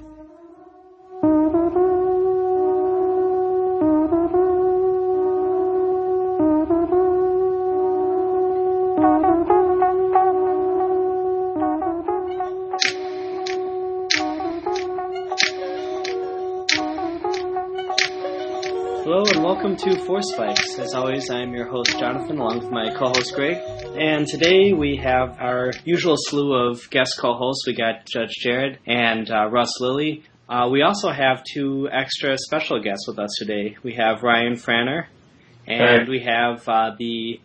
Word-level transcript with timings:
Thank 0.00 0.18
you. 0.18 0.29
To 19.84 19.96
Force 20.04 20.32
Spikes. 20.34 20.78
As 20.78 20.94
always, 20.94 21.30
I'm 21.30 21.54
your 21.54 21.66
host 21.66 21.98
Jonathan, 21.98 22.38
along 22.38 22.58
with 22.58 22.70
my 22.70 22.92
co-host 22.94 23.34
Greg. 23.34 23.56
And 23.96 24.26
today 24.26 24.72
we 24.72 24.96
have 24.96 25.38
our 25.40 25.70
usual 25.84 26.16
slew 26.18 26.52
of 26.54 26.90
guest 26.90 27.16
co-hosts. 27.18 27.66
We 27.66 27.74
got 27.74 28.04
Judge 28.06 28.34
Jared 28.42 28.78
and 28.86 29.30
uh, 29.30 29.48
Russ 29.48 29.80
Lilly. 29.80 30.24
Uh, 30.48 30.68
we 30.70 30.82
also 30.82 31.10
have 31.10 31.42
two 31.54 31.88
extra 31.90 32.36
special 32.36 32.82
guests 32.82 33.08
with 33.08 33.18
us 33.18 33.30
today. 33.38 33.76
We 33.82 33.94
have 33.94 34.22
Ryan 34.22 34.54
Franner, 34.54 35.06
and 35.66 36.02
Hey. 36.02 36.10
we 36.10 36.20
have 36.24 36.68
uh, 36.68 36.90
the 36.98 37.40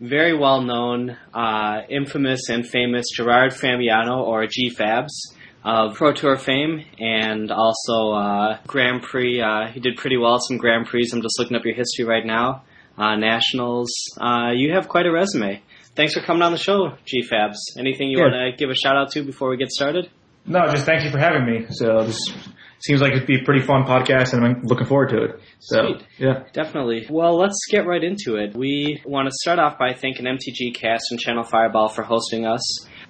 very 0.00 0.36
well-known, 0.36 1.16
uh, 1.32 1.82
infamous, 1.88 2.48
and 2.48 2.66
famous 2.66 3.06
Gerard 3.14 3.52
Fabiano, 3.52 4.22
or 4.22 4.46
G-Fabs, 4.46 5.35
of 5.66 5.94
Pro 5.96 6.12
Tour 6.12 6.36
fame, 6.38 6.84
and 7.00 7.50
also 7.50 8.12
uh, 8.12 8.58
Grand 8.68 9.02
Prix. 9.02 9.40
Uh, 9.42 9.66
he 9.72 9.80
did 9.80 9.96
pretty 9.96 10.16
well 10.16 10.36
at 10.36 10.40
some 10.48 10.58
Grand 10.58 10.86
Prix. 10.86 11.08
I'm 11.12 11.20
just 11.20 11.38
looking 11.40 11.56
up 11.56 11.64
your 11.64 11.74
history 11.74 12.04
right 12.04 12.24
now. 12.24 12.62
Uh, 12.96 13.16
Nationals. 13.16 13.90
Uh, 14.18 14.52
you 14.54 14.72
have 14.72 14.88
quite 14.88 15.06
a 15.06 15.12
resume. 15.12 15.60
Thanks 15.96 16.14
for 16.14 16.20
coming 16.20 16.42
on 16.42 16.52
the 16.52 16.58
show, 16.58 16.92
G-Fabs. 17.04 17.56
Anything 17.78 18.08
you 18.10 18.18
Yeah. 18.18 18.24
want 18.30 18.34
to 18.34 18.56
give 18.56 18.70
a 18.70 18.74
shout 18.74 18.96
out 18.96 19.10
to 19.12 19.22
before 19.24 19.50
we 19.50 19.56
get 19.56 19.70
started? 19.70 20.08
No, 20.46 20.60
just 20.68 20.86
thank 20.86 21.02
you 21.04 21.10
for 21.10 21.18
having 21.18 21.44
me. 21.44 21.66
So 21.70 22.04
this 22.04 22.18
seems 22.78 23.00
like 23.00 23.12
it'd 23.12 23.26
be 23.26 23.40
a 23.40 23.44
pretty 23.44 23.62
fun 23.66 23.82
podcast, 23.84 24.32
and 24.34 24.44
I'm 24.44 24.62
looking 24.62 24.86
forward 24.86 25.08
to 25.10 25.24
it. 25.24 25.40
So 25.58 25.82
Sweet. 25.96 26.06
yeah, 26.18 26.44
Definitely. 26.52 27.06
Well, 27.10 27.36
let's 27.36 27.58
get 27.70 27.86
right 27.86 28.04
into 28.04 28.36
it. 28.36 28.54
We 28.54 29.00
want 29.04 29.26
to 29.26 29.32
start 29.42 29.58
off 29.58 29.78
by 29.78 29.92
thanking 29.94 30.26
MTG 30.26 30.74
Cast 30.74 31.04
and 31.10 31.18
Channel 31.18 31.42
Fireball 31.42 31.88
for 31.88 32.02
hosting 32.04 32.46
us. 32.46 32.62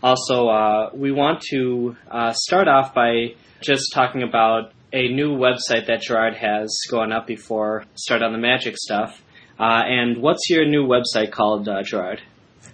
Also, 0.03 0.49
uh, 0.49 0.91
we 0.95 1.11
want 1.13 1.41
to 1.51 1.97
uh, 2.11 2.33
start 2.33 2.69
off 2.69 2.95
by 2.95 3.35
just 3.61 3.93
talking 3.93 4.23
about 4.23 4.73
a 4.93 5.09
new 5.09 5.31
website 5.37 5.87
that 5.87 6.03
Gerard 6.03 6.37
has 6.37 6.77
going 6.91 7.13
up 7.13 7.27
before 7.27 7.85
start 7.95 8.23
on 8.23 8.33
the 8.33 8.39
magic 8.39 8.77
stuff. 8.77 9.23
Uh, 9.59 9.83
and 9.87 10.23
what's 10.23 10.51
your 10.51 10.67
new 10.67 10.87
website 10.87 11.33
called, 11.33 11.69
uh, 11.69 11.83
Gerard? 11.83 12.21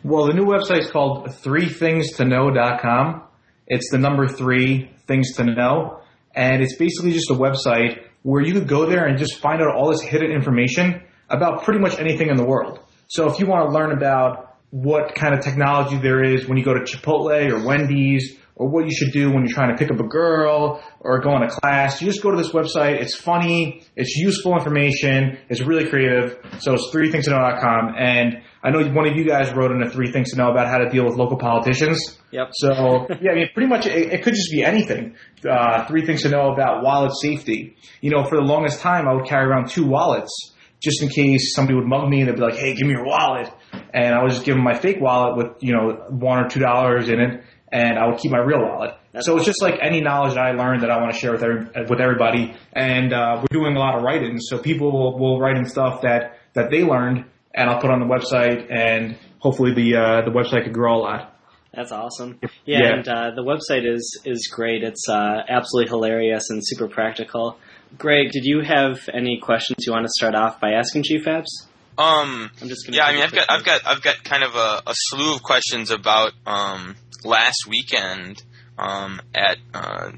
well, 0.05 0.27
the 0.27 0.33
new 0.33 0.45
website 0.45 0.81
is 0.81 0.91
called 0.91 1.29
threethingstoKnow.com. 1.29 3.23
It's 3.69 3.91
the 3.91 3.99
number 3.99 4.27
three 4.27 4.91
things 5.07 5.35
to 5.37 5.45
know, 5.45 6.01
and 6.35 6.61
it's 6.63 6.77
basically 6.77 7.13
just 7.13 7.31
a 7.31 7.35
website 7.35 8.05
where 8.23 8.43
you 8.43 8.53
could 8.53 8.67
go 8.67 8.87
there 8.87 9.07
and 9.07 9.17
just 9.17 9.39
find 9.39 9.63
out 9.63 9.75
all 9.75 9.91
this 9.91 10.01
hidden 10.01 10.33
information 10.33 11.03
about 11.29 11.63
pretty 11.63 11.79
much 11.81 11.99
anything 11.99 12.29
in 12.29 12.37
the 12.37 12.45
world. 12.45 12.81
So 13.09 13.31
if 13.31 13.39
you 13.39 13.47
want 13.47 13.69
to 13.69 13.73
learn 13.73 13.93
about 13.93 14.52
what 14.73 15.15
kind 15.15 15.35
of 15.35 15.45
technology 15.45 15.99
there 15.99 16.25
is 16.25 16.49
when 16.49 16.57
you 16.57 16.65
go 16.65 16.73
to 16.73 16.81
Chipotle 16.81 17.53
or 17.53 17.65
Wendy's, 17.65 18.39
or 18.57 18.69
what 18.69 18.87
you 18.87 18.91
should 18.91 19.13
do 19.13 19.31
when 19.31 19.45
you're 19.45 19.55
trying 19.55 19.71
to 19.71 19.77
pick 19.77 19.91
up 19.91 20.01
a 20.01 20.07
girl 20.09 20.83
or 21.01 21.21
go 21.21 21.37
in 21.37 21.43
a 21.43 21.51
class, 21.51 22.01
you 22.01 22.07
just 22.07 22.23
go 22.23 22.31
to 22.31 22.37
this 22.37 22.53
website. 22.53 23.01
It's 23.01 23.15
funny, 23.15 23.83
it's 23.97 24.17
useful 24.17 24.55
information, 24.55 25.39
it's 25.49 25.61
really 25.61 25.89
creative. 25.89 26.39
So 26.61 26.73
it's 26.75 26.89
threethingstoKnow.com. 26.95 27.95
And 27.99 28.43
I 28.63 28.71
know 28.71 28.83
one 28.93 29.07
of 29.07 29.17
you 29.17 29.27
guys 29.27 29.53
wrote 29.55 29.73
in 29.73 29.83
a 29.83 29.91
three 29.91 30.11
things 30.11 30.31
to 30.31 30.37
know 30.37 30.51
about 30.51 30.69
how 30.69 30.79
to 30.79 30.89
deal 30.89 31.05
with 31.05 31.17
local 31.17 31.37
politicians. 31.37 32.19
Yep. 32.31 32.49
So 32.53 33.07
yeah, 33.21 33.33
I 33.33 33.35
mean, 33.35 33.49
pretty 33.53 33.69
much 33.69 33.87
it, 33.87 34.13
it 34.13 34.23
could 34.23 34.35
just 34.35 34.51
be 34.51 34.63
anything. 34.63 35.17
Uh, 35.49 35.87
three 35.87 36.07
things 36.07 36.23
to 36.23 36.31
know 36.31 36.53
about 36.53 36.83
wallet 36.83 37.13
safety. 37.21 37.77
You 38.01 38.11
know, 38.11 38.25
for 38.25 38.37
the 38.37 38.45
longest 38.45 38.81
time, 38.81 39.09
I 39.09 39.15
would 39.15 39.27
carry 39.27 39.47
around 39.47 39.71
two 39.71 39.87
wallets 39.87 40.55
just 40.83 41.03
in 41.03 41.09
case 41.09 41.55
somebody 41.55 41.77
would 41.77 41.87
mug 41.87 42.09
me 42.09 42.21
and 42.21 42.29
they'd 42.29 42.37
be 42.37 42.43
like, 42.43 42.57
"Hey, 42.57 42.75
give 42.75 42.87
me 42.87 42.95
your 42.95 43.05
wallet," 43.05 43.49
and 43.95 44.15
I 44.15 44.23
would 44.23 44.31
just 44.33 44.45
give 44.45 44.55
them 44.55 44.65
my 44.65 44.75
fake 44.79 44.99
wallet 45.01 45.37
with 45.37 45.63
you 45.63 45.73
know 45.73 46.05
one 46.11 46.45
or 46.45 46.49
two 46.49 46.61
dollars 46.61 47.09
in 47.09 47.21
it, 47.21 47.43
and 47.73 47.99
I 47.99 48.07
would 48.09 48.19
keep 48.19 48.31
my 48.33 48.39
real 48.39 48.61
wallet. 48.61 48.95
That's 49.13 49.27
so 49.27 49.37
it's 49.37 49.45
just 49.47 49.61
like 49.63 49.75
any 49.83 50.01
knowledge 50.01 50.35
that 50.35 50.41
I 50.45 50.53
learned 50.53 50.83
that 50.83 50.91
I 50.91 50.97
want 51.01 51.13
to 51.13 51.19
share 51.19 51.33
with 51.33 51.43
every, 51.43 51.67
with 51.89 52.01
everybody. 52.01 52.55
And 52.73 53.13
uh, 53.13 53.37
we're 53.43 53.59
doing 53.61 53.77
a 53.77 53.79
lot 53.79 53.95
of 53.97 54.03
write-ins, 54.03 54.47
so 54.49 54.59
people 54.59 54.91
will, 54.91 55.19
will 55.19 55.39
write 55.39 55.57
in 55.59 55.67
stuff 55.67 56.01
that 56.03 56.39
that 56.55 56.71
they 56.71 56.83
learned, 56.83 57.25
and 57.55 57.69
I'll 57.71 57.81
put 57.81 57.91
on 57.91 58.01
the 58.01 58.07
website, 58.07 58.73
and 58.73 59.19
hopefully 59.39 59.75
the 59.75 59.97
uh, 59.97 60.23
the 60.25 60.31
website 60.31 60.65
could 60.65 60.73
grow 60.75 60.97
a 60.97 61.03
lot. 61.03 61.29
That's 61.75 61.91
awesome. 61.93 62.39
Yeah, 62.67 62.81
Yeah. 62.81 62.93
and 62.97 63.09
uh, 63.09 63.31
the 63.35 63.43
website 63.43 63.87
is 63.91 64.21
is 64.27 64.51
great. 64.55 64.83
It's 64.83 65.07
uh, 65.09 65.41
absolutely 65.49 65.89
hilarious 65.91 66.49
and 66.51 66.61
super 66.63 66.87
practical. 66.89 67.59
Greg, 67.99 68.31
did 68.31 68.45
you 68.45 68.61
have 68.63 69.09
any 69.13 69.39
questions 69.39 69.85
you 69.87 69.93
want 69.93 70.05
to 70.07 70.11
start 70.15 70.35
off 70.35 70.59
by 70.61 70.73
asking 70.73 71.03
G-Fabs? 71.05 71.67
Um, 71.99 72.51
I'm 72.61 72.69
just 72.69 72.87
gonna 72.87 72.97
yeah, 72.97 73.05
I 73.05 73.13
mean, 73.13 73.23
I've 73.23 73.33
got, 73.33 73.51
I've 73.51 73.65
got, 73.65 73.81
I've 73.87 74.03
got 74.03 74.25
kind 74.25 74.43
of 74.43 74.55
a, 74.55 74.83
a 74.87 74.95
slew 74.95 75.35
of 75.35 75.43
questions 75.43 75.91
about 75.91 76.33
um, 76.47 76.97
last 77.25 77.67
weekend 77.69 78.43
um, 78.79 79.21
at 79.35 79.59
uh, 79.75 80.11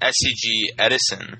SCG 0.00 0.70
Edison. 0.78 1.38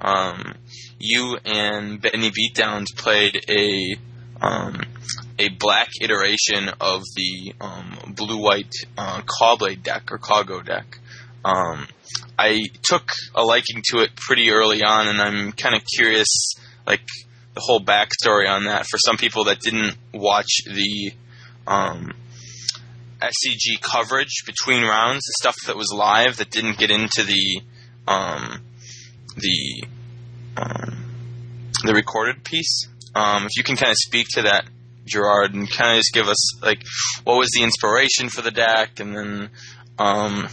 Um, 0.00 0.54
you 0.98 1.36
and 1.44 2.00
Benny 2.00 2.30
Beatdowns 2.30 2.86
played 2.96 3.44
a 3.48 3.96
um, 4.42 4.80
a 5.38 5.48
black 5.48 5.88
iteration 6.00 6.68
of 6.80 7.02
the 7.14 7.54
um, 7.60 8.14
blue 8.14 8.42
white 8.42 8.72
uh, 8.96 9.22
Cawblade 9.22 9.82
deck 9.82 10.10
or 10.10 10.18
Caw-Go 10.18 10.62
deck. 10.62 10.98
Um, 11.44 11.86
I 12.38 12.60
took 12.82 13.08
a 13.34 13.42
liking 13.42 13.82
to 13.90 14.00
it 14.00 14.16
pretty 14.16 14.50
early 14.50 14.82
on, 14.82 15.08
and 15.08 15.20
I'm 15.20 15.52
kind 15.52 15.74
of 15.74 15.82
curious, 15.96 16.52
like 16.86 17.06
whole 17.60 17.80
backstory 17.80 18.48
on 18.48 18.64
that 18.64 18.86
for 18.86 18.98
some 18.98 19.16
people 19.16 19.44
that 19.44 19.60
didn't 19.60 19.96
watch 20.12 20.48
the 20.66 21.12
um, 21.66 22.12
SCG 23.20 23.80
coverage 23.80 24.44
between 24.46 24.82
rounds, 24.82 25.22
the 25.26 25.34
stuff 25.40 25.56
that 25.66 25.76
was 25.76 25.92
live 25.94 26.36
that 26.38 26.50
didn't 26.50 26.78
get 26.78 26.90
into 26.90 27.22
the 27.22 27.60
um, 28.08 28.62
the 29.36 29.84
um, 30.56 31.04
the 31.84 31.94
recorded 31.94 32.44
piece. 32.44 32.88
Um, 33.14 33.44
if 33.44 33.50
you 33.56 33.62
can 33.62 33.76
kind 33.76 33.90
of 33.90 33.96
speak 33.98 34.26
to 34.34 34.42
that, 34.42 34.64
Gerard, 35.04 35.54
and 35.54 35.70
kind 35.70 35.92
of 35.92 35.96
just 35.98 36.12
give 36.12 36.28
us 36.28 36.62
like 36.62 36.82
what 37.24 37.38
was 37.38 37.50
the 37.54 37.62
inspiration 37.62 38.28
for 38.28 38.42
the 38.42 38.50
deck, 38.50 39.00
and 39.00 39.14
then 39.14 39.50
um, 39.98 40.48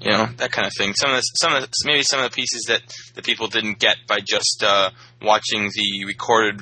you 0.00 0.10
know 0.10 0.26
that 0.38 0.52
kind 0.52 0.66
of 0.66 0.72
thing. 0.76 0.94
Some 0.94 1.10
of 1.10 1.16
the, 1.16 1.22
some 1.40 1.54
of 1.54 1.62
the, 1.62 1.68
maybe 1.84 2.02
some 2.02 2.20
of 2.20 2.30
the 2.30 2.34
pieces 2.34 2.64
that 2.68 2.82
the 3.14 3.22
people 3.22 3.48
didn't 3.48 3.78
get 3.78 3.96
by 4.08 4.20
just 4.20 4.62
uh, 4.66 4.90
watching 5.22 5.70
the 5.74 6.04
recorded 6.06 6.60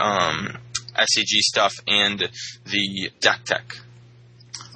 um, 0.00 0.58
SCG 0.94 1.40
stuff 1.40 1.74
and 1.86 2.18
the 2.64 3.10
deck 3.20 3.44
tech. 3.44 3.74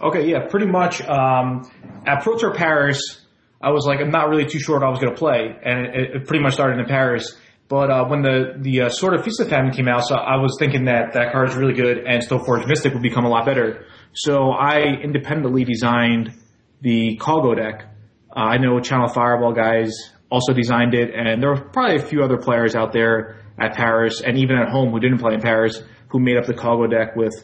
Okay, 0.01 0.29
yeah, 0.29 0.47
pretty 0.49 0.67
much. 0.67 1.01
Um, 1.03 1.71
at 2.07 2.23
Pro 2.23 2.37
Tour 2.37 2.55
Paris, 2.55 3.23
I 3.63 3.71
was 3.71 3.87
like, 3.87 4.01
I'm 4.01 4.11
not 4.11 4.29
really 4.29 4.47
too 4.47 4.59
sure 4.59 4.79
what 4.79 4.87
I 4.87 4.91
was 4.91 5.01
going 5.01 5.13
to 5.13 5.19
play, 5.19 5.57
and 5.65 5.87
it, 5.87 6.17
it 6.17 6.27
pretty 6.27 6.43
much 6.43 6.55
started 6.55 6.79
in 6.79 6.87
Paris. 6.87 7.35
But 7.69 7.91
uh, 7.91 8.05
when 8.05 8.23
the 8.23 8.55
the 8.59 8.83
uh, 8.83 8.89
Sword 8.91 9.15
of 9.15 9.25
Feast 9.25 9.41
and 9.41 9.51
Famine 9.51 9.73
came 9.73 9.89
out, 9.89 10.07
so 10.07 10.15
I 10.15 10.37
was 10.37 10.57
thinking 10.59 10.85
that 10.85 11.15
that 11.15 11.33
card 11.33 11.49
is 11.49 11.57
really 11.57 11.73
good, 11.73 11.99
and 11.99 12.23
Stoneforge 12.23 12.69
Mystic 12.69 12.93
would 12.93 13.03
become 13.03 13.25
a 13.25 13.29
lot 13.29 13.47
better. 13.47 13.87
So 14.13 14.51
I 14.51 14.83
independently 15.03 15.65
designed 15.65 16.33
the 16.81 17.17
Caw-Go 17.17 17.55
deck. 17.55 17.85
Uh, 18.31 18.41
I 18.41 18.59
know 18.59 18.81
Channel 18.81 19.09
Fireball 19.09 19.53
guys 19.53 19.93
also 20.31 20.53
designed 20.53 20.95
it, 20.95 21.15
and 21.15 21.43
there 21.43 21.51
were 21.51 21.61
probably 21.61 21.97
a 21.97 22.07
few 22.07 22.23
other 22.23 22.37
players 22.37 22.75
out 22.75 22.93
there 22.93 23.41
at 23.59 23.75
Paris, 23.75 24.21
and 24.21 24.39
even 24.39 24.57
at 24.57 24.69
home 24.69 24.91
who 24.91 25.01
didn't 25.01 25.19
play 25.19 25.35
in 25.35 25.41
Paris, 25.41 25.83
who 26.09 26.21
made 26.21 26.37
up 26.37 26.47
the 26.47 26.55
Cargo 26.55 26.87
deck 26.87 27.17
with 27.17 27.35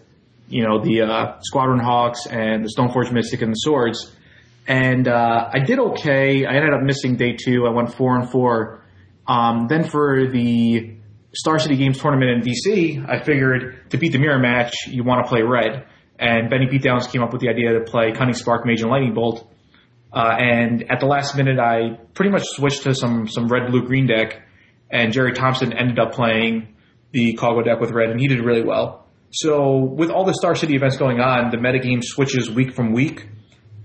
you 0.52 0.62
know, 0.62 0.82
the 0.82 1.02
uh, 1.02 1.40
Squadron 1.40 1.80
Hawks 1.80 2.26
and 2.26 2.64
the 2.64 2.68
Stoneforge 2.68 3.10
Mystic 3.10 3.40
and 3.40 3.52
the 3.52 3.56
Swords. 3.56 4.14
And 4.68 5.08
uh, 5.08 5.48
I 5.52 5.60
did 5.60 5.78
okay. 5.78 6.44
I 6.44 6.54
ended 6.54 6.74
up 6.74 6.82
missing 6.82 7.16
day 7.16 7.36
two. 7.36 7.66
I 7.66 7.70
went 7.70 7.94
four 7.94 8.16
and 8.16 8.30
four. 8.30 8.84
Um, 9.26 9.66
then 9.68 9.84
for 9.84 10.26
the 10.30 10.96
Star 11.34 11.58
City 11.58 11.76
Games 11.76 11.98
tournament 11.98 12.30
in 12.30 12.40
DC, 12.42 13.08
I 13.08 13.24
figured 13.24 13.90
to 13.90 13.98
beat 13.98 14.12
the 14.12 14.18
mirror 14.18 14.38
match, 14.38 14.74
you 14.86 15.02
want 15.04 15.24
to 15.24 15.28
play 15.28 15.42
red. 15.42 15.86
And 16.22 16.48
Benny 16.48 16.66
Beatdowns 16.66 17.10
came 17.10 17.22
up 17.22 17.32
with 17.32 17.40
the 17.42 17.48
idea 17.48 17.72
to 17.72 17.80
play 17.80 18.12
Cunning 18.12 18.34
Sparkmage, 18.34 18.80
and 18.80 18.90
Lightning 18.90 19.12
Bolt. 19.12 19.50
Uh, 20.12 20.36
and 20.38 20.84
at 20.90 21.00
the 21.00 21.06
last 21.06 21.36
minute, 21.36 21.58
I 21.58 21.98
pretty 22.14 22.30
much 22.30 22.44
switched 22.46 22.84
to 22.84 22.94
some 22.94 23.26
some 23.26 23.48
red, 23.48 23.70
blue, 23.70 23.82
green 23.84 24.06
deck. 24.06 24.40
And 24.90 25.12
Jerry 25.12 25.32
Thompson 25.32 25.72
ended 25.72 25.98
up 25.98 26.12
playing 26.12 26.76
the 27.12 27.32
Caw-Go 27.34 27.62
deck 27.62 27.80
with 27.80 27.90
red, 27.90 28.10
and 28.10 28.20
he 28.20 28.28
did 28.28 28.40
really 28.44 28.62
well. 28.62 29.06
So 29.32 29.78
with 29.78 30.10
all 30.10 30.24
the 30.24 30.34
Star 30.34 30.54
City 30.54 30.74
events 30.76 30.96
going 30.98 31.18
on, 31.18 31.50
the 31.50 31.56
metagame 31.56 32.04
switches 32.04 32.50
week 32.50 32.74
from 32.74 32.92
week, 32.92 33.26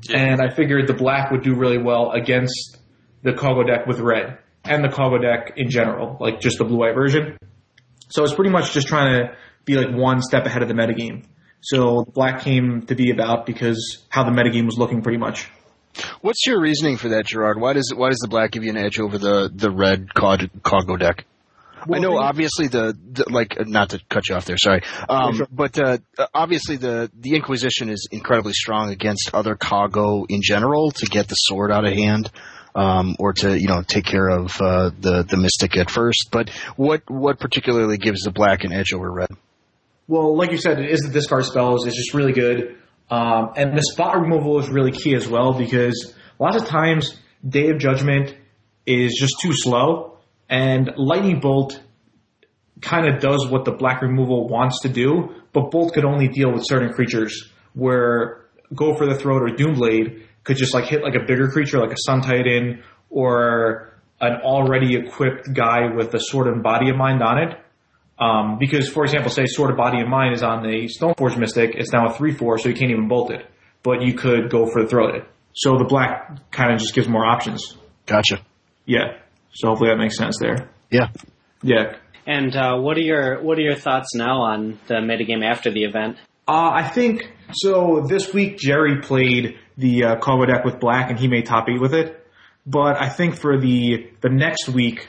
Yeah. 0.09 0.19
and 0.19 0.41
I 0.41 0.53
figured 0.53 0.87
the 0.87 0.93
black 0.93 1.31
would 1.31 1.41
do 1.43 1.55
really 1.55 1.77
well 1.77 2.11
against 2.11 2.77
the 3.23 3.33
Caw-Go 3.33 3.63
deck 3.63 3.87
with 3.87 3.99
red 4.01 4.37
and 4.65 4.83
the 4.83 4.89
Caw-Go 4.89 5.17
deck 5.19 5.53
in 5.55 5.69
general, 5.69 6.17
like 6.19 6.41
just 6.41 6.57
the 6.57 6.65
blue 6.65 6.77
white 6.77 6.93
version. 6.93 7.37
So 8.09 8.23
it's 8.23 8.33
pretty 8.33 8.51
much 8.51 8.73
just 8.73 8.87
trying 8.87 9.13
to 9.13 9.35
be 9.65 9.75
like 9.75 9.95
one 9.95 10.21
step 10.21 10.45
ahead 10.45 10.61
of 10.61 10.67
the 10.67 10.73
metagame. 10.73 11.23
So 11.61 12.03
black 12.03 12.41
came 12.41 12.85
to 12.87 12.95
be 12.95 13.11
about 13.11 13.45
because 13.45 14.05
how 14.09 14.23
the 14.23 14.31
metagame 14.31 14.65
was 14.65 14.77
looking 14.77 15.01
pretty 15.01 15.17
much. 15.17 15.49
What's 16.21 16.45
your 16.45 16.61
reasoning 16.61 16.97
for 16.97 17.09
that, 17.09 17.25
Gerard? 17.25 17.59
Why 17.59 17.73
does 17.73 17.91
why 17.95 18.09
does 18.09 18.19
the 18.19 18.27
black 18.27 18.51
give 18.51 18.63
you 18.63 18.69
an 18.69 18.77
edge 18.77 18.99
over 18.99 19.17
the 19.17 19.51
the 19.53 19.71
red 19.71 20.13
Caw-Go 20.13 20.97
deck? 20.97 21.25
I 21.91 21.99
know, 21.99 22.17
obviously, 22.17 22.67
the, 22.67 22.97
the, 23.13 23.29
like 23.29 23.55
not 23.65 23.91
to 23.91 24.01
cut 24.09 24.27
you 24.27 24.35
off 24.35 24.45
there. 24.45 24.57
Sorry, 24.57 24.81
um, 25.07 25.35
sure. 25.35 25.47
but 25.49 25.79
uh, 25.79 25.97
obviously 26.33 26.77
the 26.77 27.09
the 27.17 27.35
Inquisition 27.35 27.89
is 27.89 28.07
incredibly 28.11 28.53
strong 28.53 28.89
against 28.89 29.31
other 29.33 29.55
Caw-Go 29.55 30.25
in 30.27 30.41
general 30.41 30.91
to 30.91 31.05
get 31.05 31.27
the 31.27 31.35
sword 31.35 31.71
out 31.71 31.85
of 31.85 31.93
hand. 31.93 32.29
Um, 32.75 33.15
or 33.17 33.33
to 33.33 33.59
you 33.59 33.67
know 33.67 33.81
take 33.81 34.05
care 34.05 34.29
of 34.29 34.51
uh, 34.61 34.91
the 34.99 35.23
the 35.23 35.35
mystic 35.35 35.75
at 35.77 35.89
first. 35.89 36.29
But 36.31 36.51
what 36.75 37.09
what 37.09 37.39
particularly 37.39 37.97
gives 37.97 38.21
the 38.21 38.29
black 38.29 38.65
an 38.65 38.71
edge 38.71 38.93
over 38.93 39.11
red? 39.11 39.29
Well, 40.07 40.37
like 40.37 40.51
you 40.51 40.57
said, 40.57 40.79
it 40.79 40.89
is 40.89 41.01
the 41.01 41.09
discard 41.09 41.45
spells. 41.45 41.85
It's 41.85 41.97
just 41.97 42.13
really 42.13 42.31
good, 42.31 42.77
um, 43.09 43.51
and 43.55 43.77
the 43.77 43.83
spot 43.83 44.19
removal 44.19 44.59
is 44.59 44.69
really 44.69 44.91
key 44.91 45.15
as 45.15 45.27
well 45.27 45.53
because 45.53 46.13
lots 46.39 46.55
of 46.55 46.65
times 46.67 47.19
Day 47.47 47.69
of 47.69 47.77
Judgment 47.77 48.35
is 48.85 49.17
just 49.19 49.35
too 49.41 49.51
slow, 49.53 50.17
and 50.49 50.91
Lightning 50.97 51.39
Bolt 51.41 51.81
kind 52.81 53.07
of 53.07 53.21
does 53.21 53.47
what 53.49 53.65
the 53.65 53.71
black 53.71 54.01
removal 54.01 54.47
wants 54.47 54.81
to 54.81 54.89
do, 54.89 55.29
but 55.51 55.71
Bolt 55.71 55.93
could 55.93 56.05
only 56.05 56.27
deal 56.27 56.53
with 56.53 56.63
certain 56.65 56.93
creatures. 56.93 57.51
Where 57.73 58.45
Go 58.73 58.95
for 58.95 59.05
the 59.05 59.15
Throat 59.15 59.41
or 59.43 59.55
Doomblade 59.55 60.23
could 60.43 60.57
just 60.57 60.73
like 60.73 60.85
hit 60.85 61.03
like 61.03 61.15
a 61.15 61.25
bigger 61.25 61.49
creature, 61.49 61.79
like 61.79 61.91
a 61.91 61.97
Sun 62.05 62.21
Titan 62.21 62.83
or 63.09 63.93
an 64.19 64.41
already 64.41 64.95
equipped 64.95 65.53
guy 65.53 65.93
with 65.95 66.13
a 66.13 66.19
Sword 66.19 66.47
and 66.47 66.63
Body 66.63 66.89
of 66.89 66.95
Mind 66.97 67.21
on 67.21 67.37
it. 67.37 67.57
Um, 68.19 68.57
because, 68.59 68.89
for 68.89 69.03
example, 69.03 69.29
say 69.29 69.45
Sword 69.45 69.71
of 69.71 69.77
Body 69.77 69.99
and 69.99 70.09
Mind 70.09 70.33
is 70.33 70.43
on 70.43 70.63
the 70.63 70.89
Stoneforge 70.89 71.37
Mystic, 71.37 71.75
it's 71.75 71.91
now 71.91 72.07
a 72.07 72.13
3-4, 72.13 72.59
so 72.59 72.69
you 72.69 72.75
can't 72.75 72.91
even 72.91 73.07
bolt 73.07 73.31
it. 73.31 73.45
But 73.83 74.01
you 74.01 74.15
could 74.15 74.49
go 74.49 74.65
for 74.65 74.81
the 74.81 74.87
throat 74.89 75.15
it. 75.15 75.27
So 75.53 75.77
the 75.77 75.85
black 75.85 76.51
kind 76.51 76.73
of 76.73 76.79
just 76.79 76.93
gives 76.93 77.07
more 77.07 77.25
options. 77.25 77.77
Gotcha. 78.05 78.41
Yeah. 78.85 79.17
So 79.53 79.69
hopefully 79.69 79.89
that 79.91 79.97
makes 79.97 80.17
sense 80.17 80.37
there. 80.39 80.69
Yeah. 80.91 81.09
Yeah. 81.61 81.95
And 82.25 82.55
uh, 82.55 82.77
what 82.77 82.97
are 82.97 83.01
your 83.01 83.41
what 83.41 83.57
are 83.57 83.61
your 83.61 83.75
thoughts 83.75 84.13
now 84.13 84.41
on 84.41 84.79
the 84.87 84.95
metagame 84.95 85.45
after 85.45 85.71
the 85.71 85.85
event? 85.85 86.17
Uh, 86.47 86.71
I 86.73 86.87
think 86.87 87.31
so. 87.53 88.05
This 88.07 88.33
week 88.33 88.57
Jerry 88.57 89.01
played 89.01 89.57
the 89.77 90.03
uh, 90.03 90.15
combo 90.19 90.45
deck 90.45 90.63
with 90.65 90.79
black, 90.79 91.09
and 91.09 91.17
he 91.17 91.27
made 91.27 91.45
top 91.45 91.67
eight 91.69 91.79
with 91.79 91.93
it. 91.93 92.25
But 92.65 93.01
I 93.01 93.09
think 93.09 93.35
for 93.35 93.57
the 93.57 94.11
the 94.21 94.29
next 94.29 94.67
week, 94.67 95.07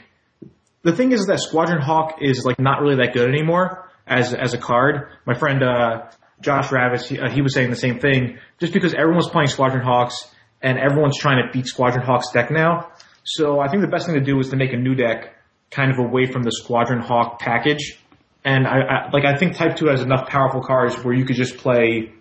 the 0.83 0.93
thing 0.95 1.11
is 1.11 1.25
that 1.25 1.39
Squadron 1.39 1.81
Hawk 1.81 2.19
is 2.21 2.45
like 2.45 2.59
not 2.59 2.81
really 2.81 2.97
that 2.97 3.13
good 3.13 3.27
anymore 3.27 3.89
as 4.07 4.33
as 4.33 4.53
a 4.53 4.57
card. 4.57 5.09
My 5.25 5.33
friend 5.33 5.61
uh, 5.63 6.09
Josh 6.41 6.69
Ravitz, 6.69 7.07
he, 7.07 7.19
uh, 7.19 7.29
he 7.29 7.41
was 7.41 7.53
saying 7.53 7.69
the 7.69 7.75
same 7.75 7.99
thing. 7.99 8.37
Just 8.59 8.73
because 8.73 8.93
everyone's 8.93 9.29
playing 9.29 9.49
Squadron 9.49 9.83
Hawks 9.83 10.15
and 10.61 10.77
everyone's 10.77 11.17
trying 11.17 11.45
to 11.45 11.51
beat 11.51 11.67
Squadron 11.67 12.05
Hawk's 12.05 12.31
deck 12.31 12.49
now. 12.51 12.91
So 13.23 13.59
I 13.59 13.69
think 13.69 13.81
the 13.81 13.89
best 13.89 14.05
thing 14.05 14.15
to 14.15 14.21
do 14.21 14.39
is 14.39 14.49
to 14.49 14.55
make 14.55 14.73
a 14.73 14.77
new 14.77 14.95
deck 14.95 15.35
kind 15.69 15.91
of 15.91 15.99
away 15.99 16.25
from 16.25 16.43
the 16.43 16.51
Squadron 16.51 17.01
Hawk 17.01 17.39
package. 17.39 17.99
And 18.43 18.65
I, 18.65 18.79
I 18.79 19.09
like 19.11 19.25
I 19.25 19.37
think 19.37 19.55
Type 19.55 19.75
Two 19.75 19.87
has 19.87 20.01
enough 20.01 20.27
powerful 20.27 20.61
cards 20.61 20.95
where 21.03 21.13
you 21.13 21.25
could 21.25 21.35
just 21.35 21.57
play 21.57 22.13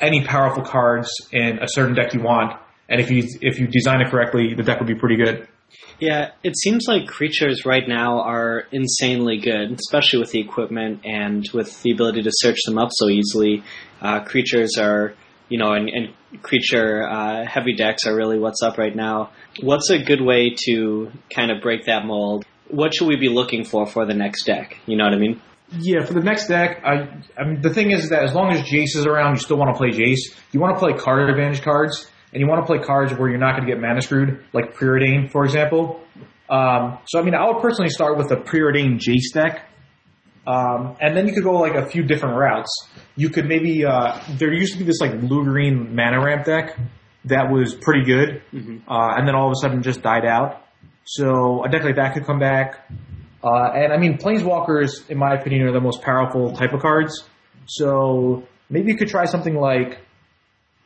any 0.00 0.24
powerful 0.24 0.62
cards 0.62 1.08
in 1.32 1.58
a 1.62 1.68
certain 1.68 1.94
deck 1.94 2.14
you 2.14 2.20
want, 2.20 2.60
and 2.88 3.00
if 3.00 3.10
you 3.10 3.24
if 3.40 3.58
you 3.58 3.66
design 3.66 4.00
it 4.02 4.10
correctly, 4.10 4.54
the 4.54 4.62
deck 4.62 4.78
would 4.78 4.88
be 4.88 4.94
pretty 4.94 5.16
good. 5.16 5.48
Yeah, 5.98 6.30
it 6.42 6.56
seems 6.56 6.86
like 6.88 7.06
creatures 7.06 7.64
right 7.64 7.86
now 7.86 8.20
are 8.20 8.64
insanely 8.72 9.38
good, 9.38 9.72
especially 9.72 10.20
with 10.20 10.30
the 10.32 10.40
equipment 10.40 11.00
and 11.04 11.48
with 11.52 11.82
the 11.82 11.92
ability 11.92 12.22
to 12.22 12.30
search 12.32 12.58
them 12.66 12.78
up 12.78 12.88
so 12.92 13.08
easily. 13.08 13.62
Uh, 14.00 14.20
creatures 14.20 14.76
are, 14.78 15.14
you 15.48 15.58
know, 15.58 15.72
and, 15.72 15.88
and 15.88 16.42
creature 16.42 17.08
uh, 17.08 17.46
heavy 17.46 17.74
decks 17.74 18.06
are 18.06 18.14
really 18.14 18.38
what's 18.38 18.62
up 18.62 18.76
right 18.76 18.94
now. 18.94 19.30
What's 19.60 19.90
a 19.90 19.98
good 19.98 20.20
way 20.20 20.54
to 20.66 21.10
kind 21.34 21.50
of 21.50 21.62
break 21.62 21.86
that 21.86 22.04
mold? 22.04 22.44
What 22.68 22.94
should 22.94 23.08
we 23.08 23.16
be 23.16 23.28
looking 23.28 23.64
for 23.64 23.86
for 23.86 24.04
the 24.04 24.14
next 24.14 24.44
deck? 24.44 24.76
You 24.86 24.96
know 24.96 25.04
what 25.04 25.14
I 25.14 25.18
mean? 25.18 25.40
Yeah, 25.78 26.04
for 26.04 26.12
the 26.12 26.20
next 26.20 26.48
deck, 26.48 26.82
I, 26.84 27.22
I 27.38 27.44
mean, 27.44 27.62
the 27.62 27.72
thing 27.72 27.90
is 27.90 28.10
that 28.10 28.22
as 28.22 28.34
long 28.34 28.52
as 28.52 28.60
Jace 28.60 28.96
is 28.96 29.06
around, 29.06 29.34
you 29.34 29.40
still 29.40 29.56
want 29.56 29.74
to 29.74 29.78
play 29.78 29.90
Jace. 29.90 30.34
You 30.52 30.60
want 30.60 30.76
to 30.76 30.78
play 30.78 30.92
card 30.92 31.28
advantage 31.28 31.62
cards, 31.62 32.08
and 32.34 32.40
you 32.40 32.48
want 32.48 32.60
to 32.60 32.66
play 32.66 32.84
cards 32.84 33.12
where 33.14 33.28
you're 33.30 33.38
not 33.38 33.56
going 33.56 33.66
to 33.66 33.72
get 33.72 33.80
mana 33.80 34.02
screwed, 34.02 34.44
like 34.52 34.74
Preordain, 34.74 35.30
for 35.30 35.44
example. 35.44 36.00
Um, 36.50 36.98
so, 37.06 37.20
I 37.20 37.22
mean, 37.22 37.34
I 37.34 37.46
would 37.46 37.62
personally 37.62 37.90
start 37.90 38.18
with 38.18 38.32
a 38.32 38.36
Preordain 38.36 38.98
Jace 38.98 39.32
deck, 39.32 39.68
um, 40.46 40.96
and 41.00 41.16
then 41.16 41.28
you 41.28 41.32
could 41.32 41.44
go 41.44 41.52
like 41.52 41.74
a 41.74 41.86
few 41.86 42.02
different 42.02 42.36
routes. 42.36 42.88
You 43.14 43.30
could 43.30 43.46
maybe 43.46 43.84
uh, 43.84 44.20
there 44.36 44.52
used 44.52 44.72
to 44.72 44.78
be 44.78 44.84
this 44.84 45.00
like 45.00 45.18
blue 45.20 45.44
green 45.44 45.94
mana 45.94 46.22
ramp 46.22 46.44
deck 46.44 46.76
that 47.26 47.50
was 47.50 47.74
pretty 47.74 48.04
good, 48.04 48.42
mm-hmm. 48.52 48.90
uh, 48.90 49.16
and 49.16 49.26
then 49.26 49.34
all 49.34 49.46
of 49.46 49.52
a 49.52 49.60
sudden 49.62 49.82
just 49.82 50.02
died 50.02 50.26
out. 50.26 50.62
So 51.04 51.64
a 51.64 51.68
deck 51.68 51.84
like 51.84 51.96
that 51.96 52.14
could 52.14 52.26
come 52.26 52.40
back. 52.40 52.90
Uh, 53.42 53.70
and 53.74 53.92
I 53.92 53.98
mean, 53.98 54.18
Planeswalkers, 54.18 55.08
in 55.08 55.18
my 55.18 55.34
opinion, 55.34 55.66
are 55.68 55.72
the 55.72 55.80
most 55.80 56.02
powerful 56.02 56.52
type 56.56 56.72
of 56.72 56.80
cards. 56.80 57.24
So 57.66 58.44
maybe 58.70 58.90
you 58.90 58.96
could 58.96 59.08
try 59.08 59.26
something 59.26 59.54
like 59.54 59.98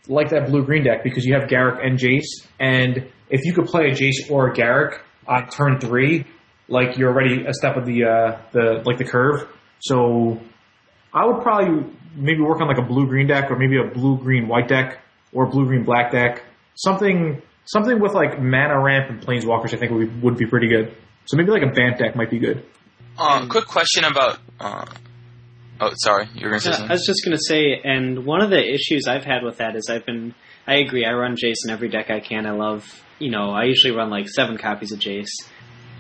like 0.07 0.31
that 0.31 0.47
blue 0.47 0.65
green 0.65 0.85
deck 0.85 1.03
because 1.03 1.25
you 1.25 1.35
have 1.35 1.49
Garruk 1.49 1.85
and 1.85 1.99
Jace, 1.99 2.47
and 2.59 3.11
if 3.31 3.45
you 3.45 3.53
could 3.53 3.67
play 3.67 3.87
a 3.87 3.91
Jace 3.91 4.31
or 4.31 4.51
a 4.51 4.55
Garruk 4.55 5.01
on 5.27 5.49
turn 5.49 5.81
three, 5.81 6.27
like 6.69 6.97
you're 6.97 7.11
already 7.11 7.45
a 7.47 7.53
step 7.53 7.77
of 7.77 7.87
the 7.87 8.05
uh, 8.05 8.41
the 8.53 8.83
like 8.85 8.99
the 8.99 9.05
curve. 9.05 9.49
So 9.81 10.41
I 11.13 11.27
would 11.27 11.43
probably 11.43 11.93
maybe 12.15 12.41
work 12.41 12.61
on 12.61 12.69
like 12.69 12.79
a 12.79 12.87
blue 12.87 13.07
green 13.07 13.27
deck 13.27 13.51
or 13.51 13.57
maybe 13.57 13.77
a 13.79 13.93
blue 13.93 14.19
green 14.19 14.49
white 14.49 14.69
deck 14.69 15.01
or 15.33 15.47
blue 15.47 15.67
green 15.67 15.85
black 15.85 16.13
deck. 16.13 16.43
Something 16.75 17.43
something 17.65 18.01
with 18.01 18.15
like 18.15 18.41
mana 18.41 18.81
ramp 18.81 19.11
and 19.11 19.21
planeswalkers 19.21 19.75
I 19.75 19.79
think 19.79 19.93
would 19.93 20.13
be, 20.13 20.21
would 20.21 20.37
be 20.37 20.47
pretty 20.47 20.69
good. 20.69 20.95
So 21.27 21.37
maybe 21.37 21.51
like 21.51 21.63
a 21.63 21.71
Bant 21.71 21.99
deck 21.99 22.17
might 22.17 22.31
be 22.31 22.39
good. 22.39 22.65
Um, 23.19 23.49
quick 23.49 23.67
question 23.67 24.05
about. 24.05 24.39
Uh, 24.59 24.87
oh, 25.81 25.93
sorry, 25.97 26.29
you 26.35 26.43
were 26.43 26.51
going 26.51 26.61
to 26.61 26.67
say 26.67 26.73
something. 26.73 26.91
I 26.91 26.95
was 26.95 27.07
just 27.07 27.25
going 27.25 27.37
to 27.37 27.43
say, 27.43 27.81
and 27.83 28.25
one 28.25 28.41
of 28.43 28.51
the 28.51 28.63
issues 28.63 29.07
I've 29.07 29.25
had 29.25 29.43
with 29.43 29.59
that 29.59 29.77
is 29.77 29.89
I've 29.91 30.07
been. 30.07 30.35
I 30.67 30.77
agree. 30.77 31.05
I 31.05 31.13
run 31.13 31.35
Jace 31.37 31.65
in 31.65 31.71
every 31.71 31.89
deck 31.89 32.11
I 32.11 32.21
can. 32.21 32.47
I 32.47 32.53
love. 32.53 33.03
You 33.19 33.31
know, 33.31 33.51
I 33.51 33.65
usually 33.65 33.95
run 33.95 34.11
like 34.11 34.29
seven 34.29 34.59
copies 34.59 34.93
of 34.93 34.99
Jace. 34.99 35.33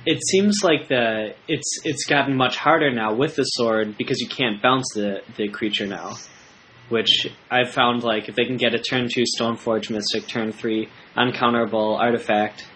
It 0.06 0.22
seems 0.24 0.60
like 0.62 0.88
the 0.88 1.34
it's 1.48 1.80
it's 1.84 2.04
gotten 2.04 2.36
much 2.36 2.56
harder 2.56 2.92
now 2.92 3.14
with 3.14 3.36
the 3.36 3.44
sword 3.44 3.96
because 3.98 4.20
you 4.20 4.28
can't 4.28 4.62
bounce 4.62 4.86
the 4.94 5.22
the 5.36 5.48
creature 5.48 5.86
now. 5.86 6.16
Which 6.88 7.26
I've 7.50 7.70
found 7.70 8.02
like 8.02 8.28
if 8.28 8.34
they 8.34 8.44
can 8.44 8.56
get 8.56 8.74
a 8.74 8.78
turn 8.78 9.08
two 9.12 9.24
Stoneforge 9.38 9.90
Mystic, 9.90 10.26
turn 10.26 10.52
three 10.52 10.88
uncounterable 11.16 11.98
artifact, 11.98 12.66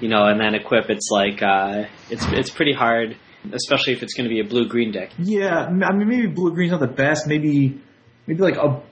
you 0.00 0.08
know, 0.08 0.26
and 0.26 0.40
then 0.40 0.54
equip. 0.54 0.88
It's 0.88 1.08
like 1.10 1.42
uh, 1.42 1.84
it's 2.08 2.24
it's 2.28 2.50
pretty 2.50 2.72
hard, 2.72 3.16
especially 3.50 3.94
if 3.94 4.02
it's 4.02 4.14
going 4.14 4.28
to 4.28 4.34
be 4.34 4.40
a 4.40 4.44
blue 4.44 4.68
green 4.68 4.92
deck. 4.92 5.10
Yeah, 5.18 5.66
I 5.66 5.70
mean 5.70 6.08
maybe 6.08 6.26
blue 6.26 6.52
green's 6.52 6.72
not 6.72 6.80
the 6.80 6.86
best. 6.86 7.26
Maybe 7.26 7.80
maybe 8.26 8.42
like 8.42 8.56
a 8.56 8.82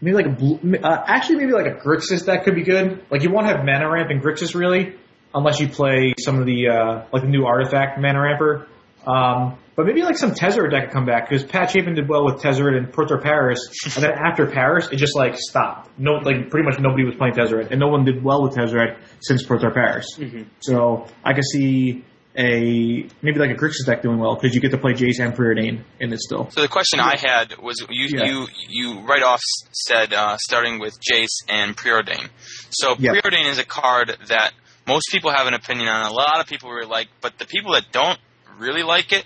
maybe 0.00 0.14
like 0.14 0.26
a 0.26 0.30
blue. 0.30 0.58
Uh, 0.82 1.04
actually, 1.06 1.36
maybe 1.36 1.52
like 1.52 1.66
a 1.66 1.76
Grixis 1.76 2.26
that 2.26 2.44
could 2.44 2.54
be 2.54 2.62
good. 2.62 3.04
Like 3.10 3.22
you 3.22 3.30
won't 3.30 3.46
have 3.46 3.64
mana 3.64 3.90
ramp 3.90 4.10
in 4.10 4.20
Grixis 4.20 4.54
really, 4.54 4.94
unless 5.34 5.60
you 5.60 5.68
play 5.68 6.14
some 6.18 6.38
of 6.38 6.46
the 6.46 6.68
uh, 6.68 7.06
like 7.12 7.22
the 7.22 7.28
new 7.28 7.44
artifact 7.44 8.00
mana 8.00 8.20
ramper. 8.20 8.66
Um, 9.06 9.58
but 9.76 9.86
maybe 9.86 10.02
like 10.02 10.18
some 10.18 10.32
Tezzeret 10.32 10.70
deck 10.72 10.84
could 10.84 10.92
come 10.92 11.06
back 11.06 11.28
because 11.28 11.42
Pat 11.42 11.70
Chapin 11.70 11.94
did 11.94 12.06
well 12.06 12.26
with 12.26 12.42
Tezzeret 12.42 12.76
and 12.76 12.92
Pro 12.92 13.06
Tour 13.06 13.18
Paris, 13.18 13.60
and 13.96 14.04
then 14.04 14.12
after 14.12 14.46
Paris, 14.46 14.88
it 14.92 14.96
just 14.96 15.16
like 15.16 15.36
stopped. 15.38 15.88
No, 15.98 16.16
like 16.16 16.50
pretty 16.50 16.68
much 16.68 16.78
nobody 16.78 17.04
was 17.04 17.14
playing 17.16 17.32
Tezzeret, 17.32 17.70
and 17.70 17.80
no 17.80 17.88
one 17.88 18.04
did 18.04 18.22
well 18.22 18.42
with 18.42 18.54
Tezzeret 18.54 18.98
since 19.20 19.42
Pro 19.42 19.58
Tour 19.58 19.72
Paris. 19.72 20.04
Mm-hmm. 20.18 20.42
So 20.60 21.06
I 21.24 21.32
could 21.32 21.44
see 21.50 22.04
a 22.36 23.06
maybe 23.22 23.38
like 23.38 23.50
a 23.50 23.54
Grixis 23.54 23.86
deck 23.86 24.02
doing 24.02 24.18
well 24.18 24.36
because 24.36 24.54
you 24.54 24.60
get 24.60 24.70
to 24.70 24.78
play 24.78 24.92
Jace 24.92 25.18
and 25.18 25.34
Preordain 25.34 25.82
in 25.98 26.12
it 26.12 26.20
still. 26.20 26.48
So 26.50 26.60
the 26.60 26.68
question 26.68 27.00
I 27.00 27.16
had 27.16 27.58
was 27.58 27.84
you 27.90 28.08
yeah. 28.18 28.24
you 28.24 28.46
you 28.68 29.00
right 29.00 29.22
off 29.22 29.40
said 29.72 30.12
uh, 30.12 30.36
starting 30.38 30.78
with 30.78 30.96
Jace 31.00 31.44
and 31.48 31.76
Preordain. 31.76 32.28
So 32.70 32.94
yep. 32.98 33.16
Preordain 33.16 33.50
is 33.50 33.58
a 33.58 33.64
card 33.64 34.16
that 34.28 34.52
most 34.86 35.08
people 35.10 35.30
have 35.30 35.46
an 35.46 35.54
opinion 35.54 35.88
on. 35.88 36.10
A 36.10 36.12
lot 36.12 36.40
of 36.40 36.46
people 36.46 36.70
really 36.70 36.88
like, 36.88 37.08
but 37.20 37.38
the 37.38 37.46
people 37.46 37.72
that 37.72 37.86
don't 37.90 38.18
really 38.58 38.82
like 38.82 39.12
it 39.12 39.24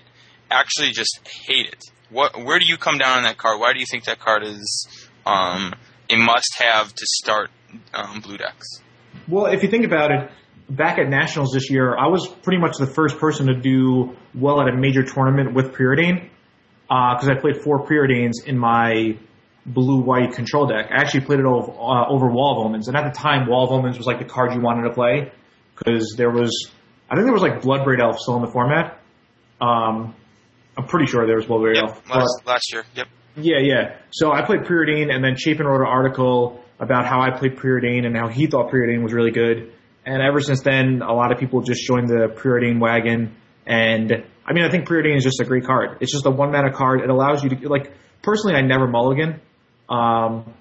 actually 0.51 0.91
just 0.91 1.21
hate 1.47 1.67
it. 1.67 1.83
What? 2.11 2.43
Where 2.43 2.59
do 2.59 2.67
you 2.67 2.77
come 2.77 2.99
down 2.99 3.19
on 3.19 3.25
that 3.25 3.37
card? 3.37 3.61
Why 3.61 3.73
do 3.73 3.81
you 3.81 3.87
think 3.91 4.05
that 4.05 4.19
card 4.19 4.45
is 4.45 4.89
um, 5.27 5.75
a 6.09 6.17
must-have 6.17 6.95
to 6.95 7.07
start 7.07 7.51
um, 7.93 8.21
blue 8.21 8.37
decks? 8.37 8.67
Well, 9.29 9.47
if 9.47 9.63
you 9.63 9.69
think 9.69 9.85
about 9.85 10.11
it, 10.11 10.31
back 10.77 10.99
at 10.99 11.09
Nationals 11.09 11.53
this 11.53 11.71
year, 11.71 11.97
I 11.97 12.09
was 12.09 12.29
pretty 12.43 12.59
much 12.59 12.77
the 12.79 12.87
first 12.87 13.19
person 13.19 13.47
to 13.47 13.55
do 13.55 14.17
well 14.35 14.61
at 14.61 14.69
a 14.69 14.77
major 14.77 15.03
tournament 15.03 15.55
with 15.55 15.73
Preordain 15.73 16.29
because 16.89 17.29
uh, 17.29 17.33
I 17.33 17.41
played 17.41 17.63
four 17.63 17.87
Preordains 17.87 18.47
in 18.47 18.59
my 18.59 19.17
blue-white 19.67 20.35
control 20.35 20.67
deck. 20.67 20.87
I 20.91 21.01
actually 21.01 21.23
played 21.23 21.41
it 21.41 21.47
over, 21.47 21.73
uh, 21.73 22.09
over 22.09 22.31
Wall 22.31 22.61
of 22.61 22.67
Omens, 22.67 22.89
and 22.89 22.97
at 22.97 23.13
the 23.13 23.19
time, 23.19 23.49
Wall 23.49 23.65
of 23.65 23.73
Omens 23.73 23.97
was 23.97 24.07
like 24.07 24.19
the 24.19 24.27
card 24.27 24.53
you 24.55 24.61
wanted 24.61 24.89
to 24.89 24.95
play 24.95 25.33
because 25.77 26.15
there 26.17 26.31
was, 26.31 26.71
I 27.11 27.15
think 27.15 27.27
there 27.27 27.33
was 27.33 27.43
like 27.43 27.63
Bloodbraid 27.63 28.01
Elf 28.01 28.19
still 28.19 28.37
in 28.37 28.43
the 28.43 28.51
format. 28.51 29.01
Um, 29.61 30.15
I'm 30.77 30.87
pretty 30.87 31.07
sure 31.07 31.27
there 31.27 31.37
was 31.37 31.47
Bloodbraid 31.47 31.77
yep, 31.77 31.85
Elf. 31.85 32.11
Last, 32.11 32.47
last 32.47 32.73
year, 32.73 32.85
yep. 32.95 33.07
Yeah, 33.37 33.59
yeah. 33.61 33.97
So 34.11 34.33
I 34.33 34.43
played 34.45 34.61
Preordain, 34.61 35.13
and 35.13 35.25
then 35.25 35.37
Chapin 35.37 35.67
wrote 35.67 35.81
an 35.81 35.89
article 35.89 36.63
about 36.79 37.07
how 37.07 37.21
I 37.21 37.31
played 37.37 37.57
Preordain 37.57 38.05
and 38.05 38.17
how 38.17 38.29
he 38.29 38.47
thought 38.47 38.71
Preordain 38.71 39.03
was 39.03 39.13
really 39.13 39.31
good. 39.31 39.73
And 40.07 40.23
ever 40.23 40.41
since 40.41 40.63
then, 40.63 41.03
a 41.03 41.13
lot 41.13 41.33
of 41.33 41.39
people 41.39 41.63
just 41.63 41.83
joined 41.87 42.09
the 42.09 42.29
Preordain 42.37 42.79
wagon. 42.79 43.35
And 43.67 44.13
I 44.45 44.53
mean, 44.53 44.65
I 44.65 44.71
think 44.71 44.87
Preordain 44.87 45.17
is 45.17 45.25
just 45.25 45.41
a 45.41 45.45
great 45.45 45.65
card. 45.65 45.99
It's 46.01 46.13
just 46.13 46.27
a 46.27 46.31
one 46.31 46.53
mana 46.53 46.73
card. 46.73 47.01
It 47.01 47.11
allows 47.11 47.43
you 47.43 47.51
to 47.51 47.69
like. 47.69 47.93
Personally, 48.23 48.57
I 48.57 48.63
never 48.63 48.87
mulligan. 48.87 49.41
Um, 49.89 50.55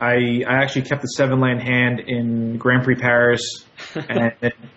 I 0.00 0.44
I 0.46 0.62
actually 0.62 0.82
kept 0.82 1.02
the 1.02 1.08
seven 1.08 1.40
land 1.40 1.62
hand 1.62 2.00
in 2.00 2.56
Grand 2.58 2.84
Prix 2.84 2.96
Paris, 2.96 3.64
and 3.94 4.32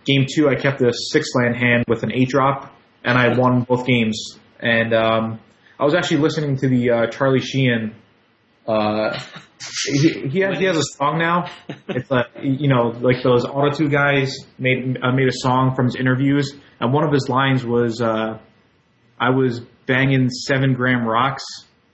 game 0.06 0.26
two 0.28 0.50
I 0.50 0.56
kept 0.56 0.80
the 0.80 0.92
six 0.92 1.30
land 1.36 1.56
hand 1.56 1.86
with 1.88 2.04
an 2.04 2.12
eight 2.12 2.30
drop, 2.30 2.74
and 3.04 3.18
I 3.18 3.38
won 3.38 3.62
both 3.62 3.86
games. 3.86 4.40
And 4.60 4.94
um, 4.94 5.40
I 5.80 5.86
was 5.86 5.94
actually 5.94 6.18
listening 6.18 6.58
to 6.58 6.68
the 6.68 6.90
uh, 6.90 7.08
Charlie 7.08 7.42
Sheen. 7.42 7.94
Uh, 8.68 9.18
he, 9.86 10.28
he, 10.30 10.40
has, 10.40 10.58
he 10.60 10.66
has 10.66 10.78
a 10.78 10.84
song 10.98 11.18
now. 11.18 11.50
It's 11.88 12.10
like 12.12 12.28
you 12.42 12.68
know, 12.68 12.90
like 13.00 13.24
those 13.24 13.46
Auto 13.46 13.88
guys 13.88 14.36
made 14.58 14.98
uh, 15.02 15.12
made 15.12 15.28
a 15.28 15.34
song 15.34 15.74
from 15.76 15.86
his 15.86 15.96
interviews, 15.96 16.54
and 16.80 16.94
one 16.94 17.06
of 17.06 17.12
his 17.14 17.30
lines 17.30 17.66
was, 17.66 18.02
uh, 18.02 18.40
"I 19.20 19.30
was 19.30 19.62
banging 19.86 20.30
seven 20.30 20.74
gram 20.74 21.08
rocks. 21.08 21.44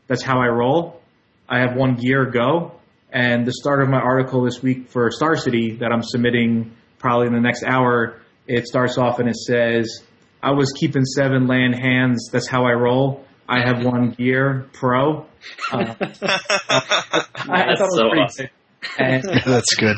That's 0.07 0.23
how 0.23 0.39
I 0.41 0.47
roll. 0.47 1.01
I 1.47 1.59
have 1.59 1.75
one 1.75 1.95
gear. 1.95 2.25
Go." 2.25 2.79
And 3.11 3.45
the 3.45 3.53
start 3.53 3.83
of 3.83 3.89
my 3.89 3.99
article 3.99 4.43
this 4.43 4.63
week 4.63 4.89
for 4.89 5.11
Star 5.11 5.35
City 5.35 5.75
that 5.75 5.91
I'm 5.91 6.01
submitting 6.01 6.75
probably 6.97 7.27
in 7.27 7.33
the 7.33 7.41
next 7.41 7.63
hour, 7.63 8.19
it 8.47 8.65
starts 8.65 8.97
off 8.97 9.19
and 9.19 9.29
it 9.29 9.35
says, 9.35 10.03
I 10.41 10.51
was 10.53 10.71
keeping 10.71 11.05
seven 11.05 11.45
land 11.45 11.75
hands. 11.75 12.29
That's 12.31 12.47
how 12.47 12.65
I 12.65 12.71
roll. 12.71 13.23
I 13.47 13.59
have 13.59 13.83
one 13.85 14.11
gear 14.11 14.69
pro. 14.73 15.25
Uh, 15.71 15.75
I, 15.75 15.85
I, 15.99 17.75
thought 17.75 17.77
it 17.77 17.79
was 17.79 17.95
so 17.95 18.09
pretty 18.09 18.21
awesome. 18.21 18.47
And, 18.97 19.23
That's 19.45 19.75
good. 19.75 19.97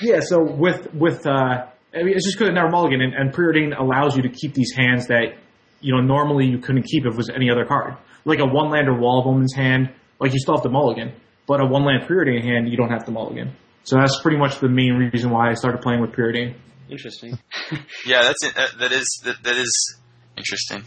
Yeah. 0.00 0.20
So 0.20 0.42
with, 0.42 0.92
with, 0.94 1.26
uh, 1.26 1.66
I 1.94 2.02
mean, 2.02 2.14
it's 2.14 2.24
just 2.24 2.36
because 2.36 2.48
of 2.48 2.54
never 2.54 2.70
mulligan 2.70 3.00
and, 3.00 3.14
and 3.14 3.32
preordain 3.32 3.78
allows 3.78 4.16
you 4.16 4.22
to 4.22 4.28
keep 4.28 4.54
these 4.54 4.72
hands 4.76 5.08
that, 5.08 5.36
you 5.80 5.94
know, 5.94 6.00
normally 6.00 6.46
you 6.46 6.58
couldn't 6.58 6.84
keep 6.84 7.06
if 7.06 7.14
it 7.14 7.16
was 7.16 7.30
any 7.30 7.50
other 7.50 7.64
card. 7.64 7.96
Like 8.24 8.38
a 8.40 8.46
one 8.46 8.70
lander 8.70 8.94
Wall 8.98 9.20
of 9.20 9.26
Omens 9.26 9.54
hand, 9.54 9.90
like 10.20 10.32
you 10.32 10.38
still 10.38 10.54
have 10.54 10.62
to 10.64 10.68
mulligan. 10.68 11.12
But 11.46 11.60
a 11.60 11.66
one 11.66 11.84
land 11.84 12.08
preordain 12.08 12.42
hand, 12.42 12.68
you 12.68 12.76
don't 12.76 12.90
have 12.90 13.04
to 13.06 13.12
mulligan. 13.12 13.54
So 13.84 13.96
that's 13.96 14.20
pretty 14.20 14.36
much 14.36 14.58
the 14.58 14.68
main 14.68 15.10
reason 15.12 15.30
why 15.30 15.50
I 15.50 15.54
started 15.54 15.80
playing 15.80 16.00
with 16.00 16.10
preordain. 16.10 16.56
Interesting. 16.90 17.38
yeah, 18.06 18.22
that's 18.22 18.44
uh, 18.44 18.66
that 18.80 18.92
is 18.92 19.20
that, 19.24 19.42
that 19.44 19.56
is 19.56 19.96
interesting. 20.36 20.84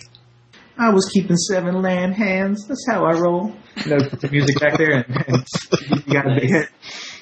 I 0.80 0.90
was 0.92 1.10
keeping 1.14 1.36
seven 1.36 1.82
land 1.82 2.16
hands. 2.16 2.66
That's 2.68 2.86
how 2.90 3.06
I 3.06 3.20
roll. 3.20 3.54
You 3.84 3.98
know, 3.98 4.10
put 4.10 4.22
the 4.22 4.30
music 4.30 4.60
back 4.60 4.78
there, 4.78 4.92
and, 4.92 5.06
and 5.28 5.46
you 6.08 6.14
got 6.14 6.26
a 6.26 6.36
big 6.40 6.50
hit. 6.50 6.70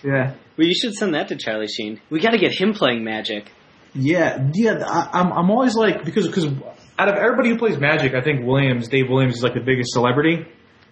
Yeah. 0.03 0.35
Well, 0.57 0.67
you 0.67 0.75
should 0.75 0.93
send 0.93 1.15
that 1.15 1.27
to 1.29 1.35
Charlie 1.35 1.67
Sheen. 1.67 1.99
We 2.09 2.19
got 2.19 2.31
to 2.31 2.37
get 2.37 2.51
him 2.51 2.73
playing 2.73 3.03
Magic. 3.03 3.51
Yeah, 3.93 4.49
yeah. 4.53 4.83
I, 4.85 5.09
I'm 5.19 5.33
I'm 5.33 5.51
always 5.51 5.75
like 5.75 6.05
because 6.05 6.27
because 6.27 6.45
out 6.99 7.09
of 7.09 7.15
everybody 7.15 7.49
who 7.49 7.57
plays 7.57 7.77
Magic, 7.79 8.13
I 8.13 8.21
think 8.21 8.45
Williams, 8.45 8.87
Dave 8.87 9.09
Williams, 9.09 9.37
is 9.37 9.43
like 9.43 9.53
the 9.55 9.63
biggest 9.65 9.91
celebrity 9.91 10.45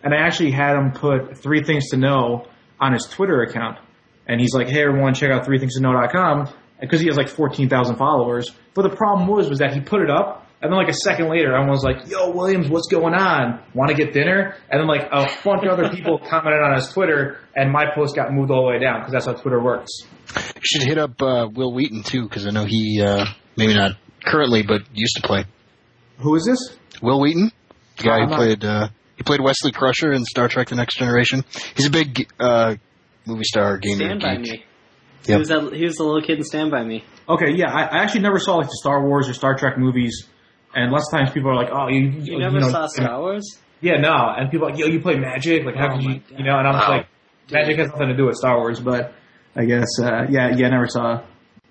and 0.05 0.13
I 0.13 0.17
actually 0.17 0.51
had 0.51 0.77
him 0.77 0.91
put 0.91 1.35
three 1.35 1.63
things 1.63 1.89
to 1.89 1.97
know 1.97 2.45
on 2.79 2.93
his 2.93 3.07
Twitter 3.09 3.41
account. 3.41 3.79
And 4.27 4.39
he's 4.39 4.53
like, 4.53 4.69
hey, 4.69 4.83
everyone, 4.83 5.15
check 5.15 5.31
out 5.31 5.45
three 5.45 5.57
things 5.57 5.75
to 5.75 5.81
know.com 5.81 6.47
because 6.79 7.01
he 7.01 7.07
has 7.07 7.17
like 7.17 7.27
14,000 7.27 7.95
followers. 7.95 8.51
But 8.75 8.83
the 8.83 8.95
problem 8.95 9.27
was, 9.27 9.49
was 9.49 9.59
that 9.59 9.73
he 9.73 9.81
put 9.81 10.01
it 10.01 10.11
up 10.11 10.44
and 10.65 10.73
then 10.73 10.79
like 10.79 10.89
a 10.89 10.93
second 10.93 11.29
later, 11.29 11.53
everyone 11.53 11.69
was 11.69 11.83
like, 11.83 12.09
yo, 12.09 12.31
Williams, 12.31 12.69
what's 12.69 12.87
going 12.87 13.13
on? 13.13 13.61
Want 13.73 13.89
to 13.91 13.95
get 13.95 14.13
dinner? 14.13 14.55
And 14.69 14.79
then 14.81 14.87
like 14.87 15.03
a 15.11 15.27
bunch 15.43 15.63
of 15.63 15.71
other 15.71 15.89
people 15.89 16.19
commented 16.29 16.61
on 16.61 16.75
his 16.75 16.89
Twitter 16.89 17.39
and 17.55 17.71
my 17.71 17.85
post 17.93 18.15
got 18.15 18.33
moved 18.33 18.51
all 18.51 18.65
the 18.65 18.71
way 18.71 18.79
down 18.79 18.99
because 18.99 19.13
that's 19.13 19.25
how 19.25 19.33
Twitter 19.33 19.61
works. 19.61 19.91
You 20.35 20.61
should 20.63 20.87
hit 20.87 20.97
up 20.97 21.21
uh, 21.21 21.47
Wil 21.53 21.73
Wheaton 21.73 22.03
too 22.03 22.23
because 22.23 22.47
I 22.47 22.49
know 22.49 22.65
he, 22.65 23.01
uh, 23.01 23.25
maybe 23.55 23.75
not 23.75 23.91
currently, 24.25 24.63
but 24.63 24.81
used 24.93 25.15
to 25.17 25.21
play. 25.21 25.45
Who 26.17 26.35
is 26.35 26.45
this? 26.45 26.77
Wil 27.01 27.21
Wheaton, 27.21 27.51
the 27.97 28.03
guy 28.03 28.25
who 28.25 28.35
played 28.35 28.65
uh, 28.65 28.87
he 29.17 29.23
played 29.23 29.41
Wesley 29.41 29.71
Crusher 29.71 30.11
in 30.11 30.25
Star 30.25 30.47
Trek: 30.47 30.69
The 30.69 30.75
Next 30.75 30.97
Generation. 30.97 31.43
He's 31.75 31.85
a 31.85 31.91
big 31.91 32.27
uh, 32.39 32.75
movie 33.25 33.43
star 33.43 33.77
gamer. 33.77 33.95
Stand 33.95 34.21
by 34.21 34.35
geek. 34.37 34.51
me. 34.51 34.65
Yep. 35.27 35.27
He 35.27 35.35
was 35.37 35.47
that, 35.49 35.73
he 35.73 35.83
was 35.85 35.95
the 35.95 36.03
little 36.03 36.21
kid 36.21 36.37
in 36.37 36.43
Stand 36.43 36.71
by 36.71 36.83
Me. 36.83 37.03
Okay, 37.27 37.53
yeah, 37.55 37.71
I, 37.71 37.83
I, 37.83 38.03
actually 38.03 38.21
never 38.21 38.37
saw 38.37 38.57
like 38.57 38.67
the 38.67 38.77
Star 38.79 39.03
Wars 39.07 39.27
or 39.27 39.33
Star 39.33 39.57
Trek 39.57 39.77
movies, 39.77 40.27
and 40.75 40.91
lots 40.91 41.07
of 41.11 41.17
times 41.17 41.31
people 41.31 41.49
are 41.49 41.55
like, 41.55 41.71
"Oh, 41.71 41.87
you, 41.87 42.09
you, 42.09 42.33
you 42.33 42.39
never 42.39 42.59
know, 42.59 42.69
saw 42.69 42.87
Star 42.87 43.19
Wars?" 43.19 43.57
Yeah, 43.81 43.97
no, 43.99 44.13
and 44.13 44.51
people 44.51 44.67
are 44.67 44.71
like, 44.71 44.79
"Yo, 44.79 44.87
you 44.87 44.99
play 44.99 45.17
Magic? 45.17 45.65
Like, 45.65 45.75
how 45.75 45.93
oh 45.93 45.95
could 45.95 46.03
you?" 46.03 46.21
You 46.37 46.43
know, 46.43 46.57
and 46.57 46.67
I'm 46.67 46.75
wow. 46.75 46.89
like, 46.89 47.07
"Magic 47.51 47.77
has 47.77 47.89
nothing 47.89 48.09
to 48.09 48.17
do 48.17 48.25
with 48.25 48.35
Star 48.35 48.57
Wars," 48.57 48.79
but 48.79 49.13
I 49.55 49.65
guess, 49.65 49.87
uh, 50.01 50.25
yeah, 50.29 50.55
yeah, 50.55 50.67
I 50.67 50.69
never 50.69 50.87
saw 50.87 51.23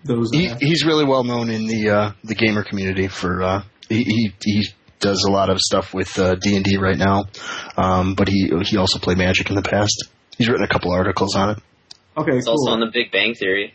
those. 0.04 0.32
Uh, 0.32 0.38
he, 0.38 0.54
he's 0.60 0.84
really 0.84 1.04
well 1.04 1.24
known 1.24 1.50
in 1.50 1.66
the 1.66 1.90
uh, 1.90 2.12
the 2.24 2.34
gamer 2.34 2.64
community 2.64 3.08
for 3.08 3.42
uh, 3.42 3.62
he, 3.88 4.02
he 4.04 4.34
he 4.42 4.66
does 5.00 5.24
a 5.28 5.30
lot 5.30 5.50
of 5.50 5.58
stuff 5.60 5.92
with 5.92 6.18
uh, 6.18 6.34
D 6.36 6.56
and 6.56 6.64
D 6.64 6.78
right 6.78 6.96
now, 6.96 7.24
um, 7.76 8.14
but 8.14 8.28
he 8.28 8.50
he 8.62 8.76
also 8.78 8.98
played 8.98 9.18
Magic 9.18 9.50
in 9.50 9.56
the 9.56 9.62
past. 9.62 10.08
He's 10.38 10.48
written 10.48 10.64
a 10.64 10.68
couple 10.68 10.92
articles 10.92 11.36
on 11.36 11.50
it. 11.50 11.58
Okay, 12.16 12.36
it's 12.36 12.46
cool. 12.46 12.52
also 12.52 12.72
on 12.72 12.80
The 12.80 12.90
Big 12.92 13.10
Bang 13.12 13.34
Theory. 13.34 13.74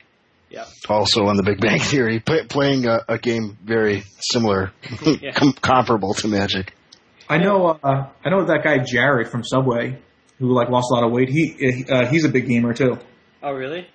Yeah. 0.50 0.66
Also 0.88 1.26
on 1.26 1.38
The 1.38 1.44
Big 1.44 1.60
Bang 1.60 1.80
Theory, 1.92 2.20
play, 2.20 2.44
playing 2.46 2.88
a, 2.88 3.00
a, 3.08 3.18
game 3.18 3.58
very 3.64 4.04
similar, 4.20 4.72
com- 5.36 5.54
comparable 5.54 6.14
to 6.16 6.28
Magic. 6.28 6.74
I 7.30 7.38
know. 7.38 7.68
Uh, 7.68 8.08
I 8.26 8.30
know 8.30 8.46
that 8.46 8.64
guy 8.64 8.80
Jared 8.80 9.30
from 9.30 9.44
Subway, 9.44 10.00
who 10.40 10.54
like 10.54 10.70
lost 10.70 10.88
a 10.92 10.96
lot 10.96 11.04
of 11.04 11.12
weight. 11.12 11.30
He 11.30 11.86
uh, 11.88 12.08
he's 12.08 12.26
a 12.26 12.30
big 12.30 12.48
gamer 12.48 12.74
too. 12.74 12.98
Oh 13.44 13.54
really? 13.54 13.88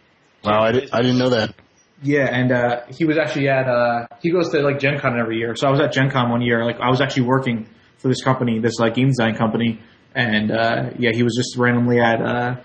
Wow, 0.44 0.62
I, 0.62 0.72
did, 0.72 0.90
I 0.92 1.02
didn't 1.02 1.18
know 1.18 1.30
that. 1.30 1.54
Yeah, 2.02 2.28
and 2.30 2.52
uh, 2.52 2.82
he 2.90 3.04
was 3.04 3.16
actually 3.18 3.48
at 3.48 3.66
uh, 3.66 4.06
he 4.22 4.30
goes 4.30 4.50
to 4.50 4.60
like 4.60 4.78
Gen 4.78 5.00
Con 5.00 5.18
every 5.18 5.38
year. 5.38 5.56
So 5.56 5.66
I 5.66 5.70
was 5.70 5.80
at 5.80 5.92
Gen 5.92 6.10
Con 6.10 6.30
one 6.30 6.42
year. 6.42 6.64
Like 6.64 6.78
I 6.80 6.90
was 6.90 7.00
actually 7.00 7.24
working 7.24 7.66
for 7.98 8.08
this 8.08 8.22
company, 8.22 8.60
this 8.60 8.78
like 8.78 8.94
game 8.94 9.08
design 9.08 9.34
company, 9.34 9.80
and 10.14 10.52
uh, 10.52 10.90
yeah, 10.98 11.10
he 11.12 11.22
was 11.22 11.34
just 11.34 11.58
randomly 11.58 11.98
at 11.98 12.20
uh, 12.20 12.56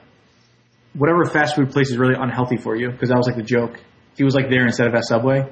whatever 0.93 1.25
fast 1.25 1.55
food 1.55 1.71
place 1.71 1.89
is 1.89 1.97
really 1.97 2.15
unhealthy 2.17 2.57
for 2.57 2.75
you 2.75 2.89
because 2.89 3.09
that 3.09 3.17
was 3.17 3.27
like 3.27 3.35
the 3.35 3.43
joke. 3.43 3.79
He 4.17 4.23
was 4.23 4.35
like 4.35 4.49
there 4.49 4.65
instead 4.65 4.87
of 4.87 4.95
at 4.95 5.05
Subway. 5.05 5.49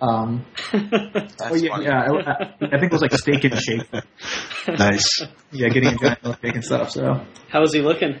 Um, 0.00 0.44
oh 0.74 1.54
yeah, 1.54 1.80
yeah. 1.80 2.02
I, 2.02 2.54
I, 2.60 2.78
think 2.78 2.84
it 2.84 2.92
was 2.92 3.02
like 3.02 3.12
steak 3.12 3.44
and 3.44 3.58
shake. 3.58 3.88
Nice. 4.68 5.22
Yeah, 5.52 5.68
getting 5.68 5.90
a 5.90 5.96
giant 5.96 6.22
milkshake 6.22 6.54
and 6.54 6.64
stuff. 6.64 6.90
So 6.90 7.24
how 7.48 7.60
was 7.60 7.72
he 7.72 7.80
looking? 7.80 8.20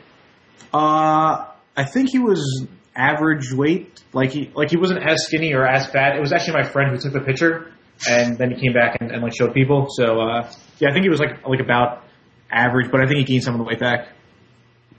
Uh, 0.72 1.46
I 1.76 1.84
think 1.84 2.10
he 2.10 2.20
was 2.20 2.66
average 2.94 3.52
weight. 3.52 4.02
Like 4.12 4.30
he 4.30 4.50
like 4.54 4.70
he 4.70 4.76
wasn't 4.76 5.02
as 5.02 5.24
skinny 5.24 5.52
or 5.52 5.66
as 5.66 5.86
fat. 5.86 6.16
It 6.16 6.20
was 6.20 6.32
actually 6.32 6.54
my 6.54 6.62
friend 6.62 6.90
who 6.90 6.98
took 6.98 7.12
the 7.12 7.20
picture, 7.20 7.72
and 8.08 8.38
then 8.38 8.52
he 8.52 8.60
came 8.60 8.72
back 8.72 8.98
and, 9.00 9.10
and 9.10 9.22
like 9.22 9.34
showed 9.36 9.52
people. 9.52 9.88
So 9.90 10.20
uh, 10.20 10.50
yeah, 10.78 10.90
I 10.90 10.92
think 10.92 11.02
he 11.02 11.10
was 11.10 11.20
like 11.20 11.46
like 11.46 11.60
about 11.60 12.04
average, 12.50 12.90
but 12.90 13.00
I 13.00 13.06
think 13.06 13.18
he 13.18 13.24
gained 13.24 13.42
some 13.42 13.54
of 13.54 13.58
the 13.58 13.64
weight 13.64 13.80
back. 13.80 14.08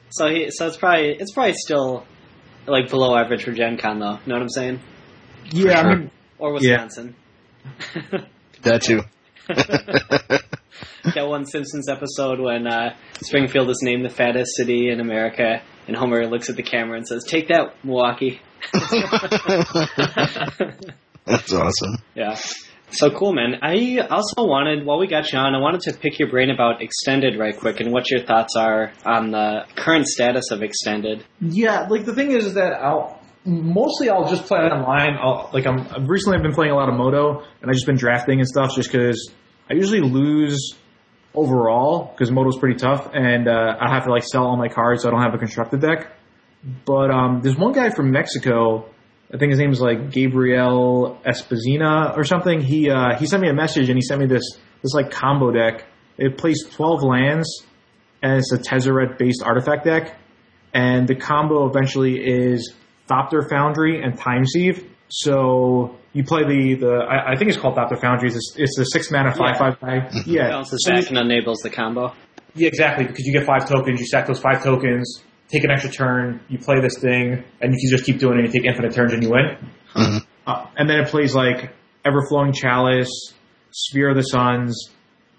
So 0.09 0.27
he 0.29 0.49
so 0.51 0.67
it's 0.67 0.77
probably 0.77 1.15
it's 1.19 1.31
probably 1.31 1.53
still 1.53 2.05
like 2.65 2.89
below 2.89 3.15
average 3.17 3.43
for 3.43 3.51
Gen 3.51 3.77
Con 3.77 3.99
though. 3.99 4.19
Know 4.25 4.35
what 4.35 4.41
I'm 4.41 4.49
saying? 4.49 4.79
Yeah, 5.51 5.81
sure. 5.81 5.91
I 5.91 5.95
mean, 5.95 6.11
or 6.37 6.53
Wisconsin. 6.53 7.15
Yeah. 7.95 8.21
that 8.63 8.81
too. 8.81 9.01
that 9.47 11.27
one 11.27 11.45
Simpsons 11.45 11.87
episode 11.89 12.39
when 12.39 12.67
uh, 12.67 12.95
Springfield 13.21 13.69
is 13.69 13.79
named 13.81 14.03
the 14.03 14.09
fattest 14.09 14.55
city 14.55 14.89
in 14.89 14.99
America, 14.99 15.61
and 15.87 15.95
Homer 15.95 16.27
looks 16.27 16.49
at 16.49 16.55
the 16.55 16.63
camera 16.63 16.97
and 16.97 17.07
says, 17.07 17.23
"Take 17.23 17.47
that, 17.47 17.73
Milwaukee." 17.83 18.41
That's 21.25 21.53
awesome. 21.53 21.97
Yeah. 22.15 22.37
So 22.89 23.11
cool, 23.11 23.33
man. 23.33 23.59
I 23.61 23.99
also 24.09 24.45
wanted, 24.47 24.85
while 24.85 24.97
we 24.97 25.07
got 25.07 25.31
you 25.31 25.39
on, 25.39 25.53
I 25.53 25.59
wanted 25.59 25.81
to 25.81 25.93
pick 25.93 26.19
your 26.19 26.29
brain 26.29 26.49
about 26.49 26.81
Extended 26.81 27.37
right 27.37 27.55
quick 27.55 27.79
and 27.81 27.91
what 27.91 28.09
your 28.09 28.21
thoughts 28.21 28.55
are 28.55 28.93
on 29.05 29.31
the 29.31 29.65
current 29.75 30.07
status 30.07 30.51
of 30.51 30.63
Extended. 30.63 31.23
Yeah, 31.41 31.87
like 31.89 32.05
the 32.05 32.15
thing 32.15 32.31
is, 32.31 32.53
that 32.53 32.73
I'll 32.81 33.21
mostly 33.45 34.09
I'll 34.09 34.29
just 34.29 34.45
play 34.45 34.59
online. 34.59 35.17
I'll, 35.21 35.49
like 35.53 35.67
I'm 35.67 35.81
I've 35.81 36.07
recently 36.07 36.37
I've 36.37 36.43
been 36.43 36.53
playing 36.53 36.71
a 36.71 36.75
lot 36.75 36.89
of 36.89 36.95
Moto 36.95 37.43
and 37.61 37.69
I've 37.69 37.75
just 37.75 37.85
been 37.85 37.97
drafting 37.97 38.39
and 38.39 38.47
stuff 38.47 38.75
just 38.75 38.91
because 38.91 39.31
I 39.69 39.73
usually 39.73 40.01
lose 40.01 40.73
overall 41.35 42.11
because 42.13 42.31
Moto's 42.31 42.57
pretty 42.57 42.75
tough, 42.77 43.09
and 43.13 43.47
uh, 43.47 43.75
I 43.79 43.93
have 43.93 44.05
to 44.05 44.11
like 44.11 44.23
sell 44.23 44.45
all 44.45 44.57
my 44.57 44.69
cards, 44.69 45.03
so 45.03 45.09
I 45.09 45.11
don't 45.11 45.21
have 45.21 45.33
a 45.33 45.37
constructed 45.37 45.81
deck. 45.81 46.13
But 46.85 47.11
um, 47.11 47.41
there's 47.43 47.57
one 47.57 47.73
guy 47.73 47.89
from 47.89 48.11
Mexico. 48.11 48.89
I 49.33 49.37
think 49.37 49.51
his 49.51 49.59
name 49.59 49.71
is 49.71 49.81
like 49.81 50.11
Gabriel 50.11 51.19
Espazina 51.25 52.15
or 52.15 52.23
something. 52.23 52.61
He 52.61 52.89
uh, 52.89 53.17
he 53.17 53.25
sent 53.25 53.41
me 53.41 53.49
a 53.49 53.53
message 53.53 53.89
and 53.89 53.97
he 53.97 54.01
sent 54.01 54.21
me 54.21 54.27
this 54.27 54.43
this 54.81 54.93
like 54.93 55.11
combo 55.11 55.51
deck. 55.51 55.85
It 56.17 56.37
plays 56.37 56.63
12 56.71 57.03
lands 57.03 57.65
and 58.21 58.37
it's 58.37 58.51
a 58.51 58.57
Tezzeret 58.57 59.17
based 59.17 59.43
artifact 59.43 59.85
deck. 59.85 60.17
And 60.73 61.07
the 61.07 61.15
combo 61.15 61.67
eventually 61.67 62.17
is 62.17 62.73
Thopter 63.09 63.49
Foundry 63.49 64.01
and 64.01 64.17
Time 64.17 64.45
Sieve. 64.45 64.89
So 65.09 65.97
you 66.13 66.23
play 66.23 66.43
the 66.43 66.75
the 66.75 66.93
I, 67.09 67.33
I 67.33 67.35
think 67.35 67.49
it's 67.49 67.59
called 67.59 67.75
Thopter 67.75 67.99
Foundries. 67.99 68.35
It's, 68.35 68.55
it's 68.57 68.79
a 68.79 68.85
six 68.85 69.11
mana 69.11 69.33
five 69.33 69.55
yeah. 69.55 69.71
five 69.71 69.79
guy. 69.79 70.09
Yeah, 70.25 70.49
bounces 70.49 70.83
so 70.85 70.93
back 70.93 71.09
and 71.09 71.17
enables 71.17 71.59
the 71.59 71.69
combo. 71.69 72.13
Yeah, 72.55 72.67
exactly. 72.67 73.05
Because 73.05 73.25
you 73.25 73.33
get 73.33 73.45
five 73.45 73.67
tokens, 73.69 73.99
you 73.99 74.05
stack 74.05 74.25
those 74.25 74.39
five 74.39 74.63
tokens, 74.63 75.21
take 75.49 75.63
an 75.63 75.71
extra 75.71 75.89
turn, 75.89 76.41
you 76.49 76.57
play 76.57 76.79
this 76.81 76.97
thing, 76.99 77.43
and 77.61 77.73
you 77.73 77.79
can 77.79 77.89
just 77.89 78.05
keep 78.05 78.19
doing 78.19 78.39
it. 78.39 78.45
You 78.45 78.51
take 78.51 78.65
infinite 78.65 78.93
turns 78.93 79.13
and 79.13 79.23
you 79.23 79.29
win. 79.29 79.57
Mm-hmm. 79.95 80.17
Uh, 80.45 80.65
and 80.77 80.89
then 80.89 80.99
it 80.99 81.09
plays 81.09 81.35
like 81.35 81.73
Everflowing 82.05 82.53
Chalice, 82.53 83.33
Sphere 83.71 84.09
of 84.09 84.15
the 84.15 84.23
Suns, 84.23 84.89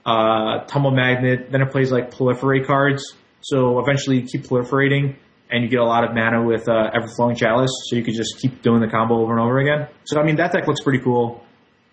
uh, 0.04 0.64
Tumble 0.66 0.90
Magnet. 0.90 1.50
Then 1.50 1.62
it 1.62 1.70
plays 1.70 1.90
like 1.90 2.10
Proliferate 2.10 2.66
cards. 2.66 3.14
So 3.40 3.78
eventually 3.78 4.20
you 4.20 4.26
keep 4.26 4.44
proliferating 4.44 5.16
and 5.50 5.62
you 5.62 5.70
get 5.70 5.80
a 5.80 5.84
lot 5.84 6.04
of 6.04 6.14
mana 6.14 6.44
with 6.44 6.68
uh, 6.68 6.90
Everflowing 6.90 7.36
Chalice. 7.36 7.70
So 7.88 7.96
you 7.96 8.02
could 8.02 8.14
just 8.14 8.38
keep 8.38 8.62
doing 8.62 8.80
the 8.80 8.88
combo 8.88 9.20
over 9.20 9.32
and 9.32 9.40
over 9.40 9.58
again. 9.58 9.88
So 10.04 10.20
I 10.20 10.24
mean 10.24 10.36
that 10.36 10.52
deck 10.52 10.66
looks 10.66 10.82
pretty 10.82 11.02
cool. 11.02 11.44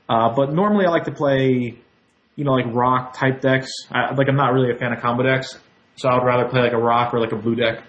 Uh, 0.09 0.33
but 0.35 0.53
normally 0.53 0.85
I 0.85 0.89
like 0.89 1.05
to 1.05 1.11
play, 1.11 1.77
you 2.35 2.43
know, 2.43 2.51
like 2.51 2.65
rock 2.73 3.17
type 3.17 3.41
decks. 3.41 3.71
I, 3.91 4.13
like 4.13 4.27
I'm 4.27 4.35
not 4.35 4.53
really 4.53 4.71
a 4.71 4.77
fan 4.77 4.93
of 4.93 5.01
combo 5.01 5.23
decks, 5.23 5.57
so 5.95 6.09
I 6.09 6.15
would 6.15 6.25
rather 6.25 6.47
play 6.49 6.61
like 6.61 6.73
a 6.73 6.77
rock 6.77 7.13
or 7.13 7.19
like 7.19 7.31
a 7.31 7.37
blue 7.37 7.55
deck 7.55 7.83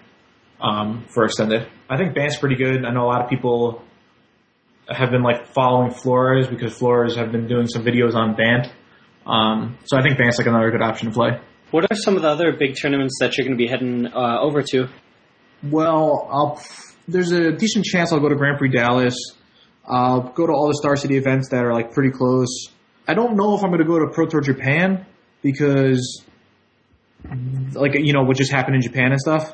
um, 0.61 1.05
for 1.09 1.25
extended. 1.25 1.67
I 1.89 1.97
think 1.97 2.15
Bant's 2.15 2.37
pretty 2.39 2.55
good. 2.55 2.85
I 2.85 2.91
know 2.91 3.03
a 3.03 3.09
lot 3.09 3.23
of 3.23 3.29
people 3.29 3.83
have 4.89 5.11
been 5.11 5.23
like 5.23 5.47
following 5.53 5.91
Flores 5.91 6.47
because 6.47 6.77
Flores 6.77 7.15
have 7.15 7.31
been 7.31 7.47
doing 7.47 7.67
some 7.67 7.83
videos 7.83 8.15
on 8.15 8.35
Bant. 8.35 8.71
Um, 9.25 9.77
so 9.85 9.97
I 9.97 10.01
think 10.01 10.17
Bant's 10.17 10.37
like 10.37 10.47
another 10.47 10.71
good 10.71 10.81
option 10.81 11.09
to 11.09 11.13
play. 11.13 11.39
What 11.71 11.91
are 11.91 11.95
some 11.95 12.15
of 12.15 12.21
the 12.21 12.29
other 12.29 12.53
big 12.57 12.75
tournaments 12.81 13.17
that 13.19 13.37
you're 13.37 13.45
going 13.45 13.57
to 13.57 13.61
be 13.61 13.67
heading 13.67 14.07
uh, 14.07 14.39
over 14.39 14.61
to? 14.61 14.87
Well, 15.63 16.27
I'll, 16.31 16.61
there's 17.07 17.31
a 17.31 17.51
decent 17.51 17.83
chance 17.83 18.13
I'll 18.13 18.21
go 18.21 18.29
to 18.29 18.35
Grand 18.35 18.57
Prix 18.57 18.69
Dallas. 18.69 19.15
I'll 19.85 20.21
go 20.21 20.47
to 20.47 20.53
all 20.53 20.67
the 20.67 20.75
Star 20.75 20.95
City 20.95 21.17
events 21.17 21.49
that 21.49 21.65
are 21.65 21.73
like 21.73 21.91
pretty 21.91 22.11
close. 22.11 22.69
I 23.07 23.13
don't 23.13 23.35
know 23.35 23.55
if 23.55 23.63
I'm 23.63 23.69
going 23.69 23.81
to 23.81 23.85
go 23.85 23.99
to 23.99 24.07
Pro 24.07 24.27
Tour 24.27 24.41
Japan 24.41 25.05
because, 25.41 26.23
like, 27.73 27.95
you 27.95 28.13
know, 28.13 28.23
what 28.23 28.37
just 28.37 28.51
happened 28.51 28.75
in 28.75 28.81
Japan 28.81 29.11
and 29.11 29.19
stuff. 29.19 29.53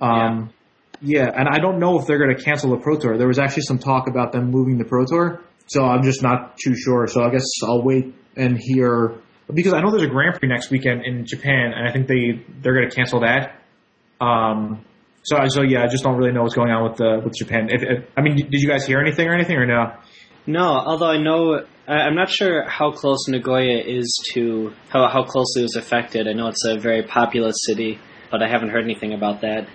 Um, 0.00 0.52
yeah. 1.00 1.24
yeah, 1.24 1.30
and 1.34 1.48
I 1.48 1.58
don't 1.58 1.78
know 1.78 1.98
if 1.98 2.06
they're 2.06 2.18
going 2.18 2.36
to 2.36 2.42
cancel 2.42 2.70
the 2.70 2.78
Pro 2.78 2.98
Tour. 2.98 3.18
There 3.18 3.28
was 3.28 3.38
actually 3.38 3.64
some 3.64 3.78
talk 3.78 4.08
about 4.08 4.32
them 4.32 4.50
moving 4.50 4.78
the 4.78 4.84
Pro 4.84 5.04
Tour, 5.04 5.42
so 5.66 5.84
I'm 5.84 6.02
just 6.02 6.22
not 6.22 6.56
too 6.56 6.74
sure. 6.76 7.06
So 7.06 7.22
I 7.22 7.30
guess 7.30 7.44
I'll 7.64 7.82
wait 7.82 8.14
and 8.36 8.58
hear 8.58 9.20
because 9.52 9.72
I 9.72 9.80
know 9.80 9.90
there's 9.90 10.04
a 10.04 10.08
Grand 10.08 10.38
Prix 10.38 10.48
next 10.48 10.70
weekend 10.70 11.04
in 11.04 11.26
Japan, 11.26 11.72
and 11.74 11.88
I 11.88 11.92
think 11.92 12.06
they 12.06 12.44
they're 12.62 12.74
going 12.74 12.88
to 12.88 12.94
cancel 12.94 13.20
that. 13.20 13.60
Um, 14.20 14.84
so 15.22 15.36
so 15.48 15.62
yeah, 15.62 15.82
I 15.82 15.88
just 15.88 16.04
don't 16.04 16.16
really 16.16 16.32
know 16.32 16.42
what's 16.42 16.54
going 16.54 16.70
on 16.70 16.88
with 16.88 16.98
the 16.98 17.20
with 17.24 17.34
Japan. 17.36 17.68
If, 17.70 17.82
if, 17.82 18.10
I 18.16 18.22
mean, 18.22 18.36
did 18.36 18.60
you 18.60 18.68
guys 18.68 18.86
hear 18.86 19.00
anything 19.00 19.28
or 19.28 19.34
anything 19.34 19.56
or 19.56 19.66
no? 19.66 19.92
No, 20.46 20.62
although 20.62 21.10
I 21.10 21.18
know 21.18 21.64
I'm 21.86 22.14
not 22.14 22.30
sure 22.30 22.68
how 22.68 22.92
close 22.92 23.28
Nagoya 23.28 23.82
is 23.84 24.12
to 24.32 24.72
how 24.88 25.08
how 25.08 25.24
closely 25.24 25.62
it 25.62 25.64
was 25.64 25.76
affected. 25.76 26.26
I 26.28 26.32
know 26.32 26.48
it's 26.48 26.64
a 26.64 26.78
very 26.78 27.02
populous 27.02 27.56
city, 27.66 27.98
but 28.30 28.42
I 28.42 28.48
haven't 28.48 28.70
heard 28.70 28.84
anything 28.84 29.12
about 29.12 29.42
that. 29.42 29.68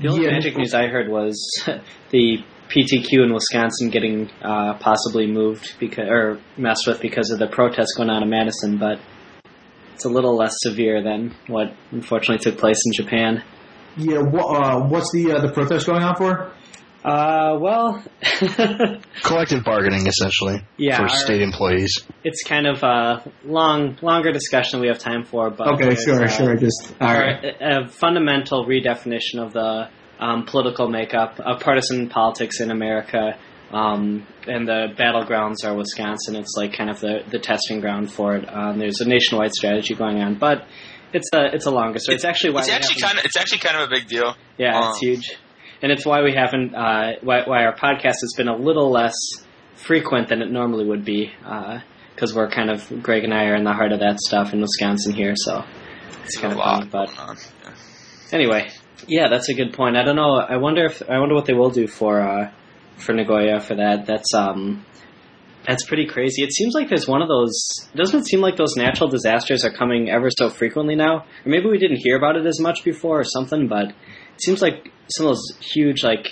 The 0.00 0.08
only 0.08 0.24
Yeah. 0.26 0.32
magic 0.32 0.56
news 0.56 0.74
I 0.74 0.86
heard 0.88 1.08
was 1.08 1.34
the 2.10 2.38
PTQ 2.68 3.24
in 3.24 3.32
Wisconsin 3.32 3.90
getting 3.90 4.28
uh, 4.42 4.74
possibly 4.74 5.26
moved 5.26 5.74
because 5.78 6.08
or 6.08 6.38
messed 6.56 6.84
with 6.86 7.00
because 7.00 7.30
of 7.30 7.38
the 7.38 7.46
protests 7.46 7.94
going 7.96 8.10
on 8.10 8.22
in 8.22 8.28
Madison, 8.30 8.76
but 8.78 8.98
it's 9.94 10.04
a 10.04 10.08
little 10.08 10.36
less 10.36 10.52
severe 10.58 11.02
than 11.02 11.34
what 11.46 11.72
unfortunately 11.92 12.38
took 12.38 12.58
place 12.58 12.78
in 12.86 12.92
Japan. 12.92 13.42
Yeah. 13.96 14.18
What, 14.20 14.44
uh, 14.44 14.80
what's 14.88 15.10
the 15.12 15.32
uh, 15.32 15.40
the 15.40 15.52
protest 15.52 15.86
going 15.86 16.02
on 16.02 16.16
for? 16.16 16.52
Uh, 17.06 17.56
well, 17.60 18.02
Collective 19.22 19.62
bargaining, 19.64 20.06
essentially, 20.06 20.62
Yeah, 20.76 20.96
for 20.96 21.02
our- 21.04 21.08
state 21.08 21.40
employees. 21.40 21.92
it's 22.24 22.42
kind 22.42 22.66
of 22.66 22.82
a 22.82 23.22
long, 23.44 23.96
longer 24.02 24.32
discussion 24.32 24.80
we 24.80 24.88
have 24.88 24.98
time 24.98 25.24
for. 25.24 25.50
But 25.50 25.74
Okay, 25.74 25.94
sure, 25.94 26.24
uh, 26.24 26.28
sure. 26.28 26.56
Just 26.56 26.94
all 27.00 27.12
right. 27.14 27.44
a, 27.44 27.84
a 27.84 27.88
fundamental 27.88 28.66
redefinition 28.66 29.38
of 29.38 29.52
the 29.52 29.88
um, 30.18 30.46
political 30.46 30.88
makeup 30.88 31.38
of 31.38 31.60
partisan 31.60 32.08
politics 32.08 32.60
in 32.60 32.70
America. 32.70 33.38
Um, 33.72 34.26
and 34.46 34.66
the 34.66 34.88
battlegrounds 34.98 35.64
are 35.64 35.74
Wisconsin. 35.76 36.36
It's 36.36 36.54
like 36.56 36.72
kind 36.76 36.88
of 36.90 37.00
the, 37.00 37.20
the 37.30 37.38
testing 37.38 37.80
ground 37.80 38.12
for 38.12 38.36
it. 38.36 38.44
Um, 38.52 38.78
there's 38.78 39.00
a 39.00 39.08
nationwide 39.08 39.52
strategy 39.52 39.94
going 39.94 40.20
on, 40.22 40.38
but 40.38 40.64
it's 41.12 41.28
a 41.34 41.54
it's 41.54 41.66
a 41.66 41.70
longer 41.70 41.98
story. 41.98 42.14
It's, 42.16 42.24
actually 42.24 42.52
why 42.52 42.60
It's 42.60 42.68
actually 42.70 43.00
kind 43.02 43.18
of 43.18 43.24
it's 43.24 43.36
actually 43.36 43.58
kind 43.58 43.76
of 43.82 43.88
a 43.88 43.90
big 43.90 44.06
deal. 44.08 44.34
yeah, 44.58 44.76
um, 44.78 44.90
it's 44.90 44.98
huge, 45.00 45.36
and 45.86 45.92
it's 45.92 46.04
why 46.04 46.20
we 46.20 46.34
haven't 46.34 46.74
uh, 46.74 47.12
why, 47.22 47.42
why 47.44 47.64
our 47.64 47.72
podcast 47.76 48.18
has 48.22 48.34
been 48.36 48.48
a 48.48 48.56
little 48.56 48.90
less 48.90 49.14
frequent 49.76 50.28
than 50.28 50.42
it 50.42 50.50
normally 50.50 50.84
would 50.84 51.04
be 51.04 51.30
because 52.12 52.34
we're 52.34 52.50
kind 52.50 52.70
of 52.70 53.04
Greg 53.04 53.22
and 53.22 53.32
I 53.32 53.44
are 53.44 53.54
in 53.54 53.62
the 53.62 53.72
heart 53.72 53.92
of 53.92 54.00
that 54.00 54.18
stuff 54.18 54.52
in 54.52 54.60
Wisconsin 54.60 55.12
here, 55.14 55.34
so 55.36 55.62
it's 56.24 56.38
kind 56.38 56.52
of 56.52 56.58
funny. 56.58 56.88
But. 56.90 57.14
Yeah. 57.14 57.34
Anyway, 58.32 58.68
yeah, 59.06 59.28
that's 59.28 59.48
a 59.48 59.54
good 59.54 59.74
point. 59.74 59.96
I 59.96 60.02
don't 60.02 60.16
know. 60.16 60.34
I 60.34 60.56
wonder 60.56 60.86
if 60.86 61.08
I 61.08 61.20
wonder 61.20 61.36
what 61.36 61.44
they 61.44 61.54
will 61.54 61.70
do 61.70 61.86
for 61.86 62.20
uh, 62.20 62.50
for 62.96 63.12
Nagoya 63.12 63.60
for 63.60 63.76
that. 63.76 64.06
That's 64.06 64.34
um, 64.34 64.84
that's 65.68 65.84
pretty 65.84 66.06
crazy. 66.06 66.42
It 66.42 66.52
seems 66.52 66.74
like 66.74 66.88
there's 66.88 67.06
one 67.06 67.22
of 67.22 67.28
those. 67.28 67.54
Doesn't 67.94 68.22
it 68.22 68.26
seem 68.26 68.40
like 68.40 68.56
those 68.56 68.74
natural 68.76 69.08
disasters 69.08 69.64
are 69.64 69.72
coming 69.72 70.10
ever 70.10 70.30
so 70.36 70.50
frequently 70.50 70.96
now? 70.96 71.18
Or 71.18 71.24
maybe 71.44 71.66
we 71.66 71.78
didn't 71.78 71.98
hear 71.98 72.16
about 72.16 72.34
it 72.34 72.44
as 72.44 72.58
much 72.58 72.82
before 72.82 73.20
or 73.20 73.24
something. 73.24 73.68
But 73.68 73.92
seems 74.42 74.62
like 74.62 74.92
some 75.08 75.26
of 75.26 75.30
those 75.30 75.56
huge, 75.60 76.02
like 76.02 76.26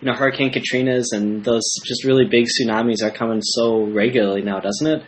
you 0.00 0.06
know, 0.06 0.14
Hurricane 0.14 0.52
Katrinas 0.52 1.06
and 1.12 1.44
those 1.44 1.64
just 1.84 2.04
really 2.04 2.24
big 2.24 2.46
tsunamis 2.46 3.02
are 3.02 3.10
coming 3.10 3.40
so 3.42 3.82
regularly 3.82 4.42
now, 4.42 4.60
doesn't 4.60 4.86
it? 4.86 5.02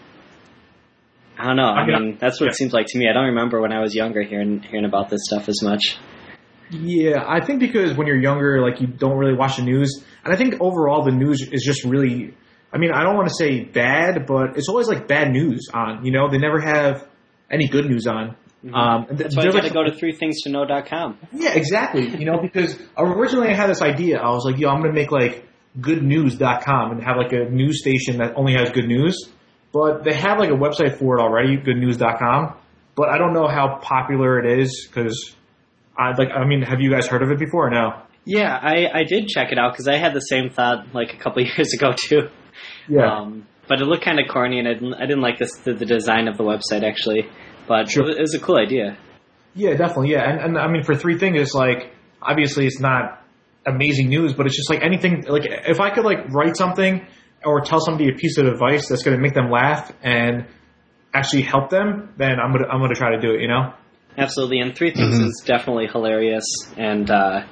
I 1.39 1.47
don't 1.47 1.57
know. 1.57 1.63
I 1.63 1.87
mean, 1.87 2.19
that's 2.21 2.39
what 2.39 2.47
yeah. 2.47 2.51
it 2.51 2.57
seems 2.57 2.73
like 2.73 2.87
to 2.89 2.99
me. 2.99 3.09
I 3.09 3.15
don't 3.15 3.27
remember 3.27 3.61
when 3.61 3.73
I 3.73 3.81
was 3.81 3.95
younger 3.95 4.23
hearing 4.23 4.63
hearing 4.63 4.85
about 4.85 5.09
this 5.09 5.21
stuff 5.25 5.49
as 5.49 5.63
much. 5.63 5.97
Yeah, 6.71 7.25
I 7.27 7.45
think 7.45 7.61
because 7.61 7.97
when 7.97 8.07
you're 8.07 8.21
younger, 8.21 8.61
like 8.61 8.81
you 8.81 8.87
don't 8.87 9.17
really 9.17 9.35
watch 9.35 9.57
the 9.57 9.63
news, 9.63 10.05
and 10.25 10.35
I 10.35 10.37
think 10.37 10.61
overall 10.61 11.05
the 11.05 11.13
news 11.13 11.49
is 11.51 11.63
just 11.65 11.85
really. 11.85 12.35
I 12.73 12.79
mean, 12.79 12.93
I 12.93 13.03
don't 13.03 13.17
want 13.17 13.29
to 13.29 13.35
say 13.35 13.65
bad, 13.65 14.27
but 14.27 14.57
it's 14.57 14.69
always 14.69 14.87
like 14.87 15.09
bad 15.09 15.33
news 15.33 15.69
on. 15.75 16.05
You 16.05 16.13
know, 16.13 16.31
they 16.31 16.39
never 16.39 16.61
have 16.61 17.09
any 17.51 17.67
good 17.67 17.87
news 17.87 18.07
on. 18.07 18.37
Um, 18.63 19.07
and 19.09 19.19
th- 19.19 19.19
That's 19.19 19.37
why 19.37 19.45
you 19.45 19.53
got 19.53 19.63
to 19.63 19.71
go 19.71 19.85
to 19.85 19.95
three 19.95 20.13
things 20.13 20.43
to 20.43 20.51
know.com. 20.51 21.19
Yeah, 21.33 21.55
exactly. 21.55 22.09
You 22.09 22.27
know, 22.27 22.41
because 22.43 22.79
originally 22.97 23.49
I 23.49 23.55
had 23.55 23.71
this 23.71 23.81
idea. 23.81 24.19
I 24.19 24.31
was 24.31 24.45
like, 24.45 24.59
yo, 24.59 24.69
I'm 24.69 24.81
going 24.83 24.95
to 24.95 25.01
make 25.01 25.11
like 25.11 25.47
goodnews.com 25.79 26.93
and 26.93 27.03
have 27.03 27.17
like 27.17 27.33
a 27.33 27.49
news 27.51 27.81
station 27.81 28.19
that 28.19 28.35
only 28.37 28.55
has 28.55 28.71
good 28.71 28.87
news. 28.87 29.17
But 29.73 30.05
they 30.05 30.15
have 30.15 30.39
like 30.39 30.51
a 30.51 30.55
website 30.55 30.99
for 30.99 31.19
it 31.19 31.23
already, 31.23 31.57
goodnews.com. 31.57 32.57
But 32.97 33.09
I 33.09 33.19
don't 33.19 33.33
know 33.33 33.47
how 33.47 33.79
popular 33.83 34.39
it 34.41 34.59
is 34.61 34.87
because 34.89 35.35
I 35.97 36.11
like, 36.19 36.29
I 36.35 36.45
mean, 36.45 36.63
have 36.63 36.81
you 36.81 36.91
guys 36.91 37.07
heard 37.07 37.23
of 37.23 37.31
it 37.31 37.39
before 37.39 37.69
or 37.69 37.71
no? 37.71 38.03
Yeah, 38.27 38.53
I, 38.55 38.87
I 38.93 39.05
did 39.05 39.29
check 39.29 39.53
it 39.53 39.59
out 39.59 39.73
because 39.73 39.89
I 39.89 39.97
had 39.97 40.13
the 40.13 40.21
same 40.21 40.51
thought 40.51 40.93
like 40.95 41.15
a 41.15 41.17
couple 41.17 41.43
years 41.57 41.73
ago 41.73 41.93
too. 41.97 42.29
Um, 43.23 43.47
but 43.69 43.81
it 43.81 43.85
looked 43.87 44.05
kind 44.05 44.19
of 44.19 44.27
corny, 44.29 44.59
and 44.59 44.67
I 44.67 44.75
didn't, 44.75 44.95
I 44.95 45.07
didn't 45.07 45.21
like 45.23 45.39
this, 45.39 45.57
the, 45.59 45.73
the 45.75 45.87
design 45.87 46.27
of 46.27 46.37
the 46.37 46.43
website 46.43 46.83
actually. 46.83 47.29
But 47.71 47.89
Sure. 47.89 48.11
it, 48.11 48.19
was, 48.19 48.35
a 48.35 48.41
cool 48.41 48.57
idea. 48.59 48.99
Yeah, 49.55 49.75
definitely. 49.77 50.11
Yeah, 50.11 50.29
and, 50.29 50.41
and 50.41 50.59
I 50.59 50.67
mean, 50.67 50.83
for 50.83 50.97
three 50.97 51.17
things, 51.19 51.41
it's 51.41 51.55
like 51.55 51.95
obviously 52.21 52.67
it's 52.67 52.81
not 52.81 53.23
amazing 53.65 54.09
news, 54.09 54.33
but 54.33 54.47
it's 54.47 54.57
just 54.57 54.69
like 54.69 54.83
anything. 54.83 55.25
Like 55.29 55.45
if 55.47 55.79
I 55.79 55.91
could 55.91 56.05
like 56.05 56.31
write 56.31 56.57
something 56.57 57.07
or 57.45 57.61
tell 57.61 57.79
somebody 57.79 58.11
a 58.11 58.15
piece 58.17 58.39
of 58.39 58.47
advice 58.47 58.89
that's 58.89 59.05
going 59.05 59.17
to 59.17 59.23
make 59.23 59.35
them 59.35 59.53
laugh 59.53 59.93
and 60.03 60.47
actually 61.15 61.43
help 61.43 61.71
them, 61.71 62.13
then 62.17 62.41
I'm 62.41 62.51
gonna 62.51 62.67
I'm 62.67 62.81
gonna 62.81 62.97
try 62.97 63.15
to 63.15 63.21
do 63.21 63.31
it. 63.35 63.41
You 63.41 63.47
know? 63.49 63.73
Absolutely, 64.19 64.59
and 64.59 64.75
three 64.75 64.91
things 64.93 65.21
Mhm. 65.21 65.27
is 65.27 65.43
definitely 65.47 65.87
hilarious, 65.87 66.45
and 66.77 67.09
uh, 67.09 67.45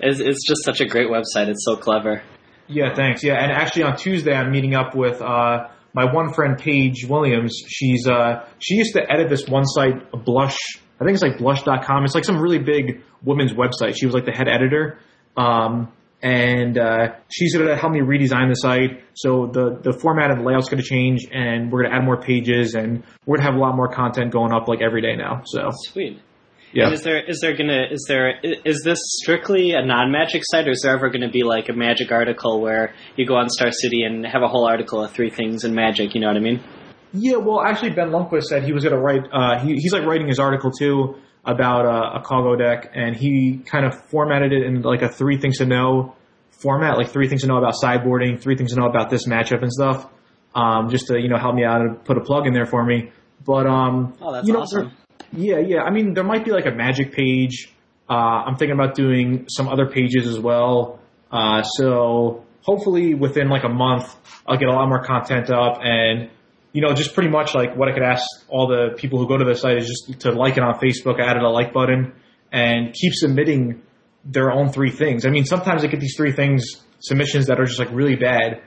it's, 0.00 0.20
it's 0.20 0.46
just 0.46 0.64
such 0.64 0.80
a 0.80 0.86
great 0.86 1.08
website. 1.08 1.48
It's 1.48 1.64
so 1.64 1.74
clever. 1.76 2.22
Yeah, 2.68 2.94
thanks. 2.94 3.24
Yeah, 3.24 3.42
and 3.42 3.50
actually 3.50 3.82
on 3.82 3.96
Tuesday 3.96 4.34
I'm 4.34 4.52
meeting 4.52 4.76
up 4.76 4.94
with 4.94 5.20
uh, 5.20 5.66
my 5.94 6.12
one 6.12 6.32
friend 6.32 6.58
Paige 6.58 7.06
Williams. 7.08 7.56
She's 7.66 8.06
uh, 8.06 8.46
she 8.58 8.74
used 8.74 8.94
to 8.94 9.10
edit 9.10 9.28
this 9.28 9.46
one 9.46 9.64
site, 9.64 10.10
Blush. 10.24 10.58
I 11.00 11.04
think 11.04 11.14
it's 11.14 11.22
like 11.22 11.38
Blush.com. 11.38 12.04
It's 12.04 12.14
like 12.14 12.24
some 12.24 12.40
really 12.40 12.58
big 12.58 13.02
women's 13.22 13.52
website. 13.52 13.96
She 13.98 14.06
was 14.06 14.14
like 14.14 14.26
the 14.26 14.32
head 14.32 14.48
editor, 14.48 14.98
um, 15.36 15.92
and 16.22 16.78
uh, 16.78 17.14
she's 17.30 17.54
going 17.54 17.68
to 17.68 17.76
help 17.76 17.92
me 17.92 18.00
redesign 18.00 18.48
the 18.48 18.54
site. 18.54 19.02
So 19.14 19.46
the 19.52 19.80
the 19.82 19.92
format 19.98 20.30
and 20.30 20.44
layout's 20.44 20.68
going 20.68 20.82
to 20.82 20.88
change, 20.88 21.26
and 21.32 21.70
we're 21.70 21.82
going 21.82 21.92
to 21.92 21.96
add 21.96 22.04
more 22.04 22.20
pages, 22.20 22.74
and 22.74 23.04
we're 23.26 23.36
going 23.36 23.46
to 23.46 23.52
have 23.52 23.54
a 23.54 23.62
lot 23.62 23.76
more 23.76 23.88
content 23.88 24.32
going 24.32 24.52
up 24.52 24.68
like 24.68 24.82
every 24.82 25.00
day 25.02 25.16
now. 25.16 25.42
So 25.46 25.70
Sweet. 25.72 26.20
Yeah. 26.74 26.86
And 26.86 26.94
is 26.94 27.02
there 27.02 27.22
is 27.22 27.38
there 27.40 27.56
gonna 27.56 27.84
is 27.90 28.04
there 28.08 28.34
is 28.42 28.82
this 28.84 28.98
strictly 29.22 29.72
a 29.72 29.84
non 29.84 30.10
magic 30.10 30.42
site, 30.44 30.66
or 30.66 30.72
is 30.72 30.80
there 30.82 30.94
ever 30.94 31.08
going 31.08 31.22
to 31.22 31.30
be 31.30 31.42
like 31.42 31.68
a 31.68 31.72
magic 31.72 32.10
article 32.10 32.60
where 32.60 32.92
you 33.16 33.26
go 33.26 33.36
on 33.36 33.48
Star 33.48 33.70
City 33.70 34.02
and 34.02 34.26
have 34.26 34.42
a 34.42 34.48
whole 34.48 34.66
article 34.66 35.02
of 35.04 35.12
three 35.12 35.30
things 35.30 35.64
in 35.64 35.74
magic? 35.74 36.14
You 36.14 36.20
know 36.20 36.28
what 36.28 36.36
I 36.36 36.40
mean? 36.40 36.60
Yeah, 37.12 37.36
well, 37.36 37.60
actually, 37.60 37.90
Ben 37.90 38.10
Lundquist 38.10 38.44
said 38.44 38.64
he 38.64 38.72
was 38.72 38.82
going 38.82 38.96
to 38.96 39.00
write. 39.00 39.22
Uh, 39.32 39.64
he, 39.64 39.74
he's 39.74 39.92
like 39.92 40.04
writing 40.04 40.26
his 40.26 40.40
article 40.40 40.72
too 40.72 41.14
about 41.44 41.86
uh, 41.86 42.18
a 42.18 42.22
Congo 42.22 42.56
deck, 42.56 42.90
and 42.94 43.14
he 43.14 43.62
kind 43.64 43.86
of 43.86 43.94
formatted 44.10 44.52
it 44.52 44.64
in 44.64 44.82
like 44.82 45.02
a 45.02 45.08
three 45.08 45.38
things 45.38 45.58
to 45.58 45.66
know 45.66 46.16
format, 46.50 46.96
like 46.96 47.10
three 47.10 47.28
things 47.28 47.42
to 47.42 47.46
know 47.46 47.58
about 47.58 47.74
sideboarding, 47.74 48.40
three 48.40 48.56
things 48.56 48.72
to 48.72 48.80
know 48.80 48.86
about 48.86 49.10
this 49.10 49.28
matchup 49.28 49.62
and 49.62 49.70
stuff, 49.72 50.10
um, 50.56 50.88
just 50.88 51.06
to 51.06 51.20
you 51.20 51.28
know 51.28 51.38
help 51.38 51.54
me 51.54 51.64
out 51.64 51.80
and 51.82 52.04
put 52.04 52.16
a 52.16 52.20
plug 52.20 52.46
in 52.48 52.52
there 52.52 52.66
for 52.66 52.84
me. 52.84 53.12
But 53.46 53.66
um, 53.66 54.16
Oh, 54.20 54.32
that's 54.32 54.46
you 54.48 54.54
know, 54.54 54.60
awesome. 54.62 54.92
Yeah, 55.36 55.58
yeah. 55.58 55.82
I 55.82 55.90
mean, 55.90 56.14
there 56.14 56.24
might 56.24 56.44
be 56.44 56.50
like 56.50 56.66
a 56.66 56.70
magic 56.74 57.12
page 57.12 57.70
Uh, 58.08 58.44
I'm 58.46 58.56
thinking 58.56 58.74
about 58.78 58.94
doing 58.94 59.46
some 59.48 59.66
other 59.68 59.86
pages 59.86 60.26
as 60.26 60.38
well. 60.38 61.00
Uh, 61.32 61.62
so 61.62 62.44
hopefully 62.60 63.14
within 63.14 63.48
like 63.48 63.64
a 63.64 63.68
month, 63.68 64.14
I'll 64.46 64.58
get 64.58 64.68
a 64.68 64.72
lot 64.72 64.88
more 64.88 65.02
content 65.04 65.50
up 65.50 65.78
and 65.82 66.28
you 66.72 66.82
know, 66.82 66.92
just 66.92 67.14
pretty 67.14 67.30
much 67.30 67.54
like 67.54 67.76
what 67.76 67.88
I 67.88 67.92
could 67.92 68.02
ask 68.02 68.24
all 68.48 68.66
the 68.66 68.94
people 68.96 69.18
who 69.20 69.28
go 69.28 69.38
to 69.38 69.44
the 69.44 69.54
site 69.54 69.78
is 69.78 69.86
just 69.86 70.20
to 70.22 70.32
like 70.32 70.56
it 70.58 70.62
on 70.62 70.74
Facebook. 70.80 71.20
I 71.20 71.30
added 71.30 71.42
a 71.44 71.48
like 71.48 71.72
button 71.72 72.12
and 72.52 72.92
keep 72.92 73.12
submitting 73.14 73.80
their 74.24 74.50
own 74.50 74.70
three 74.70 74.90
things. 74.90 75.24
I 75.24 75.30
mean, 75.30 75.44
sometimes 75.44 75.84
I 75.84 75.86
get 75.86 76.00
these 76.00 76.16
three 76.16 76.32
things 76.32 76.62
submissions 76.98 77.46
that 77.46 77.60
are 77.60 77.64
just 77.64 77.78
like 77.78 77.90
really 77.92 78.16
bad. 78.16 78.60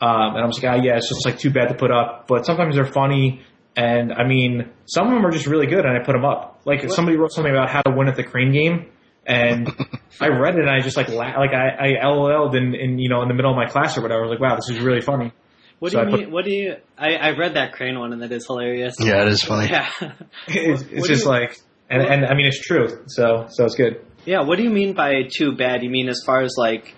Um, 0.00 0.34
and 0.34 0.38
I'm 0.38 0.50
just 0.50 0.62
like, 0.62 0.72
ah, 0.72 0.82
yeah, 0.82 0.96
it's 0.96 1.08
just 1.08 1.24
like 1.24 1.38
too 1.38 1.50
bad 1.50 1.68
to 1.68 1.74
put 1.74 1.92
up. 1.92 2.26
But 2.26 2.44
sometimes 2.46 2.74
they're 2.74 2.84
funny. 2.84 3.42
And 3.76 4.12
I 4.12 4.26
mean, 4.26 4.70
some 4.86 5.06
of 5.06 5.14
them 5.14 5.24
are 5.24 5.30
just 5.30 5.46
really 5.46 5.66
good 5.66 5.84
and 5.84 5.96
I 5.96 6.04
put 6.04 6.12
them 6.12 6.24
up. 6.24 6.60
Like 6.64 6.82
what? 6.82 6.92
somebody 6.92 7.16
wrote 7.16 7.32
something 7.32 7.52
about 7.52 7.70
how 7.70 7.82
to 7.82 7.92
win 7.96 8.08
at 8.08 8.16
the 8.16 8.24
crane 8.24 8.52
game. 8.52 8.90
And 9.26 9.68
I 10.20 10.28
read 10.28 10.56
it 10.56 10.60
and 10.60 10.70
I 10.70 10.80
just 10.80 10.96
like, 10.96 11.08
la- 11.08 11.38
like 11.38 11.52
I, 11.54 11.98
I 12.02 12.06
LOL'd 12.06 12.54
in, 12.54 12.74
in, 12.74 12.98
you 12.98 13.08
know, 13.08 13.22
in 13.22 13.28
the 13.28 13.34
middle 13.34 13.50
of 13.50 13.56
my 13.56 13.66
class 13.66 13.96
or 13.96 14.02
whatever. 14.02 14.20
I 14.20 14.26
was 14.26 14.30
like, 14.30 14.40
wow, 14.40 14.56
this 14.56 14.68
is 14.68 14.82
really 14.82 15.00
funny. 15.00 15.32
What 15.78 15.90
do 15.90 15.96
so 15.96 16.02
you 16.02 16.06
mean? 16.06 16.24
Put, 16.26 16.30
what 16.32 16.44
do 16.44 16.52
you? 16.52 16.76
I, 16.96 17.14
I 17.14 17.30
read 17.36 17.54
that 17.54 17.72
crane 17.72 17.98
one 17.98 18.12
and 18.12 18.22
that 18.22 18.30
is 18.30 18.46
hilarious. 18.46 18.94
Yeah, 19.00 19.22
it 19.22 19.28
is 19.28 19.42
funny. 19.42 19.68
Yeah, 19.68 19.90
it's, 20.46 20.82
it's 20.82 21.08
just 21.08 21.24
you, 21.24 21.28
like, 21.28 21.58
and, 21.90 22.02
and 22.02 22.24
I 22.24 22.34
mean 22.34 22.46
it's 22.46 22.60
true. 22.60 23.04
So 23.08 23.46
so 23.48 23.64
it's 23.64 23.74
good. 23.74 24.04
Yeah, 24.24 24.42
what 24.42 24.58
do 24.58 24.62
you 24.62 24.70
mean 24.70 24.94
by 24.94 25.22
too 25.28 25.56
bad? 25.56 25.82
You 25.82 25.90
mean 25.90 26.08
as 26.08 26.22
far 26.24 26.40
as 26.40 26.54
like, 26.56 26.94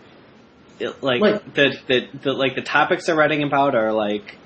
like, 1.01 1.21
like 1.23 1.55
the, 1.55 1.75
the 1.89 2.09
the 2.25 2.33
like 2.35 2.57
the 2.57 2.61
topics 2.63 3.07
they're 3.07 3.17
writing 3.17 3.43
about 3.43 3.75
are 3.75 3.93
like. 3.93 4.37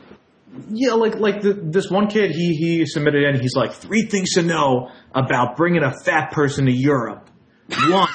Yeah, 0.70 0.94
like 0.94 1.16
like 1.16 1.40
the, 1.42 1.52
this 1.52 1.90
one 1.90 2.08
kid, 2.08 2.30
he 2.30 2.54
he 2.54 2.86
submitted 2.86 3.22
in. 3.22 3.40
He's 3.40 3.54
like 3.54 3.72
three 3.72 4.02
things 4.02 4.30
to 4.32 4.42
know 4.42 4.90
about 5.14 5.56
bringing 5.56 5.82
a 5.82 5.92
fat 6.04 6.32
person 6.32 6.66
to 6.66 6.72
Europe. 6.72 7.30
One, 7.68 8.08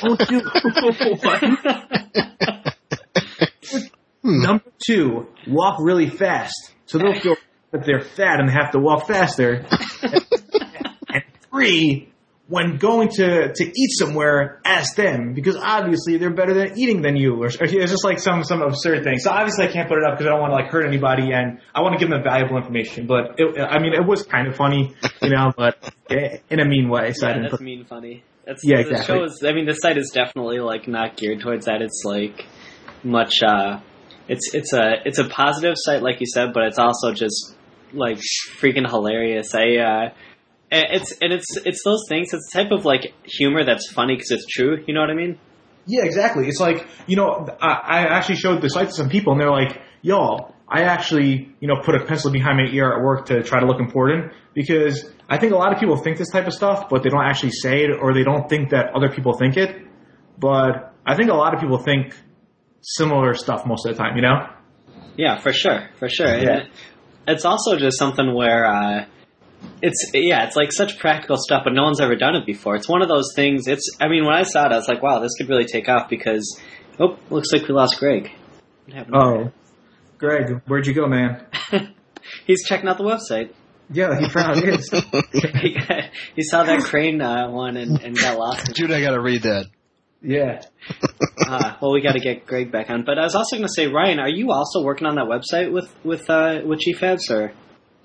don't 0.00 0.18
do 0.28 0.40
Hmm. 4.22 4.42
Number 4.42 4.64
two, 4.84 5.26
walk 5.46 5.78
really 5.80 6.10
fast. 6.10 6.74
So 6.86 6.98
they'll 6.98 7.18
feel 7.18 7.36
that 7.72 7.84
they're 7.84 8.00
fat 8.00 8.40
and 8.40 8.50
have 8.50 8.72
to 8.72 8.78
walk 8.78 9.06
faster. 9.06 9.64
and 10.02 11.24
three, 11.50 12.12
when 12.48 12.78
going 12.78 13.08
to, 13.10 13.52
to 13.52 13.64
eat 13.64 13.90
somewhere, 13.98 14.60
ask 14.64 14.96
them 14.96 15.34
because 15.34 15.54
obviously 15.56 16.16
they're 16.16 16.32
better 16.32 16.54
than 16.54 16.78
eating 16.78 17.02
than 17.02 17.14
you. 17.14 17.34
Or, 17.34 17.46
or 17.46 17.64
it's 17.64 17.90
just 17.92 18.04
like 18.04 18.18
some 18.18 18.42
some 18.42 18.62
absurd 18.62 19.04
thing. 19.04 19.18
So 19.18 19.30
obviously 19.30 19.66
I 19.66 19.68
can't 19.68 19.88
put 19.88 19.98
it 19.98 20.04
up 20.04 20.14
because 20.18 20.26
I 20.26 20.30
don't 20.30 20.40
want 20.40 20.52
to 20.52 20.56
like 20.56 20.70
hurt 20.72 20.86
anybody 20.86 21.32
and 21.32 21.60
I 21.74 21.82
want 21.82 21.94
to 21.94 21.98
give 21.98 22.08
them 22.08 22.22
valuable 22.22 22.56
information. 22.56 23.06
But 23.06 23.34
it, 23.38 23.60
I 23.60 23.78
mean, 23.78 23.92
it 23.92 24.06
was 24.06 24.22
kind 24.22 24.48
of 24.48 24.56
funny, 24.56 24.94
you 25.22 25.30
know, 25.30 25.52
but 25.56 25.94
in 26.08 26.60
a 26.60 26.64
mean 26.64 26.88
way. 26.88 27.12
So 27.12 27.28
yeah, 27.28 27.40
that's 27.42 27.52
put, 27.52 27.60
mean 27.60 27.84
funny. 27.84 28.24
That's, 28.46 28.62
yeah, 28.64 28.78
exactly. 28.78 29.20
Is, 29.20 29.44
I 29.46 29.52
mean, 29.52 29.66
the 29.66 29.74
site 29.74 29.98
is 29.98 30.10
definitely 30.12 30.60
like 30.60 30.88
not 30.88 31.16
geared 31.16 31.40
towards 31.40 31.66
that. 31.66 31.82
It's 31.82 32.02
like 32.04 32.46
much. 33.04 33.42
uh 33.42 33.80
it's 34.28 34.54
it's 34.54 34.72
a 34.72 34.96
it's 35.04 35.18
a 35.18 35.28
positive 35.28 35.74
site, 35.76 36.02
like 36.02 36.20
you 36.20 36.26
said, 36.26 36.52
but 36.52 36.64
it's 36.64 36.78
also 36.78 37.12
just 37.12 37.54
like 37.92 38.18
freaking 38.58 38.88
hilarious. 38.88 39.54
I 39.54 39.76
uh, 39.76 40.10
it's 40.70 41.12
and 41.20 41.32
it's 41.32 41.46
it's 41.64 41.82
those 41.84 42.04
things. 42.08 42.32
It's 42.32 42.50
the 42.52 42.62
type 42.62 42.72
of 42.72 42.84
like 42.84 43.12
humor 43.24 43.64
that's 43.64 43.90
funny 43.90 44.16
because 44.16 44.30
it's 44.30 44.46
true. 44.46 44.84
You 44.86 44.94
know 44.94 45.00
what 45.00 45.10
I 45.10 45.14
mean? 45.14 45.38
Yeah, 45.86 46.04
exactly. 46.04 46.48
It's 46.48 46.60
like 46.60 46.86
you 47.06 47.16
know, 47.16 47.46
I, 47.60 47.68
I 47.68 47.98
actually 48.16 48.36
showed 48.36 48.60
the 48.62 48.68
site 48.68 48.88
to 48.88 48.94
some 48.94 49.08
people, 49.08 49.32
and 49.32 49.40
they're 49.40 49.50
like, 49.50 49.80
"Y'all, 50.02 50.54
I 50.68 50.82
actually 50.82 51.54
you 51.60 51.68
know 51.68 51.80
put 51.82 51.94
a 51.94 52.04
pencil 52.04 52.30
behind 52.30 52.58
my 52.58 52.70
ear 52.70 52.92
at 52.92 53.02
work 53.02 53.26
to 53.26 53.42
try 53.42 53.60
to 53.60 53.66
look 53.66 53.80
important 53.80 54.32
because 54.54 55.10
I 55.28 55.38
think 55.38 55.52
a 55.52 55.56
lot 55.56 55.72
of 55.72 55.80
people 55.80 55.96
think 55.96 56.18
this 56.18 56.30
type 56.30 56.46
of 56.46 56.52
stuff, 56.52 56.88
but 56.88 57.02
they 57.02 57.08
don't 57.08 57.24
actually 57.24 57.52
say 57.52 57.84
it, 57.84 57.90
or 58.00 58.14
they 58.14 58.24
don't 58.24 58.48
think 58.48 58.70
that 58.70 58.94
other 58.94 59.10
people 59.10 59.32
think 59.34 59.56
it. 59.56 59.76
But 60.38 60.94
I 61.06 61.16
think 61.16 61.30
a 61.30 61.34
lot 61.34 61.54
of 61.54 61.60
people 61.60 61.78
think 61.78 62.14
similar 62.82 63.34
stuff 63.34 63.66
most 63.66 63.86
of 63.86 63.96
the 63.96 64.02
time, 64.02 64.16
you 64.16 64.22
know? 64.22 64.46
Yeah, 65.16 65.38
for 65.38 65.52
sure, 65.52 65.88
for 65.98 66.08
sure. 66.08 66.28
Yeah. 66.28 66.58
It, 66.58 66.70
it's 67.26 67.44
also 67.44 67.76
just 67.76 67.98
something 67.98 68.34
where 68.34 68.66
uh, 68.66 69.04
it's 69.82 70.10
yeah, 70.14 70.46
it's 70.46 70.56
like 70.56 70.72
such 70.72 70.98
practical 70.98 71.36
stuff, 71.36 71.62
but 71.64 71.72
no 71.72 71.84
one's 71.84 72.00
ever 72.00 72.16
done 72.16 72.34
it 72.34 72.46
before. 72.46 72.76
It's 72.76 72.88
one 72.88 73.02
of 73.02 73.08
those 73.08 73.32
things. 73.34 73.66
It's 73.66 73.88
I 74.00 74.08
mean, 74.08 74.24
when 74.24 74.34
I 74.34 74.42
saw 74.42 74.66
it, 74.66 74.72
I 74.72 74.76
was 74.76 74.88
like, 74.88 75.02
wow, 75.02 75.20
this 75.20 75.32
could 75.38 75.48
really 75.48 75.66
take 75.66 75.88
off 75.88 76.08
because 76.08 76.60
oh, 76.98 77.18
looks 77.30 77.48
like 77.52 77.68
we 77.68 77.74
lost 77.74 77.98
Greg. 77.98 78.30
Oh, 79.12 79.52
Greg, 80.18 80.62
where'd 80.66 80.86
you 80.86 80.94
go, 80.94 81.06
man? 81.06 81.46
He's 82.46 82.66
checking 82.66 82.88
out 82.88 82.98
the 82.98 83.04
website. 83.04 83.52
Yeah, 83.90 84.18
he 84.18 84.28
probably 84.28 84.68
is. 84.68 84.90
he, 85.62 85.76
he, 86.36 86.42
saw 86.42 86.62
that 86.64 86.82
crane 86.82 87.22
uh, 87.22 87.48
one 87.48 87.78
and, 87.78 87.98
and 88.02 88.14
got 88.14 88.38
lost. 88.38 88.74
Dude, 88.74 88.92
I 88.92 89.00
got 89.00 89.12
to 89.12 89.20
read 89.20 89.42
that. 89.44 89.66
Yeah. 90.20 90.62
uh, 91.46 91.76
well, 91.80 91.92
we 91.92 92.02
got 92.02 92.12
to 92.12 92.20
get 92.20 92.46
Greg 92.46 92.70
back 92.70 92.90
on. 92.90 93.04
But 93.04 93.18
I 93.18 93.22
was 93.22 93.34
also 93.34 93.56
going 93.56 93.66
to 93.66 93.72
say, 93.72 93.86
Ryan, 93.86 94.18
are 94.18 94.28
you 94.28 94.52
also 94.52 94.82
working 94.82 95.06
on 95.06 95.14
that 95.14 95.24
website 95.24 95.72
with 95.72 95.94
with 96.04 96.28
uh, 96.28 96.60
with 96.66 96.80
GFabs 96.80 97.30
or? 97.30 97.52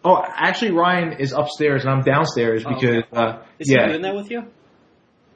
Oh, 0.06 0.22
actually, 0.28 0.72
Ryan 0.72 1.14
is 1.20 1.32
upstairs 1.32 1.84
and 1.86 1.94
I'm 1.94 2.02
downstairs 2.02 2.64
oh, 2.66 2.74
because 2.74 3.04
okay. 3.04 3.08
uh, 3.14 3.44
is 3.60 3.72
yeah. 3.72 3.86
he 3.86 3.92
doing 3.92 4.02
that 4.02 4.16
with 4.16 4.30
you? 4.30 4.44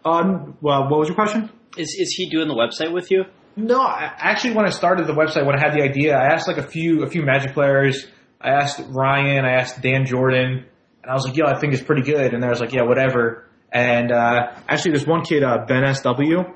Um. 0.03 0.57
Well, 0.61 0.89
what 0.89 0.99
was 0.99 1.07
your 1.07 1.15
question? 1.15 1.49
Is 1.77 1.95
is 1.99 2.13
he 2.13 2.29
doing 2.29 2.47
the 2.47 2.53
website 2.53 2.93
with 2.93 3.11
you? 3.11 3.25
No, 3.55 3.85
actually, 3.87 4.53
when 4.53 4.65
I 4.65 4.69
started 4.69 5.07
the 5.07 5.13
website, 5.13 5.45
when 5.45 5.55
I 5.55 5.59
had 5.59 5.73
the 5.73 5.81
idea, 5.81 6.15
I 6.15 6.33
asked 6.33 6.47
like 6.47 6.57
a 6.57 6.67
few 6.67 7.03
a 7.03 7.09
few 7.09 7.23
Magic 7.23 7.53
players. 7.53 8.05
I 8.39 8.51
asked 8.51 8.79
Ryan, 8.89 9.45
I 9.45 9.53
asked 9.53 9.81
Dan 9.81 10.05
Jordan, 10.05 10.65
and 11.01 11.11
I 11.11 11.13
was 11.13 11.25
like, 11.25 11.35
"Yo, 11.35 11.45
I 11.45 11.59
think 11.59 11.73
it's 11.73 11.81
pretty 11.83 12.03
good." 12.03 12.33
And 12.33 12.43
they 12.43 12.47
was 12.47 12.59
like, 12.59 12.71
"Yeah, 12.71 12.83
whatever." 12.83 13.49
And 13.71 14.11
uh, 14.11 14.53
actually, 14.69 14.91
there's 14.91 15.07
one 15.07 15.23
kid, 15.23 15.43
uh, 15.43 15.65
Ben 15.67 15.83
SW 15.93 16.53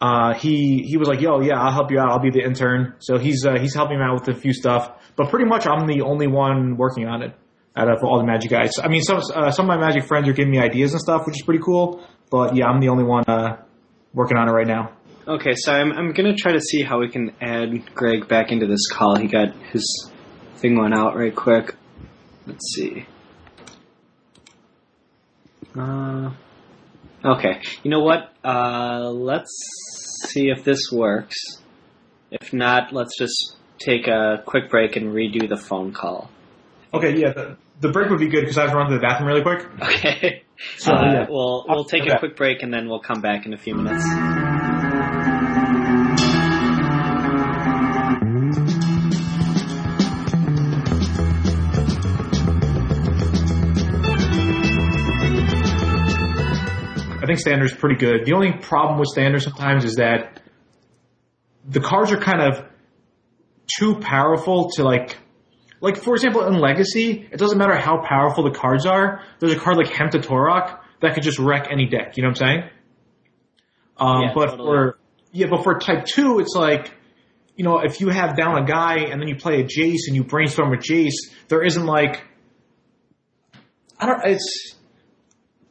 uh, 0.00 0.34
he 0.34 0.84
he 0.86 0.96
was 0.96 1.08
like, 1.08 1.20
"Yo, 1.20 1.40
yeah, 1.40 1.60
I'll 1.60 1.72
help 1.72 1.90
you 1.90 1.98
out. 1.98 2.10
I'll 2.10 2.20
be 2.20 2.30
the 2.30 2.44
intern." 2.44 2.94
So 2.98 3.18
he's 3.18 3.44
uh, 3.46 3.58
he's 3.58 3.74
helping 3.74 3.98
me 3.98 4.04
out 4.04 4.14
with 4.14 4.36
a 4.36 4.38
few 4.38 4.52
stuff, 4.52 4.90
but 5.16 5.30
pretty 5.30 5.46
much 5.46 5.66
I'm 5.66 5.86
the 5.86 6.02
only 6.02 6.26
one 6.26 6.76
working 6.76 7.06
on 7.06 7.22
it 7.22 7.34
out 7.76 7.90
of 7.90 8.04
all 8.04 8.18
the 8.18 8.24
Magic 8.24 8.50
guys. 8.50 8.72
I 8.82 8.88
mean, 8.88 9.02
some 9.02 9.20
uh, 9.34 9.50
some 9.50 9.68
of 9.68 9.68
my 9.68 9.78
Magic 9.78 10.04
friends 10.04 10.28
are 10.28 10.32
giving 10.32 10.50
me 10.50 10.58
ideas 10.58 10.92
and 10.92 11.00
stuff, 11.00 11.26
which 11.26 11.36
is 11.36 11.42
pretty 11.42 11.62
cool. 11.64 12.04
But 12.30 12.56
yeah, 12.56 12.66
I'm 12.66 12.80
the 12.80 12.88
only 12.88 13.04
one 13.04 13.24
uh, 13.26 13.62
working 14.12 14.36
on 14.36 14.48
it 14.48 14.52
right 14.52 14.66
now. 14.66 14.92
Okay, 15.26 15.54
so 15.54 15.72
I'm 15.72 15.92
I'm 15.92 16.12
gonna 16.12 16.34
try 16.34 16.52
to 16.52 16.60
see 16.60 16.82
how 16.82 17.00
we 17.00 17.08
can 17.08 17.32
add 17.40 17.94
Greg 17.94 18.28
back 18.28 18.52
into 18.52 18.66
this 18.66 18.86
call. 18.90 19.16
He 19.16 19.26
got 19.26 19.54
his 19.72 20.10
thing 20.56 20.78
went 20.78 20.94
out 20.94 21.16
right 21.16 21.34
quick. 21.34 21.74
Let's 22.46 22.74
see. 22.74 23.06
Uh, 25.76 26.30
okay, 27.24 27.60
you 27.82 27.90
know 27.90 28.00
what? 28.00 28.32
Uh, 28.44 29.10
let's 29.10 29.50
see 30.28 30.48
if 30.48 30.64
this 30.64 30.90
works. 30.92 31.36
If 32.30 32.52
not, 32.52 32.92
let's 32.92 33.16
just 33.18 33.56
take 33.78 34.06
a 34.06 34.42
quick 34.44 34.70
break 34.70 34.96
and 34.96 35.14
redo 35.14 35.48
the 35.48 35.56
phone 35.56 35.92
call. 35.92 36.30
Okay, 36.92 37.16
yeah, 37.16 37.32
the, 37.32 37.56
the 37.80 37.88
break 37.88 38.10
would 38.10 38.20
be 38.20 38.28
good 38.28 38.42
because 38.42 38.58
I 38.58 38.62
have 38.62 38.70
to 38.70 38.76
run 38.76 38.88
to 38.88 38.94
the 38.94 39.00
bathroom 39.00 39.28
really 39.28 39.42
quick. 39.42 39.66
Okay. 39.82 40.42
So 40.78 40.92
uh, 40.92 41.12
yeah. 41.12 41.26
we'll 41.28 41.64
we'll 41.68 41.84
take 41.84 42.06
a 42.06 42.18
quick 42.18 42.36
break 42.36 42.62
and 42.62 42.72
then 42.72 42.88
we'll 42.88 43.00
come 43.00 43.20
back 43.20 43.46
in 43.46 43.52
a 43.52 43.58
few 43.58 43.74
minutes. 43.74 44.04
Think 57.34 57.40
standard 57.40 57.64
is 57.64 57.74
pretty 57.74 57.96
good. 57.96 58.26
The 58.26 58.32
only 58.32 58.52
problem 58.52 59.00
with 59.00 59.08
standard 59.08 59.42
sometimes 59.42 59.84
is 59.84 59.96
that 59.96 60.40
the 61.68 61.80
cards 61.80 62.12
are 62.12 62.16
kind 62.16 62.40
of 62.40 62.64
too 63.66 63.96
powerful 63.96 64.70
to 64.76 64.84
like 64.84 65.18
like 65.80 65.96
for 65.96 66.14
example 66.14 66.46
in 66.46 66.54
Legacy, 66.54 67.28
it 67.32 67.36
doesn't 67.36 67.58
matter 67.58 67.76
how 67.76 68.04
powerful 68.06 68.44
the 68.44 68.52
cards 68.56 68.86
are. 68.86 69.24
There's 69.40 69.52
a 69.52 69.58
card 69.58 69.78
like 69.78 69.88
Hymn 69.88 70.10
to 70.10 70.18
Tourach 70.20 70.78
that 71.00 71.14
could 71.14 71.24
just 71.24 71.40
wreck 71.40 71.66
any 71.72 71.86
deck. 71.86 72.16
You 72.16 72.22
know 72.22 72.28
what 72.28 72.40
I'm 72.40 72.46
saying? 72.46 72.70
Um, 73.96 74.22
yeah, 74.22 74.32
but 74.32 74.50
totally. 74.50 74.68
for 74.68 74.98
yeah, 75.32 75.46
but 75.50 75.64
for 75.64 75.80
Type 75.80 76.04
Two, 76.04 76.38
it's 76.38 76.54
like 76.54 76.92
you 77.56 77.64
know 77.64 77.80
if 77.80 78.00
you 78.00 78.10
have 78.10 78.36
down 78.36 78.62
a 78.62 78.64
guy 78.64 79.06
and 79.10 79.20
then 79.20 79.26
you 79.26 79.34
play 79.34 79.60
a 79.60 79.64
Jace 79.64 80.06
and 80.06 80.14
you 80.14 80.22
brainstorm 80.22 80.70
with 80.70 80.82
Jace, 80.82 81.32
there 81.48 81.64
isn't 81.64 81.84
like 81.84 82.22
I 83.98 84.06
don't. 84.06 84.24
It's 84.24 84.76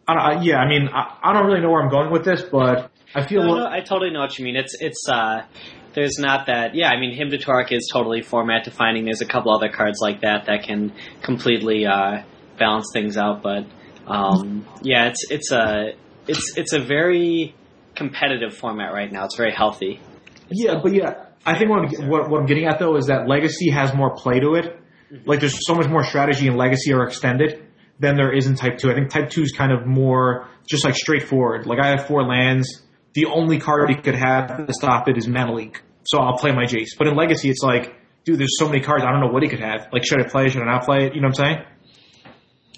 I 0.08 0.34
don't, 0.34 0.44
yeah, 0.44 0.58
I 0.58 0.68
mean, 0.68 0.89
I, 0.94 1.18
I, 1.24 1.34
don't 1.34 1.46
really 1.46 1.62
know 1.62 1.70
where 1.70 1.82
I'm 1.82 1.89
going 1.89 2.12
with 2.12 2.26
this, 2.26 2.42
but 2.42 2.92
I 3.16 3.26
feel. 3.26 3.44
No, 3.44 3.56
no, 3.60 3.68
I 3.68 3.80
totally 3.80 4.12
know 4.12 4.20
what 4.20 4.38
you 4.38 4.44
mean. 4.44 4.56
It's 4.56 4.76
it's 4.80 5.08
uh, 5.10 5.46
there's 5.94 6.18
not 6.20 6.48
that. 6.48 6.76
Yeah, 6.76 6.89
I 6.89 7.00
mean, 7.00 7.16
Hymn 7.16 7.30
to 7.30 7.38
Tourach 7.38 7.72
is 7.72 7.89
totally 7.92 8.22
format 8.22 8.66
defining. 8.66 9.06
There's 9.06 9.22
a 9.22 9.26
couple 9.26 9.56
other 9.56 9.70
cards 9.70 10.00
like 10.02 10.22
that 10.22 10.48
that 10.48 10.63
can 10.63 10.94
completely 11.22 11.86
uh, 11.86 12.24
balance 12.60 12.89
things 12.92 13.18
out, 13.18 13.42
but 13.42 13.66
um, 14.08 14.66
yeah, 14.82 15.08
it's 15.08 15.32
it's 15.32 15.52
a 15.52 15.94
it's 16.28 16.58
it's 16.58 16.74
a 16.74 16.80
very 16.80 17.56
competitive 17.96 18.56
format 18.56 18.94
right 18.94 19.12
now. 19.12 19.24
It's 19.26 19.38
very 19.38 19.54
healthy. 19.54 20.02
Yeah, 20.50 20.80
but 20.84 20.94
yeah, 20.94 21.28
I 21.46 21.58
think 21.58 21.70
what 21.70 21.80
I'm, 21.80 22.10
what, 22.10 22.30
what 22.30 22.42
I'm 22.42 22.46
getting 22.46 22.66
at 22.66 22.80
though 22.80 22.98
is 22.98 23.08
that 23.08 23.28
Legacy 23.28 23.70
has 23.70 23.94
more 23.94 24.13
play 24.16 24.39
to 24.39 24.56
it. 24.56 24.80
Mm-hmm. 25.12 25.30
Like, 25.30 25.39
there's 25.39 25.66
so 25.66 25.76
much 25.76 25.88
more 25.88 26.04
strategy 26.04 26.48
in 26.48 26.58
Legacy 26.58 26.92
or 26.92 27.04
Extended 27.04 27.62
than 28.00 28.16
there 28.16 28.32
is 28.32 28.48
in 28.48 28.56
Type 28.56 28.78
Two. 28.78 28.92
I 28.92 28.96
think 28.96 29.10
Type 29.10 29.30
Two 29.30 29.42
is 29.44 29.52
kind 29.52 29.72
of 29.72 29.86
more 29.86 30.48
just 30.68 30.86
like 30.86 30.96
straightforward. 30.96 31.66
Like 31.66 31.80
I 31.80 31.90
have 31.90 32.08
four 32.08 32.24
lands. 32.24 32.82
The 33.14 33.26
only 33.26 33.60
card 33.60 33.90
he 33.90 33.96
could 33.96 34.16
have 34.16 34.66
to 34.66 34.74
stop 34.74 35.08
it 35.08 35.18
is 35.18 35.28
Mana 35.28 35.54
Leak. 35.54 35.82
So 36.06 36.20
I'll 36.20 36.38
play 36.38 36.52
my 36.52 36.64
Jace. 36.64 36.98
But 36.98 37.08
in 37.08 37.16
Legacy, 37.16 37.50
it's 37.50 37.62
like, 37.62 37.96
dude, 38.26 38.40
there's 38.40 38.58
so 38.58 38.68
many 38.68 38.82
cards. 38.82 39.04
I 39.04 39.12
don't 39.12 39.22
know 39.22 39.32
what 39.32 39.44
he 39.44 39.50
could 39.50 39.60
have. 39.60 39.88
Like, 39.92 40.04
should 40.06 40.20
I 40.20 40.28
play 40.28 40.46
it? 40.46 40.52
Should 40.52 40.64
I 40.64 40.66
not 40.66 40.84
play 40.84 41.06
it? 41.06 41.16
You 41.16 41.22
know 41.22 41.28
what 41.28 41.40
I'm 41.40 41.46
saying? 41.46 41.66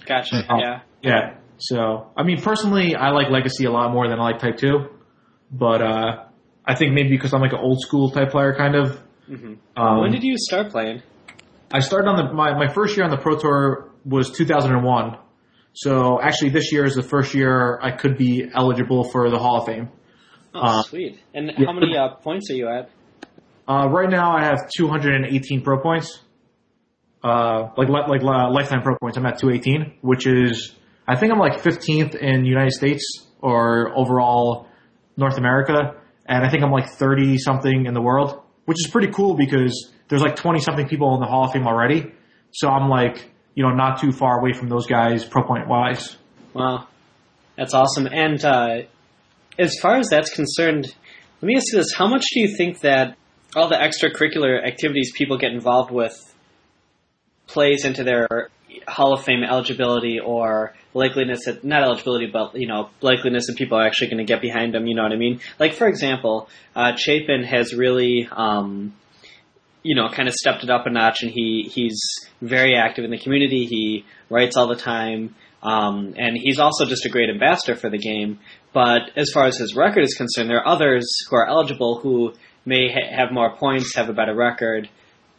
Gotcha. 0.06 0.46
Oh. 0.50 0.58
Yeah. 0.60 0.82
Yeah. 1.02 1.38
So, 1.58 2.12
I 2.18 2.24
mean, 2.24 2.42
personally, 2.42 2.96
I 2.96 3.12
like 3.12 3.30
Legacy 3.30 3.66
a 3.66 3.72
lot 3.72 3.92
more 3.92 4.08
than 4.08 4.20
I 4.20 4.24
like 4.24 4.40
Type 4.40 4.58
2. 4.58 4.90
But, 5.52 5.82
uh, 5.82 6.24
I 6.66 6.76
think 6.76 6.94
maybe 6.94 7.10
because 7.10 7.34
I'm 7.34 7.42
like 7.42 7.54
an 7.54 7.60
old 7.60 7.82
school 7.82 8.12
type 8.12 8.32
player, 8.32 8.54
kind 8.56 8.76
of. 8.76 9.00
Mm-hmm. 9.30 9.82
Um, 9.82 10.02
when 10.02 10.12
did 10.12 10.24
you 10.24 10.36
start 10.38 10.72
playing? 10.72 11.02
I 11.72 11.80
started 11.80 12.08
on 12.10 12.18
the, 12.18 12.34
my, 12.34 12.54
my 12.54 12.74
first 12.74 12.98
year 12.98 13.06
on 13.06 13.12
the 13.12 13.18
Pro 13.18 13.38
Tour 13.38 13.92
was 14.06 14.32
2001. 14.32 15.18
So 15.74 16.22
actually 16.22 16.50
this 16.52 16.72
year 16.72 16.86
is 16.86 16.96
the 16.96 17.04
first 17.04 17.34
year 17.34 17.80
I 17.82 17.92
could 17.92 18.18
be 18.18 18.48
eligible 18.54 19.04
for 19.12 19.30
the 19.30 19.38
Hall 19.38 19.60
of 19.62 19.66
Fame. 19.66 19.90
Oh, 20.54 20.60
Uh, 20.62 20.82
sweet. 20.84 21.20
And 21.34 21.52
yeah. 21.58 21.66
how 21.66 21.74
many 21.74 21.98
uh, 21.98 22.16
points 22.16 22.50
are 22.50 22.54
you 22.54 22.70
at? 22.70 22.90
Uh, 23.68 23.90
right 23.90 24.10
now 24.10 24.32
I 24.38 24.44
have 24.46 24.70
218 24.78 25.62
pro 25.64 25.82
points. 25.82 26.20
Uh, 27.24 27.70
like, 27.76 27.90
li- 27.90 28.06
like, 28.08 28.22
lifetime 28.22 28.84
pro 28.84 28.96
points. 29.02 29.18
I'm 29.18 29.26
at 29.26 29.40
218, 29.40 29.98
which 30.02 30.28
is, 30.28 30.76
I 31.08 31.16
think 31.16 31.32
I'm 31.34 31.40
like 31.40 31.60
15th 31.62 32.14
in 32.16 32.44
the 32.44 32.48
United 32.48 32.72
States 32.74 33.04
or 33.42 33.92
overall 33.98 34.68
North 35.18 35.38
America. 35.38 35.96
And 36.28 36.46
I 36.46 36.50
think 36.50 36.64
I'm 36.64 36.72
like 36.72 36.88
30 36.90 37.38
something 37.40 37.86
in 37.88 37.94
the 37.96 38.02
world, 38.02 38.42
which 38.66 38.78
is 38.80 38.90
pretty 38.92 39.12
cool 39.12 39.36
because 39.36 39.92
there's 40.08 40.22
like 40.22 40.36
20 40.36 40.60
something 40.62 40.88
people 40.88 41.16
in 41.16 41.20
the 41.20 41.26
Hall 41.26 41.46
of 41.46 41.52
Fame 41.52 41.66
already. 41.68 42.14
So 42.52 42.70
I'm 42.70 42.90
like, 42.90 43.32
you 43.56 43.64
know, 43.64 43.74
not 43.74 44.00
too 44.00 44.12
far 44.12 44.40
away 44.40 44.54
from 44.54 44.70
those 44.70 44.86
guys 44.86 45.26
pro 45.26 45.44
point 45.44 45.68
wise. 45.68 46.18
Wow, 46.54 46.88
that's 47.58 47.74
awesome. 47.74 48.06
And 48.06 48.44
uh, 48.44 48.82
as 49.58 49.76
far 49.82 49.96
as 49.96 50.10
that's 50.10 50.34
concerned, 50.34 50.94
let 51.42 51.48
me 51.48 51.56
ask 51.56 51.72
you 51.72 51.80
this: 51.80 51.94
How 51.94 52.08
much 52.08 52.26
do 52.34 52.42
you 52.42 52.56
think 52.56 52.82
that 52.82 53.18
all 53.56 53.70
the 53.70 53.76
extracurricular 53.76 54.66
activities 54.66 55.12
people 55.16 55.38
get 55.38 55.52
involved 55.52 55.90
with 55.90 56.14
plays 57.48 57.86
into 57.86 58.04
their 58.04 58.50
Hall 58.88 59.14
of 59.14 59.24
Fame 59.24 59.44
eligibility 59.44 60.20
or 60.20 60.74
likeliness 60.94 61.46
that 61.46 61.64
not 61.64 61.84
eligibility, 61.84 62.28
but 62.28 62.56
you 62.56 62.68
know 62.68 62.90
likeliness 63.02 63.48
that 63.48 63.56
people 63.58 63.78
are 63.78 63.86
actually 63.86 64.08
going 64.08 64.18
to 64.18 64.26
get 64.26 64.42
behind 64.42 64.74
them? 64.74 64.86
You 64.86 64.96
know 64.96 65.04
what 65.04 65.14
I 65.14 65.18
mean? 65.18 65.40
Like 65.60 65.74
for 65.74 65.88
example, 65.88 66.50
uh, 66.76 66.96
Chapin 66.98 67.44
has 67.44 67.74
really. 67.74 68.28
Um, 68.30 68.94
you 69.86 69.94
know, 69.96 70.10
kind 70.10 70.28
of 70.28 70.34
stepped 70.34 70.64
it 70.64 70.70
up 70.72 70.88
a 70.88 70.90
notch, 70.90 71.22
and 71.22 71.32
he 71.32 71.70
he's 71.72 72.00
very 72.42 72.76
active 72.76 73.06
in 73.06 73.12
the 73.12 73.20
community. 73.20 73.66
He 73.66 74.04
writes 74.32 74.58
all 74.58 74.68
the 74.68 74.76
time, 74.76 75.36
um, 75.62 76.16
and 76.18 76.36
he's 76.36 76.60
also 76.60 76.86
just 76.86 77.06
a 77.06 77.10
great 77.10 77.30
ambassador 77.30 77.76
for 77.76 77.92
the 77.92 78.00
game. 78.00 78.40
But 78.74 79.12
as 79.16 79.30
far 79.32 79.46
as 79.46 79.58
his 79.58 79.76
record 79.76 80.04
is 80.04 80.16
concerned, 80.16 80.50
there 80.50 80.58
are 80.58 80.68
others 80.68 81.06
who 81.30 81.36
are 81.36 81.48
eligible 81.48 82.00
who 82.00 82.34
may 82.66 82.90
ha- 82.92 83.16
have 83.16 83.32
more 83.32 83.56
points, 83.56 83.96
have 83.96 84.10
a 84.10 84.14
better 84.14 84.36
record, 84.36 84.90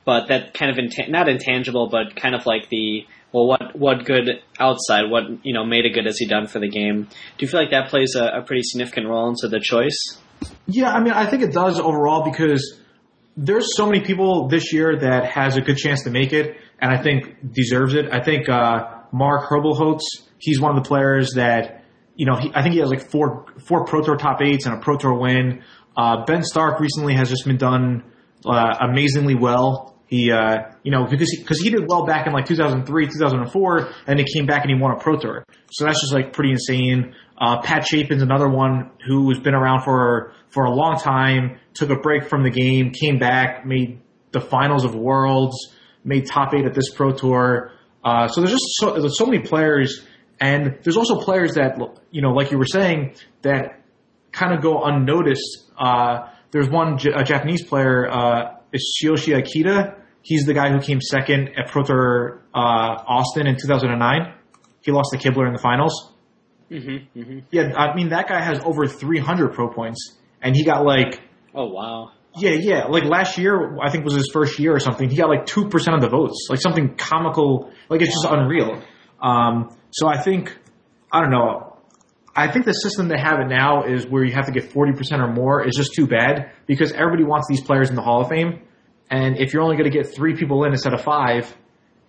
but 0.05 0.29
that 0.29 0.55
kind 0.55 0.71
of 0.71 0.79
inta- 0.79 1.11
not 1.11 1.29
intangible, 1.29 1.89
but 1.89 2.15
kind 2.15 2.37
of 2.37 2.47
like 2.47 2.69
the 2.69 3.05
well, 3.33 3.49
what 3.49 3.77
what 3.77 4.05
good 4.05 4.29
outside, 4.61 5.11
what 5.11 5.25
you 5.45 5.53
know, 5.53 5.65
made 5.65 5.87
a 5.87 5.91
good 5.91 6.07
has 6.07 6.19
he 6.19 6.27
done 6.27 6.47
for 6.47 6.61
the 6.61 6.69
game? 6.69 7.03
Do 7.03 7.39
you 7.45 7.49
feel 7.49 7.61
like 7.61 7.73
that 7.73 7.89
plays 7.89 8.15
a, 8.15 8.39
a 8.39 8.43
pretty 8.43 8.63
significant 8.63 9.09
role 9.09 9.29
into 9.29 9.49
the 9.49 9.59
choice? 9.61 9.99
Yeah, 10.69 10.93
I 10.93 11.01
mean, 11.03 11.13
I 11.13 11.29
think 11.29 11.43
it 11.43 11.53
does 11.53 11.81
overall 11.81 12.23
because 12.31 12.81
there's 13.37 13.77
so 13.77 13.87
many 13.87 14.01
people 14.01 14.49
this 14.49 14.73
year 14.73 14.99
that 14.99 15.27
has 15.31 15.57
a 15.57 15.61
good 15.61 15.77
chance 15.77 16.03
to 16.05 16.11
make 16.11 16.33
it, 16.33 16.57
and 16.81 16.91
I 16.91 17.03
think 17.03 17.53
deserves 17.53 17.95
it. 17.95 18.07
I 18.11 18.23
think 18.23 18.49
uh, 18.49 19.03
Mark 19.13 19.49
Herberholz, 19.49 20.01
he's 20.39 20.61
one 20.61 20.77
of 20.77 20.83
the 20.83 20.89
players 20.89 21.33
that 21.35 21.85
you 22.15 22.27
know. 22.27 22.37
He, 22.37 22.51
I 22.55 22.63
think 22.63 22.75
he 22.75 22.81
has 22.81 22.89
like 22.89 23.11
four 23.11 23.47
four 23.67 23.85
Pro 23.85 24.03
Tour 24.03 24.17
top 24.17 24.41
eights 24.43 24.67
and 24.67 24.75
a 24.75 24.79
Pro 24.79 24.97
Tour 24.97 25.19
win. 25.19 25.63
Uh, 25.97 26.25
ben 26.25 26.43
Stark 26.43 26.81
recently 26.81 27.15
has 27.15 27.29
just 27.29 27.45
been 27.47 27.57
done 27.57 28.05
uh, 28.45 28.77
amazingly 28.81 29.35
well. 29.35 29.95
He, 30.07 30.31
uh, 30.31 30.71
you 30.85 30.93
know, 30.93 31.05
because 31.11 31.29
he, 31.31 31.43
cause 31.43 31.59
he 31.59 31.69
did 31.69 31.89
well 31.89 32.07
back 32.07 32.29
in 32.29 32.33
like 32.33 32.47
2003, 32.47 33.07
2004, 33.07 33.89
and 34.07 34.19
he 34.21 34.25
came 34.33 34.47
back 34.47 34.63
and 34.63 34.71
he 34.71 34.81
won 34.81 34.93
a 34.93 35.01
Pro 35.01 35.19
Tour. 35.19 35.45
So 35.73 35.85
that's 35.85 36.01
just 36.01 36.15
like 36.15 36.33
pretty 36.33 36.53
insane. 36.53 37.15
Uh, 37.37 37.61
Pat 37.61 37.85
Chapin's 37.85 38.23
another 38.23 38.49
one 38.49 38.91
who's 39.05 39.41
been 39.41 39.55
around 39.55 39.83
for, 39.83 40.33
for 40.49 40.65
a 40.65 40.71
long 40.71 40.97
time, 40.97 41.59
took 41.77 41.91
a 41.91 41.97
break 41.97 42.29
from 42.29 42.43
the 42.43 42.51
game, 42.51 42.91
came 42.91 43.19
back, 43.19 43.65
made 43.67 44.01
the 44.33 44.41
finals 44.41 44.85
of 44.85 44.95
Worlds, 44.95 45.75
made 46.05 46.27
top 46.27 46.55
eight 46.55 46.65
at 46.65 46.75
this 46.75 46.91
Pro 46.91 47.13
Tour. 47.13 47.73
Uh, 48.05 48.29
so 48.29 48.41
there's 48.41 48.53
just 48.53 48.65
so, 48.81 48.99
there's 48.99 49.19
so 49.19 49.27
many 49.27 49.41
players, 49.41 50.05
and 50.41 50.79
there's 50.83 50.97
also 50.97 51.21
players 51.21 51.55
that, 51.55 51.79
you 52.11 52.23
know, 52.23 52.31
like 52.31 52.51
you 52.51 52.59
were 52.59 52.67
saying, 52.67 53.15
that 53.43 53.81
kind 54.33 54.55
of 54.55 54.63
go 54.63 54.85
unnoticed. 54.85 55.71
Uh, 55.79 56.29
there's 56.51 56.69
one 56.69 56.99
J- 56.99 57.13
a 57.15 57.25
Japanese 57.25 57.65
player, 57.65 58.09
uh, 58.09 58.57
is 58.73 58.99
Shioshi 59.03 59.35
Akita. 59.35 59.99
He's 60.23 60.45
the 60.45 60.55
guy 60.55 60.71
who 60.71 60.81
came 60.81 61.01
second 61.01 61.51
at 61.57 61.69
Pro 61.71 61.83
Tour 61.83 62.43
uh, 62.55 62.59
Austin 62.59 63.47
in 63.47 63.57
2009. 63.57 64.35
He 64.83 64.93
lost 64.93 65.11
to 65.13 65.19
Kibler 65.19 65.47
in 65.47 65.53
the 65.53 65.59
finals. 65.61 66.13
Mm-hmm, 66.71 67.19
mm-hmm. 67.19 67.39
Yeah, 67.51 67.75
I 67.77 67.95
mean 67.95 68.09
that 68.09 68.29
guy 68.29 68.41
has 68.43 68.61
over 68.65 68.87
300 68.87 69.55
pro 69.55 69.69
points, 69.69 70.17
and 70.43 70.57
he 70.57 70.65
got 70.65 70.85
like 70.85 71.21
Oh 71.57 71.67
wow. 71.69 72.13
yeah, 72.37 72.51
yeah, 72.51 72.85
like 72.85 73.05
last 73.05 73.39
year 73.39 73.79
I 73.81 73.91
think 73.91 74.05
was 74.05 74.15
his 74.15 74.29
first 74.33 74.59
year 74.59 74.75
or 74.75 74.79
something. 74.79 75.09
He 75.09 75.17
got 75.17 75.29
like 75.31 75.47
two 75.47 75.69
percent 75.69 75.97
of 75.97 76.03
the 76.03 76.09
votes, 76.09 76.49
like 76.51 76.61
something 76.61 76.95
comical, 76.97 77.73
like 77.89 78.03
it's 78.03 78.13
just 78.13 78.27
unreal. 78.29 78.83
Um, 79.23 79.75
so 79.91 80.07
I 80.07 80.23
think 80.23 80.57
I 81.11 81.21
don't 81.23 81.31
know. 81.31 81.77
I 82.39 82.53
think 82.53 82.67
the 82.67 82.73
system 82.73 83.09
they 83.09 83.19
have 83.19 83.41
it 83.41 83.49
now 83.49 83.85
is 83.85 84.07
where 84.07 84.23
you 84.23 84.35
have 84.35 84.45
to 84.45 84.53
get 84.53 84.71
40% 84.71 85.21
or 85.21 85.33
more 85.33 85.67
is 85.67 85.75
just 85.75 85.95
too 85.95 86.07
bad 86.07 86.53
because 86.67 86.93
everybody 86.93 87.25
wants 87.25 87.47
these 87.49 87.63
players 87.63 87.89
in 87.89 87.97
the 87.97 88.03
Hall 88.03 88.21
of 88.21 88.29
Fame. 88.29 88.61
And 89.11 89.39
if 89.39 89.55
you're 89.55 89.63
only 89.63 89.77
going 89.77 89.91
to 89.91 89.97
get 89.97 90.15
three 90.15 90.37
people 90.37 90.63
in 90.65 90.73
instead 90.73 90.93
of 90.93 91.01
five, 91.01 91.57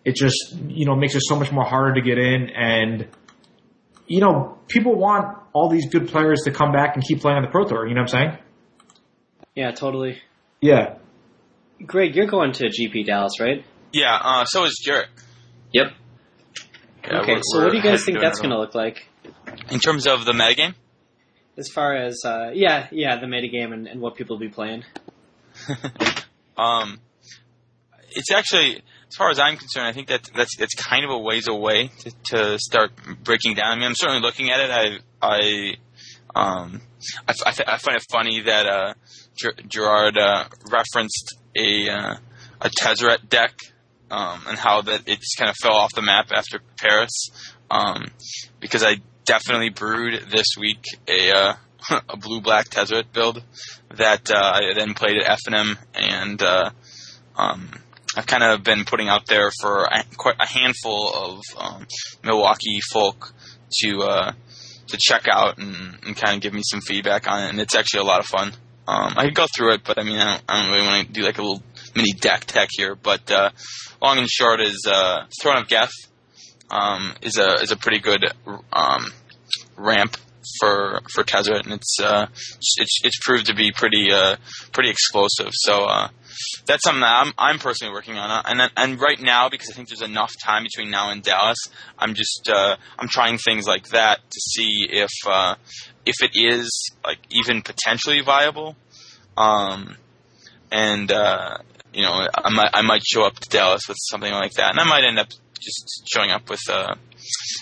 it 0.03 0.15
just, 0.15 0.53
you 0.67 0.85
know, 0.85 0.97
makes 0.97 1.15
it 1.15 1.21
so 1.21 1.37
much 1.37 1.49
more 1.49 1.63
harder 1.63 1.93
to 1.93 2.01
get 2.01 2.17
in. 2.17 2.49
And, 2.49 3.07
you 4.05 4.19
know, 4.19 4.57
people 4.67 4.95
want 4.97 5.37
all 5.53 5.69
these 5.69 5.87
good 5.89 6.09
players 6.09 6.41
to 6.43 6.51
come 6.51 6.73
back 6.73 6.95
and 6.95 7.05
keep 7.05 7.21
playing 7.21 7.37
on 7.37 7.43
the 7.43 7.49
Pro 7.49 7.63
Tour. 7.63 7.87
You 7.87 7.95
know 7.95 8.01
what 8.01 8.13
I'm 8.13 8.29
saying? 8.31 8.37
Yeah, 9.57 9.71
totally. 9.71 10.21
Yeah. 10.61 10.97
Greg, 11.83 12.15
you're 12.15 12.27
going 12.27 12.51
to 12.53 12.65
GP 12.65 13.07
Dallas, 13.07 13.39
right? 13.39 13.65
Yeah, 13.91 14.15
uh, 14.15 14.45
so 14.45 14.65
is 14.65 14.79
Jarrett. 14.85 15.07
Yep. 15.73 15.87
Yeah, 17.03 17.19
okay, 17.21 17.31
we're- 17.31 17.41
so 17.41 17.63
what 17.63 17.71
do 17.71 17.77
you 17.77 17.81
guys 17.81 18.05
think 18.05 18.19
that's 18.19 18.39
going 18.39 18.51
to 18.51 18.59
look 18.59 18.75
like? 18.75 19.07
In 19.71 19.79
terms 19.79 20.05
of 20.05 20.25
the 20.25 20.33
metagame? 20.33 20.75
As 21.57 21.69
far 21.69 21.95
as, 21.95 22.21
uh, 22.23 22.51
yeah, 22.53 22.87
yeah, 22.91 23.19
the 23.19 23.25
metagame 23.25 23.73
and, 23.73 23.87
and 23.87 23.99
what 23.99 24.15
people 24.15 24.35
will 24.35 24.45
be 24.45 24.53
playing. 24.53 24.83
um, 26.57 26.99
it's 28.11 28.31
actually, 28.31 28.75
as 28.75 29.15
far 29.17 29.31
as 29.31 29.39
I'm 29.39 29.57
concerned, 29.57 29.87
I 29.87 29.91
think 29.91 30.09
that 30.09 30.29
that's 30.35 30.55
that's 30.57 30.75
kind 30.75 31.03
of 31.03 31.09
a 31.09 31.17
ways 31.17 31.47
away 31.47 31.89
to, 32.01 32.11
to 32.35 32.59
start 32.59 32.91
breaking 33.23 33.55
down. 33.55 33.71
I 33.71 33.75
mean, 33.75 33.85
I'm 33.85 33.95
certainly 33.95 34.21
looking 34.21 34.51
at 34.51 34.59
it. 34.59 34.69
I 34.69 34.99
I 35.19 35.73
um 36.35 36.81
I, 37.27 37.33
I, 37.45 37.53
I 37.73 37.77
find 37.79 37.97
it 37.97 38.05
funny 38.11 38.41
that 38.41 38.65
uh, 38.67 38.93
Ger- 39.37 39.55
Gerard 39.67 40.17
uh, 40.17 40.45
referenced 40.69 41.37
a 41.55 41.89
uh, 41.89 42.15
a 42.61 42.69
Tezzeret 42.69 43.29
deck 43.29 43.53
um, 44.09 44.41
and 44.47 44.57
how 44.57 44.81
that 44.81 45.07
it 45.07 45.19
just 45.19 45.37
kind 45.37 45.49
of 45.49 45.55
fell 45.61 45.75
off 45.75 45.93
the 45.93 46.01
map 46.01 46.31
after 46.31 46.59
Paris 46.77 47.29
um, 47.69 48.05
because 48.59 48.83
I 48.83 48.97
definitely 49.25 49.69
brewed 49.69 50.29
this 50.29 50.47
week 50.59 50.83
a 51.07 51.31
uh, 51.31 51.53
a 52.09 52.17
blue 52.17 52.41
black 52.41 52.69
Tezzeret 52.69 53.11
build 53.13 53.43
that 53.95 54.31
uh, 54.31 54.59
I 54.61 54.73
then 54.73 54.93
played 54.93 55.21
at 55.21 55.39
FNM 55.39 55.77
and 55.93 56.41
uh, 56.41 56.71
um, 57.35 57.69
I've 58.15 58.25
kind 58.25 58.43
of 58.43 58.63
been 58.63 58.85
putting 58.85 59.09
out 59.09 59.27
there 59.27 59.51
for 59.61 59.83
a, 59.83 60.03
quite 60.15 60.35
a 60.39 60.47
handful 60.47 61.13
of 61.13 61.41
um, 61.57 61.87
Milwaukee 62.23 62.79
folk 62.91 63.33
to 63.81 64.01
uh, 64.01 64.31
to 64.87 64.97
check 64.99 65.27
out 65.29 65.57
and, 65.57 65.97
and 66.03 66.15
kind 66.15 66.35
of 66.35 66.41
give 66.41 66.53
me 66.53 66.61
some 66.63 66.81
feedback 66.81 67.29
on 67.29 67.43
it, 67.43 67.49
and 67.49 67.59
it's 67.59 67.75
actually 67.75 67.99
a 67.99 68.05
lot 68.05 68.19
of 68.19 68.25
fun. 68.25 68.53
Um, 68.87 69.13
I 69.17 69.25
could 69.25 69.35
go 69.35 69.47
through 69.55 69.73
it, 69.73 69.81
but 69.83 69.99
I 69.99 70.03
mean, 70.03 70.17
I 70.17 70.35
don't, 70.35 70.43
I 70.47 70.61
don't 70.61 70.71
really 70.71 70.87
want 70.87 71.07
to 71.07 71.13
do 71.13 71.21
like 71.23 71.37
a 71.37 71.41
little 71.41 71.61
mini 71.95 72.13
deck 72.13 72.45
tech 72.45 72.69
here. 72.71 72.95
But 72.95 73.29
uh, 73.29 73.49
long 74.01 74.17
and 74.17 74.29
short 74.29 74.61
is 74.61 74.85
uh, 74.87 75.25
Throne 75.41 75.57
of 75.57 75.67
Geth 75.67 75.91
um, 76.69 77.13
is 77.21 77.37
a 77.37 77.55
is 77.61 77.71
a 77.71 77.77
pretty 77.77 77.99
good 77.99 78.25
um, 78.71 79.11
ramp 79.75 80.17
for 80.59 81.01
for 81.13 81.23
Tezzeret, 81.23 81.65
and 81.65 81.73
it's 81.73 81.97
uh, 82.01 82.27
it's 82.77 82.99
it's 83.03 83.19
proved 83.21 83.47
to 83.47 83.55
be 83.55 83.71
pretty 83.71 84.11
uh, 84.11 84.37
pretty 84.71 84.89
explosive. 84.89 85.49
So 85.51 85.85
uh, 85.85 86.09
that's 86.65 86.83
something 86.83 87.01
that 87.01 87.25
I'm 87.25 87.33
I'm 87.37 87.59
personally 87.59 87.93
working 87.93 88.17
on, 88.17 88.43
and 88.45 88.71
and 88.75 89.01
right 89.01 89.19
now 89.19 89.49
because 89.49 89.69
I 89.69 89.73
think 89.73 89.89
there's 89.89 90.01
enough 90.01 90.31
time 90.43 90.63
between 90.63 90.89
now 90.89 91.11
and 91.11 91.21
Dallas, 91.21 91.57
I'm 91.97 92.13
just 92.13 92.49
uh, 92.51 92.77
I'm 92.97 93.07
trying 93.07 93.37
things 93.37 93.67
like 93.67 93.89
that 93.89 94.19
to 94.29 94.39
see 94.39 94.87
if 94.89 95.11
uh, 95.25 95.55
if 96.07 96.15
it 96.21 96.31
is 96.33 96.91
like 97.05 97.19
even 97.29 97.61
potentially 97.61 98.21
viable, 98.21 98.75
um, 99.35 99.95
and 100.71 101.11
uh, 101.11 101.57
you 101.93 102.03
know 102.03 102.27
I 102.33 102.49
might 102.49 102.69
I 102.73 102.81
might 102.81 103.03
show 103.05 103.23
up 103.23 103.35
to 103.35 103.49
Dallas 103.49 103.83
with 103.87 103.97
something 104.09 104.31
like 104.31 104.53
that, 104.53 104.71
and 104.71 104.79
I 104.79 104.85
might 104.85 105.03
end 105.03 105.19
up 105.19 105.27
just 105.59 106.03
showing 106.13 106.31
up 106.31 106.49
with 106.49 106.61
uh, 106.69 106.95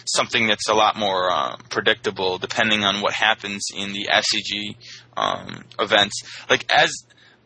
something 0.05 0.47
that's 0.47 0.69
a 0.69 0.73
lot 0.73 0.97
more 0.97 1.29
uh, 1.29 1.57
predictable, 1.69 2.37
depending 2.37 2.83
on 2.83 3.01
what 3.01 3.13
happens 3.13 3.67
in 3.75 3.93
the 3.93 4.07
SCG 4.11 4.75
um, 5.17 5.63
events. 5.79 6.21
Like 6.49 6.71
as 6.71 6.91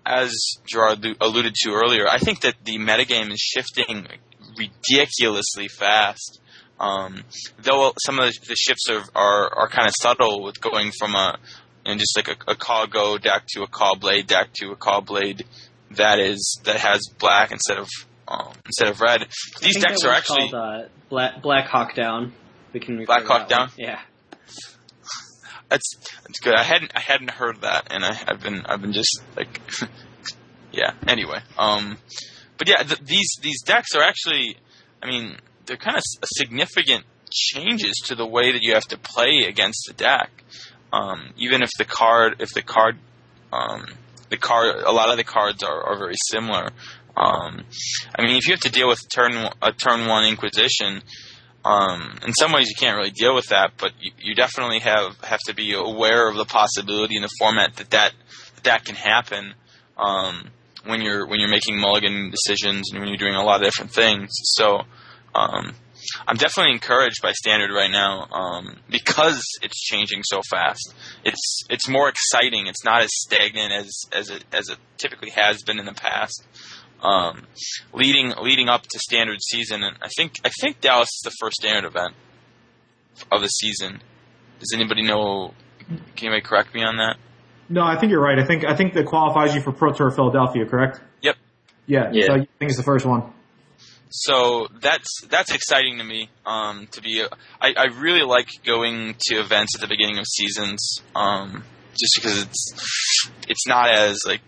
as 0.06 0.34
Gerard 0.66 1.06
alluded 1.22 1.54
to 1.54 1.72
earlier, 1.72 2.08
I 2.08 2.18
think 2.18 2.42
that 2.42 2.56
the 2.64 2.78
metagame 2.78 3.32
is 3.32 3.40
shifting 3.40 4.08
ridiculously 4.58 5.68
fast. 5.68 6.40
Um, 6.80 7.24
though 7.62 7.94
some 8.06 8.20
of 8.20 8.34
the 8.48 8.56
shifts 8.56 8.90
are 8.90 9.04
are, 9.14 9.54
are 9.54 9.68
kind 9.68 9.88
of 9.88 9.94
subtle 10.00 10.44
with 10.44 10.62
going 10.62 10.92
from 10.98 11.16
a 11.16 11.38
and 11.86 12.00
just 12.00 12.16
like 12.16 12.28
a, 12.28 12.52
a 12.52 12.56
Caw-Go 12.56 13.18
deck 13.18 13.44
to 13.56 13.64
a 13.64 13.68
Caw-Blade 13.68 14.28
deck 14.28 14.50
to 14.56 14.72
a 14.72 14.76
Caw-Blade 14.76 15.46
that 15.92 16.20
is 16.20 16.60
that 16.66 16.78
has 16.78 17.02
black 17.18 17.52
instead 17.52 17.78
of 17.78 17.90
um, 18.28 18.54
instead 18.66 18.90
of 18.90 19.02
red. 19.02 19.28
These 19.62 19.82
decks 19.82 20.04
are 20.04 20.12
actually 20.12 20.50
called, 20.52 20.84
uh, 20.84 20.88
Black 21.10 21.42
Black 21.42 21.68
Hawk 21.68 21.96
Down. 21.96 22.34
We 22.74 22.80
can 22.80 23.04
Black 23.06 23.26
Hawk 23.26 23.50
Down. 23.50 23.70
One. 23.70 23.72
Yeah. 23.78 24.00
That's 25.70 25.96
that's 26.24 26.40
good. 26.40 26.56
I 26.56 26.64
hadn't 26.64 26.92
I 26.96 27.00
hadn't 27.00 27.32
heard 27.32 27.62
that, 27.62 27.92
and 27.92 28.04
I, 28.04 28.14
have 28.14 28.42
been 28.42 28.66
I've 28.66 28.82
been 28.82 28.94
just 28.94 29.22
like, 29.36 29.62
yeah. 30.72 30.94
Anyway, 31.08 31.40
um, 31.58 31.98
but 32.58 32.68
yeah, 32.68 32.84
th- 32.84 33.02
these 33.02 33.30
these 33.42 33.62
decks 33.62 33.96
are 33.96 34.02
actually, 34.02 34.58
I 35.02 35.08
mean, 35.08 35.38
they're 35.70 35.78
kind 35.78 35.96
of 35.96 36.04
significant 36.26 37.06
changes 37.32 37.94
to 38.08 38.16
the 38.16 38.26
way 38.26 38.52
that 38.52 38.64
you 38.64 38.74
have 38.74 38.88
to 38.88 38.98
play 38.98 39.46
against 39.48 39.86
the 39.88 39.94
deck. 39.94 40.32
Um, 40.92 41.30
even 41.38 41.62
if 41.62 41.70
the 41.78 41.86
card 41.86 42.42
if 42.42 42.50
the 42.54 42.64
card 42.64 42.98
um, 43.54 43.86
the 44.30 44.38
card 44.38 44.76
a 44.84 44.92
lot 44.92 45.10
of 45.10 45.18
the 45.18 45.24
cards 45.24 45.64
are, 45.64 45.84
are 45.84 45.98
very 45.98 46.16
similar. 46.32 46.70
Um, 47.16 47.66
I 48.16 48.24
mean, 48.24 48.38
if 48.38 48.48
you 48.48 48.54
have 48.54 48.62
to 48.62 48.72
deal 48.72 48.88
with 48.88 49.00
turn 49.14 49.34
a 49.62 49.72
turn 49.72 50.08
one 50.08 50.26
Inquisition, 50.26 51.04
um, 51.64 52.18
in 52.26 52.34
some 52.34 52.52
ways 52.52 52.70
you 52.70 52.76
can't 52.76 52.98
really 52.98 53.12
deal 53.12 53.36
with 53.36 53.48
that, 53.48 53.74
but 53.78 53.92
you, 54.00 54.12
you, 54.20 54.36
definitely 54.36 54.80
have 54.80 55.18
have 55.22 55.40
to 55.46 55.54
be 55.54 55.74
aware 55.74 56.28
of 56.28 56.36
the 56.36 56.46
possibility 56.46 57.16
in 57.16 57.22
the 57.22 57.30
format 57.38 57.76
that 57.76 57.92
that 57.92 58.14
that, 58.56 58.64
that 58.64 58.86
can 58.86 58.96
happen 58.96 59.54
um, 59.98 60.50
when 60.86 61.02
you're 61.02 61.28
when 61.28 61.40
you're 61.40 61.50
making 61.50 61.80
mulligan 61.80 62.32
decisions 62.32 62.90
and 62.92 63.00
when 63.00 63.10
you're 63.10 63.18
doing 63.18 63.36
a 63.36 63.44
lot 63.44 63.62
of 63.62 63.68
different 63.68 63.92
things. 63.92 64.30
So. 64.32 64.86
Um, 65.36 65.74
I'm 66.28 66.38
definitely 66.38 66.74
encouraged 66.74 67.22
by 67.22 67.34
standard 67.34 67.74
right 67.74 67.92
now 67.92 68.28
um, 68.32 68.78
because 68.90 69.44
it's 69.62 69.80
changing 69.80 70.22
so 70.24 70.42
fast. 70.50 70.94
It's 71.26 71.64
it's 71.70 71.90
more 71.90 72.10
exciting. 72.10 72.68
It's 72.68 72.84
not 72.84 73.02
as 73.02 73.10
stagnant 73.12 73.74
as 73.74 74.02
as 74.12 74.30
it 74.30 74.46
as 74.54 74.70
it 74.70 74.78
typically 74.98 75.32
has 75.32 75.62
been 75.64 75.80
in 75.80 75.86
the 75.86 75.94
past. 75.94 76.46
Um, 77.02 77.44
leading 77.94 78.34
leading 78.42 78.70
up 78.70 78.84
to 78.84 79.00
standard 79.00 79.42
season, 79.42 79.84
and 79.84 79.98
I 80.02 80.10
think 80.18 80.34
I 80.44 80.50
think 80.62 80.82
Dallas 80.82 81.10
is 81.10 81.22
the 81.24 81.36
first 81.40 81.58
standard 81.58 81.88
event 81.88 82.16
of 83.32 83.42
the 83.42 83.48
season. 83.48 84.02
Does 84.60 84.72
anybody 84.74 85.04
know? 85.04 85.54
Can 85.88 86.28
anybody 86.28 86.42
correct 86.42 86.74
me 86.74 86.84
on 86.84 86.98
that? 86.98 87.18
No, 87.70 87.84
I 87.84 87.98
think 87.98 88.12
you're 88.12 88.22
right. 88.22 88.40
I 88.40 88.46
think 88.46 88.66
I 88.66 88.76
think 88.76 88.94
that 88.94 89.06
qualifies 89.06 89.56
you 89.56 89.62
for 89.62 89.72
Pro 89.72 89.94
Tour 89.94 90.12
Philadelphia, 90.12 90.66
correct? 90.66 91.02
Yep. 91.22 91.36
Yeah. 91.86 92.10
yeah. 92.12 92.26
So 92.26 92.34
I 92.34 92.38
think 92.38 92.50
it's 92.62 92.78
the 92.78 92.84
first 92.84 93.06
one. 93.06 93.34
So 94.10 94.68
that's 94.82 95.22
that's 95.30 95.54
exciting 95.54 96.00
to 96.00 96.04
me. 96.04 96.30
Um, 96.46 96.88
to 96.92 97.02
be, 97.02 97.24
I, 97.62 97.74
I 97.78 97.86
really 98.00 98.24
like 98.24 98.48
going 98.66 99.16
to 99.28 99.36
events 99.36 99.76
at 99.76 99.82
the 99.82 99.88
beginning 99.88 100.18
of 100.18 100.26
seasons, 100.26 101.02
um, 101.16 101.64
just 101.92 102.16
because 102.16 102.44
it's 102.44 103.30
it's 103.48 103.68
not 103.68 103.90
as 103.90 104.18
like 104.26 104.42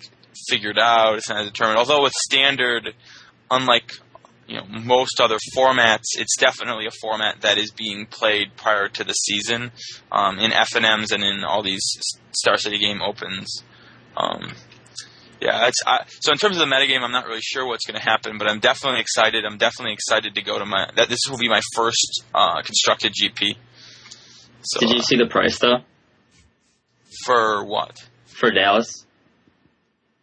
figured 0.50 0.80
out, 0.80 1.17
it's 1.17 1.30
not 1.30 1.41
as 1.41 1.47
determined. 1.47 1.78
Although 1.78 2.02
with 2.02 2.13
standard, 2.13 2.95
unlike 3.52 3.91
you 4.47 4.58
know 4.58 4.65
most 4.65 5.21
other 5.21 5.38
formats, 5.56 6.06
it's 6.17 6.36
definitely 6.38 6.88
a 6.88 6.97
format 7.00 7.41
that 7.41 7.60
is 7.60 7.71
being 7.71 8.08
played 8.08 8.56
prior 8.58 8.88
to 8.88 9.04
the 9.04 9.13
season 9.13 9.71
um, 10.12 10.39
in 10.39 10.50
FNMs 10.50 11.13
and 11.13 11.24
in 11.24 11.43
all 11.43 11.62
these 11.62 11.88
Star 12.32 12.58
City 12.58 12.80
Game 12.80 13.02
Opens. 13.02 13.63
Yeah, 15.41 15.67
it's 15.67 15.80
I, 15.88 16.04
so 16.19 16.32
in 16.32 16.38
terms 16.38 16.58
of 16.58 16.69
the 16.69 16.73
metagame, 16.73 17.01
I'm 17.01 17.12
not 17.12 17.25
really 17.25 17.41
sure 17.41 17.65
what's 17.65 17.86
going 17.86 17.99
to 17.99 18.04
happen, 18.04 18.38
but 18.38 18.47
I'm 18.47 18.60
definitely 18.60 19.01
excited. 19.01 19.43
I'm 19.43 19.58
definitely 19.58 19.93
excited 19.93 20.36
to 20.36 20.41
go 20.43 20.60
to 20.60 20.65
my 20.65 20.88
that 20.95 21.10
this 21.10 21.21
will 21.30 21.39
be 21.39 21.49
my 21.49 21.62
first 21.75 22.23
uh, 22.34 22.62
constructed 22.62 23.13
GP. 23.13 23.56
So, 24.62 24.80
Did 24.80 24.91
you 24.91 24.99
uh, 24.99 25.01
see 25.01 25.17
the 25.17 25.25
price 25.25 25.58
though? 25.58 25.80
For 27.25 27.65
what? 27.65 27.97
For 28.27 28.51
Dallas. 28.51 29.08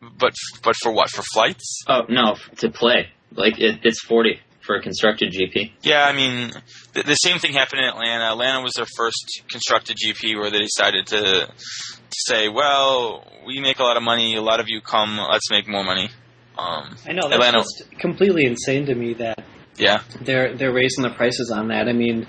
But 0.01 0.35
but 0.63 0.77
for 0.77 0.93
what? 0.93 1.11
For 1.11 1.23
flights? 1.23 1.83
Oh 1.89 2.03
no, 2.09 2.37
to 2.59 2.71
play. 2.71 3.09
Like 3.33 3.59
it, 3.59 3.81
it's 3.83 4.01
forty 4.01 4.41
for 4.69 4.77
a 4.77 4.83
constructed 4.83 5.33
GP. 5.33 5.73
Yeah, 5.83 6.05
I 6.05 6.13
mean 6.13 6.53
the, 6.93 7.03
the 7.03 7.15
same 7.15 7.39
thing 7.39 7.55
happened 7.55 7.81
in 7.81 7.89
Atlanta. 7.89 8.25
Atlanta 8.31 8.61
was 8.61 8.75
their 8.75 8.87
first 8.97 9.43
constructed 9.51 9.97
GP 9.97 10.39
where 10.39 10.51
they 10.51 10.59
decided 10.59 11.07
to 11.07 11.49
say, 12.15 12.49
well, 12.49 13.25
we 13.47 13.61
make 13.61 13.79
a 13.79 13.83
lot 13.83 13.97
of 13.97 14.03
money. 14.03 14.37
A 14.37 14.43
lot 14.43 14.61
of 14.61 14.67
you 14.69 14.83
come. 14.83 15.17
Let's 15.17 15.51
make 15.51 15.67
more 15.67 15.83
money. 15.83 16.11
Um, 16.59 16.97
I 17.07 17.13
know 17.13 17.23
that's 17.29 17.35
Atlanta, 17.35 17.59
just 17.59 17.99
completely 17.99 18.45
insane 18.45 18.87
to 18.87 18.95
me 18.95 19.15
that 19.15 19.43
yeah 19.77 20.03
they're 20.21 20.57
they're 20.57 20.73
raising 20.73 21.03
the 21.03 21.11
prices 21.11 21.51
on 21.55 21.69
that. 21.69 21.89
I 21.89 21.93
mean, 21.93 22.27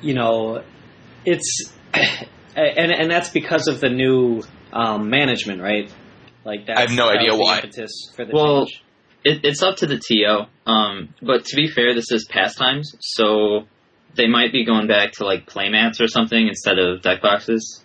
you 0.00 0.14
know, 0.14 0.62
it's 1.24 1.72
and 2.54 2.92
and 2.92 3.10
that's 3.10 3.30
because 3.30 3.66
of 3.66 3.80
the 3.80 3.88
new 3.88 4.42
um, 4.72 5.10
management, 5.10 5.60
right? 5.60 5.90
Like 6.44 6.66
that. 6.66 6.78
I 6.78 6.80
have 6.82 6.92
no 6.92 7.08
idea 7.08 7.34
why. 7.34 7.60
well, 8.32 8.68
it, 9.26 9.40
it's 9.44 9.62
up 9.62 9.76
to 9.78 9.86
the 9.86 9.98
TO. 9.98 10.46
Um, 10.70 11.14
but 11.20 11.44
to 11.46 11.56
be 11.56 11.68
fair, 11.68 11.94
this 11.94 12.12
is 12.12 12.24
pastimes, 12.24 12.94
so 13.00 13.64
they 14.14 14.28
might 14.28 14.52
be 14.52 14.64
going 14.64 14.86
back 14.86 15.12
to 15.12 15.24
like 15.24 15.46
playmats 15.46 16.00
or 16.00 16.06
something 16.06 16.46
instead 16.46 16.78
of 16.78 17.02
deck 17.02 17.22
boxes. 17.22 17.84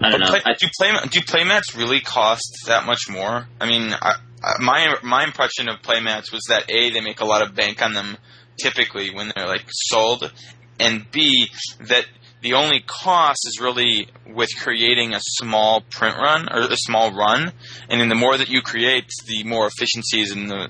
I 0.00 0.10
don't 0.10 0.20
know. 0.20 0.30
Play, 0.30 0.40
do 0.58 0.66
play 0.78 0.92
do 1.10 1.20
playmats 1.20 1.76
really 1.76 2.00
cost 2.00 2.66
that 2.68 2.86
much 2.86 3.08
more? 3.10 3.48
I 3.60 3.66
mean, 3.66 3.92
I, 4.00 4.14
I, 4.42 4.62
my 4.62 4.94
my 5.02 5.24
impression 5.24 5.68
of 5.68 5.82
playmats 5.82 6.32
was 6.32 6.42
that 6.48 6.70
a 6.70 6.90
they 6.90 7.00
make 7.00 7.20
a 7.20 7.24
lot 7.24 7.42
of 7.42 7.56
bank 7.56 7.82
on 7.82 7.94
them 7.94 8.16
typically 8.60 9.12
when 9.12 9.32
they're 9.34 9.48
like 9.48 9.64
sold, 9.68 10.32
and 10.78 11.04
b 11.10 11.48
that 11.80 12.06
the 12.40 12.54
only 12.54 12.84
cost 12.86 13.40
is 13.46 13.58
really 13.60 14.08
with 14.26 14.50
creating 14.60 15.14
a 15.14 15.20
small 15.20 15.82
print 15.90 16.16
run 16.16 16.48
or 16.52 16.60
a 16.60 16.76
small 16.76 17.12
run, 17.12 17.52
and 17.88 18.00
then 18.00 18.08
the 18.08 18.14
more 18.14 18.36
that 18.36 18.48
you 18.48 18.62
create, 18.62 19.04
the 19.26 19.44
more 19.44 19.66
efficiencies 19.66 20.30
and 20.30 20.50
the 20.50 20.68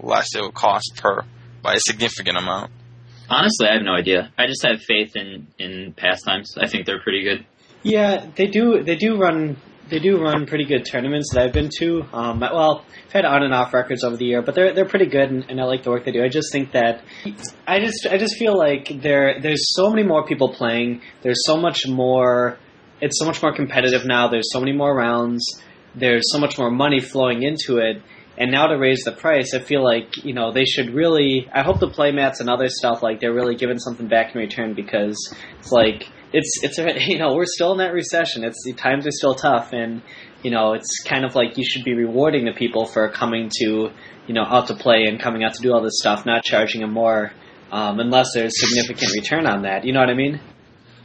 less 0.00 0.34
it 0.34 0.40
will 0.40 0.52
cost 0.52 0.92
per 0.96 1.22
by 1.62 1.74
a 1.74 1.80
significant 1.86 2.36
amount. 2.36 2.70
Honestly, 3.28 3.66
I 3.68 3.74
have 3.74 3.82
no 3.82 3.94
idea. 3.94 4.32
I 4.36 4.46
just 4.46 4.64
have 4.66 4.82
faith 4.82 5.16
in 5.16 5.46
in 5.58 5.94
pastimes. 5.96 6.56
I 6.58 6.66
think 6.66 6.86
they're 6.86 7.00
pretty 7.00 7.22
good. 7.22 7.46
Yeah, 7.82 8.26
they 8.34 8.46
do. 8.46 8.82
They 8.82 8.96
do 8.96 9.16
run. 9.16 9.56
They 9.88 9.98
do 9.98 10.18
run 10.22 10.46
pretty 10.46 10.64
good 10.64 10.86
tournaments 10.86 11.30
that 11.32 11.42
I've 11.42 11.52
been 11.52 11.68
to. 11.78 12.02
Um, 12.12 12.40
well, 12.40 12.84
I've 13.06 13.12
had 13.12 13.24
on 13.26 13.42
and 13.42 13.52
off 13.52 13.74
records 13.74 14.02
over 14.02 14.16
the 14.16 14.24
year, 14.24 14.40
but 14.40 14.54
they're 14.54 14.72
they're 14.72 14.88
pretty 14.88 15.06
good, 15.06 15.30
and, 15.30 15.44
and, 15.50 15.60
I 15.60 15.64
like 15.64 15.82
the 15.82 15.90
work 15.90 16.04
they 16.04 16.12
do. 16.12 16.24
I 16.24 16.28
just 16.28 16.50
think 16.52 16.72
that 16.72 17.02
I 17.66 17.80
just 17.80 18.06
I 18.10 18.16
just 18.16 18.36
feel 18.38 18.56
like 18.56 19.02
there 19.02 19.40
there's 19.40 19.74
so 19.74 19.90
many 19.90 20.02
more 20.02 20.24
people 20.26 20.52
playing. 20.54 21.02
There's 21.22 21.44
so 21.44 21.56
much 21.56 21.86
more. 21.86 22.58
It's 23.00 23.18
so 23.18 23.26
much 23.26 23.42
more 23.42 23.54
competitive 23.54 24.06
now. 24.06 24.28
There's 24.28 24.50
so 24.50 24.60
many 24.60 24.72
more 24.72 24.96
rounds. 24.96 25.44
There's 25.94 26.32
so 26.32 26.38
much 26.38 26.58
more 26.58 26.70
money 26.70 27.00
flowing 27.00 27.42
into 27.42 27.78
it. 27.78 28.02
And 28.36 28.50
now 28.50 28.66
to 28.66 28.76
raise 28.76 29.02
the 29.04 29.12
price, 29.12 29.54
I 29.54 29.60
feel 29.60 29.84
like 29.84 30.24
you 30.24 30.32
know 30.32 30.50
they 30.50 30.64
should 30.64 30.94
really. 30.94 31.48
I 31.52 31.62
hope 31.62 31.78
the 31.78 31.90
playmats 31.90 32.40
and 32.40 32.48
other 32.48 32.68
stuff 32.68 33.02
like 33.02 33.20
they're 33.20 33.34
really 33.34 33.54
giving 33.54 33.78
something 33.78 34.08
back 34.08 34.34
in 34.34 34.40
return 34.40 34.74
because 34.74 35.16
it's 35.58 35.70
like 35.70 36.08
it's 36.34 36.62
it's 36.62 36.78
you 37.08 37.18
know 37.18 37.34
we're 37.34 37.46
still 37.46 37.72
in 37.72 37.78
that 37.78 37.92
recession. 37.92 38.44
It's 38.44 38.62
the 38.64 38.74
times 38.74 39.06
are 39.06 39.12
still 39.12 39.34
tough, 39.34 39.72
and 39.72 40.02
you 40.42 40.50
know 40.50 40.74
it's 40.74 41.02
kind 41.04 41.24
of 41.24 41.34
like 41.34 41.56
you 41.56 41.64
should 41.64 41.84
be 41.84 41.94
rewarding 41.94 42.44
the 42.44 42.52
people 42.52 42.84
for 42.84 43.08
coming 43.08 43.50
to 43.60 43.90
you 44.26 44.34
know 44.34 44.42
out 44.42 44.66
to 44.66 44.74
play 44.74 45.04
and 45.04 45.20
coming 45.20 45.44
out 45.44 45.54
to 45.54 45.62
do 45.62 45.72
all 45.72 45.82
this 45.82 45.98
stuff, 45.98 46.26
not 46.26 46.42
charging 46.42 46.80
them 46.82 46.92
more 46.92 47.32
um, 47.70 48.00
unless 48.00 48.34
there's 48.34 48.52
significant 48.54 49.12
return 49.14 49.46
on 49.46 49.62
that. 49.62 49.84
You 49.84 49.92
know 49.92 50.00
what 50.00 50.10
I 50.10 50.14
mean? 50.14 50.40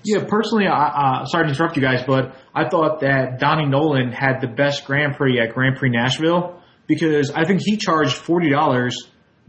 Yeah, 0.04 0.24
personally, 0.28 0.65
I, 0.65 1.22
uh, 1.22 1.26
sorry 1.26 1.46
to 1.46 1.50
interrupt 1.50 1.76
you 1.76 1.82
guys, 1.82 2.04
but 2.08 2.34
I 2.56 2.70
thought 2.70 3.02
that 3.02 3.38
Donnie 3.39 3.68
Nolan 3.68 4.13
had 4.13 4.39
the 4.39 4.48
best 4.48 4.86
Grand 4.86 5.15
Prix 5.15 5.40
at 5.40 5.54
Grand 5.54 5.75
Prix 5.75 5.90
Nashville 5.90 6.62
because 6.88 7.32
I 7.32 7.46
think 7.46 7.62
he 7.63 7.77
charged 7.77 8.15
forty 8.15 8.50
dollars 8.50 8.96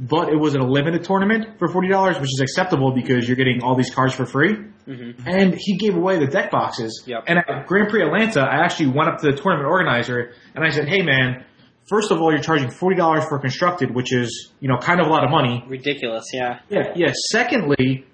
but 0.00 0.30
it 0.30 0.36
was 0.36 0.54
a 0.54 0.60
limited 0.60 1.04
tournament 1.04 1.58
for 1.58 1.68
forty 1.68 1.88
dollars, 1.88 2.16
which 2.18 2.30
is 2.32 2.40
acceptable 2.40 2.92
because 2.94 3.28
you're 3.28 3.36
getting 3.36 3.62
all 3.62 3.76
these 3.76 3.94
cards 3.94 4.14
for 4.14 4.24
free. 4.24 4.54
Mm-hmm. 4.88 5.28
And 5.28 5.54
he 5.56 5.76
gave 5.76 5.94
away 5.94 6.18
the 6.18 6.26
deck 6.26 6.50
boxes. 6.50 7.04
Yep. 7.06 7.24
And 7.26 7.38
at 7.38 7.66
Grand 7.66 7.90
Prix 7.90 8.02
Atlanta, 8.02 8.40
I 8.40 8.64
actually 8.64 8.88
went 8.88 9.10
up 9.10 9.18
to 9.18 9.30
the 9.30 9.36
tournament 9.36 9.68
organizer 9.68 10.32
and 10.54 10.64
I 10.64 10.70
said, 10.70 10.88
"Hey, 10.88 11.02
man." 11.02 11.44
First 11.88 12.12
of 12.12 12.20
all, 12.20 12.30
you're 12.30 12.40
charging 12.40 12.70
forty 12.70 12.96
dollars 12.96 13.24
for 13.24 13.40
constructed, 13.40 13.92
which 13.92 14.12
is 14.12 14.52
you 14.60 14.68
know 14.68 14.78
kind 14.78 15.00
of 15.00 15.08
a 15.08 15.10
lot 15.10 15.24
of 15.24 15.30
money. 15.30 15.64
Ridiculous, 15.66 16.26
yeah. 16.32 16.60
Yeah, 16.68 16.92
yeah. 16.94 17.12
Secondly, 17.32 18.06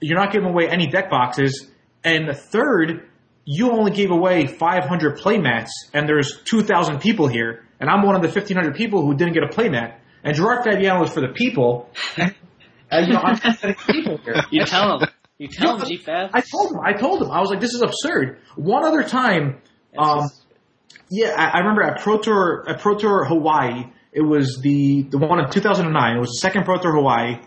you're 0.00 0.18
not 0.18 0.32
giving 0.32 0.50
away 0.50 0.68
any 0.68 0.86
deck 0.86 1.08
boxes, 1.08 1.70
and 2.04 2.36
third, 2.36 3.08
you 3.46 3.70
only 3.70 3.90
gave 3.90 4.10
away 4.10 4.46
500 4.46 5.18
playmats, 5.18 5.70
and 5.94 6.06
there's 6.06 6.42
2,000 6.44 7.00
people 7.00 7.26
here, 7.26 7.64
and 7.80 7.88
I'm 7.88 8.02
one 8.02 8.16
of 8.16 8.22
the 8.22 8.28
1,500 8.28 8.74
people 8.74 9.00
who 9.00 9.14
didn't 9.14 9.32
get 9.32 9.44
a 9.44 9.48
playmat 9.48 9.94
and 10.24 10.34
Gerard 10.36 10.64
Fabiano 10.64 11.00
was 11.00 11.12
for 11.12 11.20
the 11.20 11.32
people. 11.34 11.90
And, 12.18 12.34
Uh, 12.90 13.06
you 13.08 13.14
know, 13.14 13.20
I'm 13.20 13.36
setting 13.36 13.74
people 13.86 14.18
here. 14.18 14.34
You 14.50 14.66
tell 14.66 14.98
him. 15.00 15.08
You 15.38 15.48
tell 15.48 15.78
No, 15.78 15.82
him, 15.82 15.88
G-Fab. 15.88 16.30
I 16.34 16.42
told 16.42 16.72
him. 16.72 16.80
I 16.84 16.92
told 16.92 17.22
him. 17.22 17.30
I 17.30 17.40
was 17.40 17.48
like, 17.48 17.58
this 17.60 17.72
is 17.72 17.80
absurd. 17.80 18.38
One 18.56 18.84
other 18.84 19.02
time, 19.02 19.62
um, 19.96 20.28
yeah, 21.10 21.34
I, 21.34 21.56
I 21.56 21.58
remember 21.60 21.82
at 21.84 22.00
Pro 22.02 22.18
Tour 22.18 22.64
at 22.68 22.80
Pro 22.80 22.96
Tour 22.98 23.24
Hawaii. 23.24 23.84
It 24.12 24.20
was 24.20 24.60
the 24.62 25.04
the 25.04 25.16
one 25.16 25.38
in 25.42 25.50
2009. 25.50 26.16
It 26.16 26.20
was 26.20 26.28
the 26.28 26.40
second 26.42 26.64
Pro 26.66 26.76
Tour 26.76 26.92
Hawaii. 26.92 27.40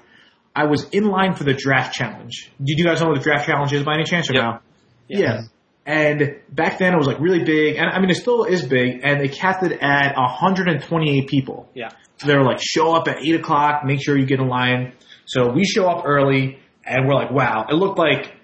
I 0.55 0.65
was 0.65 0.89
in 0.89 1.03
line 1.09 1.35
for 1.35 1.43
the 1.43 1.53
draft 1.53 1.93
challenge. 1.93 2.51
Did 2.57 2.79
you 2.79 2.85
guys 2.85 3.01
know 3.01 3.09
what 3.09 3.17
the 3.19 3.23
draft 3.23 3.45
challenge 3.45 3.71
is 3.71 3.83
by 3.83 3.93
any 3.93 4.03
chance 4.05 4.27
or 4.31 4.33
Yep. 4.33 4.43
no? 4.43 4.59
Yeah. 5.07 5.41
And 5.85 6.39
back 6.49 6.79
then 6.79 6.93
it 6.93 6.97
was 6.97 7.05
like 7.05 7.19
really 7.19 7.43
big, 7.43 7.75
and 7.75 7.87
I 7.87 7.99
mean 7.99 8.09
it 8.09 8.15
still 8.15 8.43
is 8.43 8.65
big. 8.65 9.01
And 9.03 9.21
they 9.21 9.27
capped 9.27 9.63
it 9.63 9.77
at 9.81 10.15
128 10.15 11.27
people. 11.27 11.69
Yeah. 11.73 11.89
So 12.17 12.27
they 12.27 12.35
were 12.35 12.43
like, 12.43 12.59
show 12.61 12.93
up 12.93 13.07
at 13.07 13.23
eight 13.23 13.35
o'clock, 13.35 13.83
make 13.83 14.03
sure 14.03 14.17
you 14.17 14.25
get 14.25 14.39
in 14.39 14.47
line. 14.47 14.93
So 15.25 15.51
we 15.51 15.65
show 15.65 15.87
up 15.87 16.05
early, 16.05 16.59
and 16.85 17.07
we're 17.07 17.15
like, 17.15 17.31
wow, 17.31 17.65
it 17.69 17.73
looked 17.73 17.99
like 17.99 18.35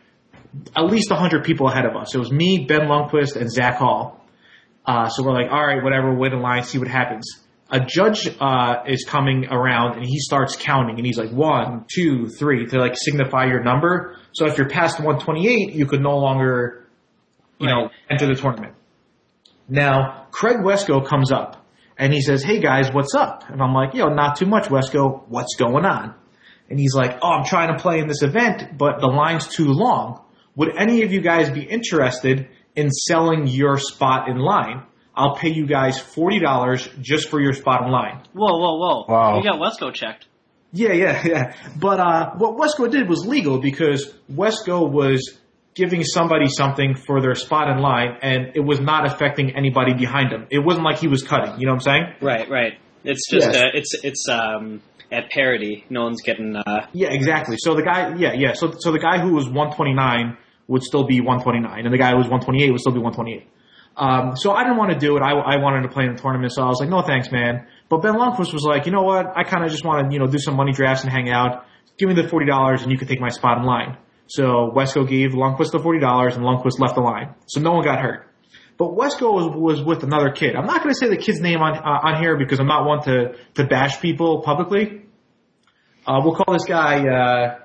at 0.76 0.84
least 0.84 1.10
100 1.10 1.44
people 1.44 1.68
ahead 1.68 1.86
of 1.86 1.96
us. 1.96 2.14
It 2.14 2.18
was 2.18 2.32
me, 2.32 2.66
Ben 2.68 2.82
Lundquist, 2.82 3.36
and 3.36 3.50
Zach 3.50 3.78
Hall. 3.78 4.26
Uh, 4.86 5.08
so 5.08 5.24
we're 5.24 5.34
like, 5.34 5.52
all 5.52 5.66
right, 5.66 5.84
whatever, 5.84 6.14
wait 6.14 6.34
in 6.34 6.42
line, 6.42 6.64
see 6.64 6.80
what 6.80 6.88
happens. 6.88 7.26
A 7.70 7.80
judge 7.80 8.28
uh, 8.42 8.84
is 8.88 9.06
coming 9.08 9.46
around, 9.50 9.96
and 9.96 10.06
he 10.06 10.20
starts 10.20 10.58
counting, 10.58 10.98
and 10.98 11.06
he's 11.06 11.18
like, 11.18 11.32
one, 11.32 11.86
two, 11.94 12.28
three, 12.28 12.66
to 12.66 12.80
like 12.80 12.94
signify 12.96 13.46
your 13.46 13.64
number. 13.64 14.18
So 14.34 14.46
if 14.46 14.58
you're 14.58 14.68
past 14.68 15.00
128, 15.00 15.74
you 15.74 15.86
could 15.86 16.02
no 16.02 16.18
longer, 16.18 16.88
you 17.62 17.68
know, 17.68 17.90
enter 18.10 18.28
the 18.28 18.36
tournament. 18.36 18.76
Now, 19.70 20.28
Craig 20.32 20.58
Wescoe 20.58 21.08
comes 21.08 21.32
up 21.32 21.66
and 21.98 22.14
he 22.14 22.22
says, 22.22 22.44
Hey 22.44 22.60
guys, 22.60 22.92
what's 22.92 23.16
up? 23.16 23.50
And 23.50 23.62
I'm 23.62 23.74
like, 23.74 23.94
Yo, 23.94 24.08
not 24.08 24.36
too 24.36 24.46
much, 24.46 24.70
Wescoe. 24.70 25.24
What's 25.28 25.56
going 25.56 25.86
on? 25.86 26.16
And 26.70 26.80
he's 26.80 26.94
like, 26.96 27.20
Oh, 27.22 27.30
I'm 27.30 27.46
trying 27.46 27.76
to 27.76 27.82
play 27.82 28.00
in 28.00 28.08
this 28.08 28.24
event, 28.24 28.78
but 28.78 29.00
the 29.00 29.08
line's 29.08 29.48
too 29.48 29.68
long. 29.68 30.24
Would 30.56 30.76
any 30.78 31.04
of 31.04 31.14
you 31.14 31.22
guys 31.22 31.50
be 31.50 31.62
interested 31.64 32.50
in 32.76 32.90
selling 32.90 33.48
your 33.48 33.78
spot 33.78 34.28
in 34.28 34.38
line? 34.38 34.84
I'll 35.16 35.36
pay 35.36 35.50
you 35.50 35.66
guys 35.66 36.00
$40 36.00 37.02
just 37.02 37.30
for 37.30 37.40
your 37.42 37.54
spot 37.54 37.84
in 37.84 37.92
line. 37.92 38.24
Whoa, 38.34 38.58
whoa, 38.58 38.78
whoa. 38.78 39.06
Wow. 39.08 39.38
You 39.38 39.44
got 39.44 39.60
Wescoe 39.60 39.94
checked. 39.94 40.28
Yeah, 40.74 40.94
yeah, 40.94 41.22
yeah. 41.26 41.56
But 41.78 42.00
uh, 42.00 42.32
what 42.38 42.58
Wescoe 42.58 42.90
did 42.90 43.10
was 43.10 43.26
legal 43.26 43.60
because 43.60 44.14
Wescoe 44.30 44.90
was 44.90 45.38
giving 45.76 46.04
somebody 46.04 46.48
something 46.48 46.96
for 46.96 47.22
their 47.22 47.36
spot 47.36 47.70
in 47.70 47.80
line, 47.82 48.18
and 48.22 48.52
it 48.56 48.60
was 48.60 48.80
not 48.80 49.06
affecting 49.06 49.56
anybody 49.56 49.94
behind 49.94 50.32
him. 50.32 50.48
It 50.50 50.60
wasn't 50.60 50.86
like 50.86 51.00
he 51.00 51.08
was 51.08 51.24
cutting. 51.24 51.60
You 51.60 51.66
know 51.68 51.74
what 51.74 51.88
I'm 51.88 51.94
saying? 51.94 52.04
Right, 52.22 52.50
right. 52.50 52.74
It's 53.04 53.30
just 53.30 53.48
Yes. 53.48 53.56
uh, 53.56 53.70
it's 53.74 53.94
it's 54.04 54.26
um 54.30 54.82
at 55.12 55.30
parity. 55.32 55.86
No 55.90 56.04
one's 56.04 56.22
getting 56.22 56.56
uh 56.56 56.88
Yeah, 56.94 57.10
exactly. 57.12 57.56
So 57.60 57.74
the 57.76 57.84
guy, 57.84 58.16
yeah, 58.18 58.34
yeah. 58.34 58.54
So 58.54 58.74
so 58.78 58.92
the 58.92 59.00
guy 59.00 59.20
who 59.20 59.34
was 59.34 59.46
129 59.46 60.38
would 60.68 60.84
still 60.84 61.06
be 61.06 61.20
129, 61.20 61.86
and 61.86 61.94
the 61.94 61.98
guy 61.98 62.12
who 62.12 62.18
was 62.18 62.28
128 62.28 62.72
would 62.72 62.80
still 62.80 62.94
be 62.94 63.00
128. 63.00 63.48
Um, 63.98 64.38
so 64.38 64.52
I 64.54 64.64
didn't 64.64 64.78
want 64.78 64.92
to 64.94 64.98
do 65.00 65.18
it. 65.18 65.22
I, 65.22 65.32
I 65.32 65.58
wanted 65.58 65.82
to 65.82 65.90
play 65.90 66.06
in 66.06 66.16
the 66.16 66.22
tournament, 66.22 66.54
so 66.54 66.64
I 66.64 66.68
was 66.68 66.80
like, 66.80 66.88
no 66.90 67.02
thanks, 67.02 67.30
man. 67.30 67.68
But 67.90 68.02
Ben 68.02 68.14
Lundquist 68.14 68.54
was 68.54 68.64
like, 68.64 68.86
you 68.86 68.92
know 68.94 69.02
what? 69.02 69.26
I 69.36 69.44
kind 69.44 69.66
of 69.66 69.72
just 69.72 69.84
want 69.84 70.08
to, 70.08 70.14
you 70.14 70.18
know, 70.20 70.28
do 70.28 70.38
some 70.40 70.56
money 70.56 70.72
drafts 70.72 71.04
and 71.04 71.12
hang 71.12 71.30
out. 71.30 71.66
Give 71.98 72.08
me 72.08 72.16
the 72.16 72.28
forty 72.30 72.46
dollars, 72.46 72.84
and 72.84 72.92
you 72.92 72.98
can 72.98 73.08
take 73.08 73.20
my 73.20 73.30
spot 73.30 73.58
in 73.58 73.64
line. 73.66 73.98
So 74.32 74.72
Wescoe 74.74 75.06
gave 75.08 75.32
Lundquist 75.32 75.72
the 75.72 75.80
forty 75.80 76.00
dollars, 76.00 76.38
and 76.38 76.46
Lundquist 76.46 76.80
left 76.80 76.96
the 76.96 77.02
line, 77.02 77.36
so 77.48 77.60
no 77.60 77.74
one 77.74 77.84
got 77.84 78.00
hurt. 78.00 78.28
But 78.78 78.96
Wescoe 78.96 79.30
was, 79.30 79.54
was 79.54 79.84
with 79.84 80.04
another 80.04 80.32
kid. 80.32 80.56
I'm 80.56 80.66
not 80.66 80.78
going 80.82 80.90
to 80.90 80.96
say 80.98 81.10
the 81.10 81.18
kid's 81.18 81.42
name 81.42 81.60
on 81.60 81.78
uh, 81.78 82.08
on 82.08 82.22
here 82.24 82.38
because 82.38 82.62
I'm 82.62 82.68
not 82.68 82.86
one 82.86 83.04
to 83.04 83.36
to 83.56 83.68
bash 83.68 84.00
people 84.00 84.42
publicly. 84.42 85.02
Uh, 86.08 86.22
we'll 86.24 86.34
call 86.34 86.54
this 86.54 86.64
guy 86.64 87.08
uh, 87.08 87.60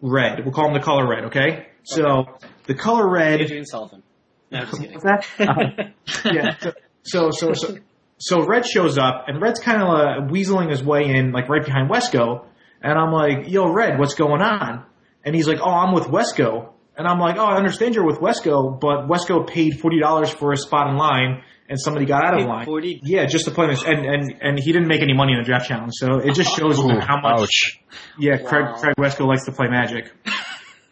Red. 0.00 0.44
We'll 0.44 0.54
call 0.54 0.68
him 0.68 0.72
the 0.72 0.80
color 0.80 1.06
Red. 1.06 1.26
Okay. 1.26 1.66
So 1.84 2.24
the 2.64 2.74
color 2.74 3.06
Red. 3.06 3.42
Adrian 3.42 3.66
Sullivan. 3.66 4.02
No, 4.50 4.60
I'm 4.60 4.66
just 4.66 4.80
kidding. 4.80 4.98
Uh, 4.98 5.90
yeah. 6.32 6.56
So, 7.02 7.30
so, 7.30 7.52
so, 7.52 7.76
so 8.16 8.46
Red 8.46 8.64
shows 8.64 8.96
up, 8.96 9.26
and 9.28 9.42
Red's 9.42 9.60
kind 9.60 9.82
of 9.82 9.88
uh, 9.88 10.32
weaseling 10.32 10.70
his 10.70 10.82
way 10.82 11.04
in, 11.04 11.32
like 11.32 11.50
right 11.50 11.64
behind 11.64 11.90
Wescoe. 11.90 12.46
And 12.82 12.98
I'm 12.98 13.12
like, 13.12 13.48
"Yo, 13.48 13.70
Red, 13.70 13.98
what's 13.98 14.14
going 14.14 14.40
on?" 14.40 14.86
And 15.26 15.34
he's 15.34 15.46
like, 15.46 15.58
"Oh, 15.60 15.70
I'm 15.70 15.92
with 15.92 16.06
Wescoe." 16.08 16.72
And 16.96 17.06
I'm 17.06 17.18
like, 17.18 17.36
"Oh, 17.36 17.44
I 17.44 17.56
understand 17.56 17.94
you're 17.94 18.06
with 18.06 18.20
Wescoe, 18.20 18.78
but 18.80 19.06
Wescoe 19.08 19.44
paid 19.46 19.78
forty 19.80 20.00
dollars 20.00 20.30
for 20.30 20.52
a 20.52 20.56
spot 20.56 20.88
in 20.88 20.96
line, 20.96 21.42
and 21.68 21.78
somebody 21.78 22.06
got 22.06 22.24
out 22.24 22.40
of 22.40 22.46
line." 22.46 22.64
40? 22.64 23.00
Yeah, 23.02 23.26
just 23.26 23.44
to 23.44 23.50
play 23.50 23.66
this, 23.66 23.82
and 23.84 24.06
and 24.06 24.34
and 24.40 24.58
he 24.58 24.72
didn't 24.72 24.88
make 24.88 25.02
any 25.02 25.12
money 25.12 25.32
in 25.32 25.38
the 25.40 25.44
draft 25.44 25.66
challenge, 25.68 25.92
so 25.96 26.20
it 26.20 26.34
just 26.34 26.56
shows 26.56 26.78
Ooh, 26.78 26.98
how 27.00 27.20
much. 27.20 27.40
ouch. 27.42 27.80
Yeah, 28.18 28.38
Craig 28.38 28.64
Wow. 28.66 28.76
Craig 28.80 28.94
Wescoe 28.98 29.26
likes 29.26 29.44
to 29.44 29.52
play 29.52 29.66
Magic. 29.68 30.10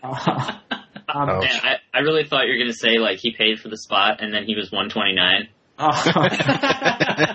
Uh, 0.02 0.52
um, 1.08 1.26
Man, 1.28 1.42
I, 1.62 1.76
I 1.94 2.00
really 2.00 2.24
thought 2.24 2.44
you 2.46 2.52
were 2.52 2.58
gonna 2.58 2.72
say 2.74 2.98
like 2.98 3.18
he 3.20 3.32
paid 3.32 3.60
for 3.60 3.68
the 3.68 3.78
spot 3.78 4.20
and 4.20 4.34
then 4.34 4.44
he 4.44 4.54
was 4.56 4.70
129. 4.72 5.48
uh, 5.78 5.92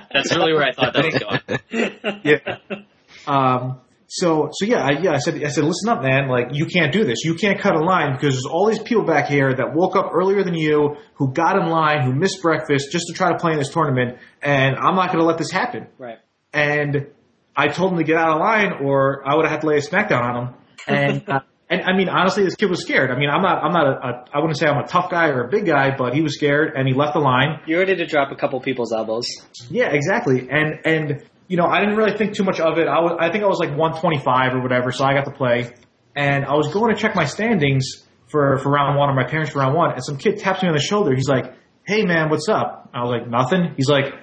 That's 0.13 0.35
really 0.35 0.53
where 0.53 0.63
I 0.63 0.71
thought 0.73 0.93
that 0.93 1.05
was 1.05 1.17
going. 1.17 2.21
yeah. 2.23 2.57
Um, 3.27 3.81
so, 4.09 4.49
so 4.51 4.65
yeah, 4.65 4.83
I, 4.83 4.99
yeah, 5.01 5.11
I 5.11 5.19
said, 5.19 5.43
I 5.43 5.49
said, 5.49 5.63
listen 5.63 5.87
up, 5.89 6.01
man. 6.01 6.27
Like, 6.27 6.47
you 6.51 6.65
can't 6.65 6.91
do 6.91 7.03
this. 7.03 7.23
You 7.23 7.35
can't 7.35 7.59
cut 7.59 7.75
a 7.75 7.79
line 7.79 8.13
because 8.13 8.33
there's 8.33 8.45
all 8.45 8.67
these 8.67 8.79
people 8.79 9.03
back 9.03 9.27
here 9.27 9.53
that 9.53 9.75
woke 9.75 9.95
up 9.95 10.11
earlier 10.13 10.43
than 10.43 10.55
you, 10.55 10.95
who 11.13 11.31
got 11.31 11.57
in 11.57 11.69
line, 11.69 12.01
who 12.01 12.13
missed 12.13 12.41
breakfast 12.41 12.91
just 12.91 13.05
to 13.07 13.13
try 13.13 13.31
to 13.31 13.37
play 13.37 13.53
in 13.53 13.59
this 13.59 13.69
tournament, 13.69 14.17
and 14.41 14.75
I'm 14.75 14.95
not 14.95 15.07
going 15.07 15.19
to 15.19 15.25
let 15.25 15.37
this 15.37 15.51
happen. 15.51 15.87
right. 15.97 16.17
And 16.51 17.07
I 17.55 17.67
told 17.67 17.91
him 17.91 17.99
to 17.99 18.03
get 18.03 18.15
out 18.15 18.31
of 18.31 18.39
line, 18.39 18.83
or 18.83 19.21
I 19.27 19.35
would 19.35 19.45
have 19.45 19.51
had 19.51 19.61
to 19.61 19.67
lay 19.67 19.77
a 19.77 19.81
smackdown 19.81 20.21
on 20.23 20.35
him. 20.47 20.55
And, 20.87 21.23
uh, 21.29 21.39
and 21.69 21.83
I 21.83 21.95
mean, 21.95 22.09
honestly, 22.09 22.43
this 22.43 22.55
kid 22.55 22.69
was 22.69 22.81
scared. 22.81 23.11
I 23.11 23.19
mean, 23.19 23.29
I'm 23.29 23.43
not, 23.43 23.63
I'm 23.63 23.71
not 23.71 23.85
a, 23.85 23.91
a, 23.91 24.25
I 24.33 24.39
wouldn't 24.39 24.57
say 24.57 24.65
I'm 24.65 24.83
a 24.83 24.87
tough 24.87 25.11
guy 25.11 25.27
or 25.27 25.43
a 25.43 25.49
big 25.49 25.67
guy, 25.67 25.95
but 25.95 26.15
he 26.15 26.21
was 26.21 26.33
scared, 26.35 26.73
and 26.75 26.87
he 26.87 26.95
left 26.95 27.13
the 27.13 27.19
line. 27.19 27.59
You're 27.67 27.79
ready 27.79 27.95
to 27.97 28.07
drop 28.07 28.31
a 28.31 28.35
couple 28.35 28.59
people's 28.59 28.91
elbows. 28.91 29.27
Yeah, 29.69 29.91
exactly. 29.91 30.47
And 30.49 30.79
and 30.83 31.23
you 31.49 31.57
know, 31.57 31.65
I 31.65 31.79
didn't 31.79 31.97
really 31.97 32.15
think 32.15 32.35
too 32.35 32.43
much 32.43 32.59
of 32.59 32.77
it. 32.77 32.87
I 32.87 33.01
was 33.01 33.17
I 33.19 33.31
think 33.31 33.43
I 33.43 33.47
was 33.47 33.59
like 33.59 33.71
125 33.71 34.53
or 34.53 34.61
whatever, 34.61 34.91
so 34.91 35.03
I 35.03 35.13
got 35.15 35.25
to 35.25 35.31
play. 35.31 35.73
And 36.15 36.45
I 36.45 36.53
was 36.53 36.71
going 36.71 36.95
to 36.95 37.01
check 37.01 37.15
my 37.15 37.25
standings 37.25 38.05
for 38.27 38.59
for 38.59 38.69
round 38.71 38.97
one, 38.97 39.09
or 39.09 39.15
my 39.15 39.27
parents 39.27 39.51
for 39.51 39.59
round 39.59 39.75
one, 39.75 39.91
and 39.91 40.05
some 40.05 40.17
kid 40.17 40.37
taps 40.37 40.61
me 40.61 40.69
on 40.69 40.75
the 40.75 40.81
shoulder. 40.81 41.13
He's 41.15 41.27
like, 41.27 41.53
"Hey, 41.85 42.05
man, 42.05 42.29
what's 42.29 42.47
up?" 42.47 42.89
I 42.93 43.01
was 43.01 43.09
like, 43.09 43.27
"Nothing." 43.27 43.73
He's 43.75 43.89
like, 43.89 44.13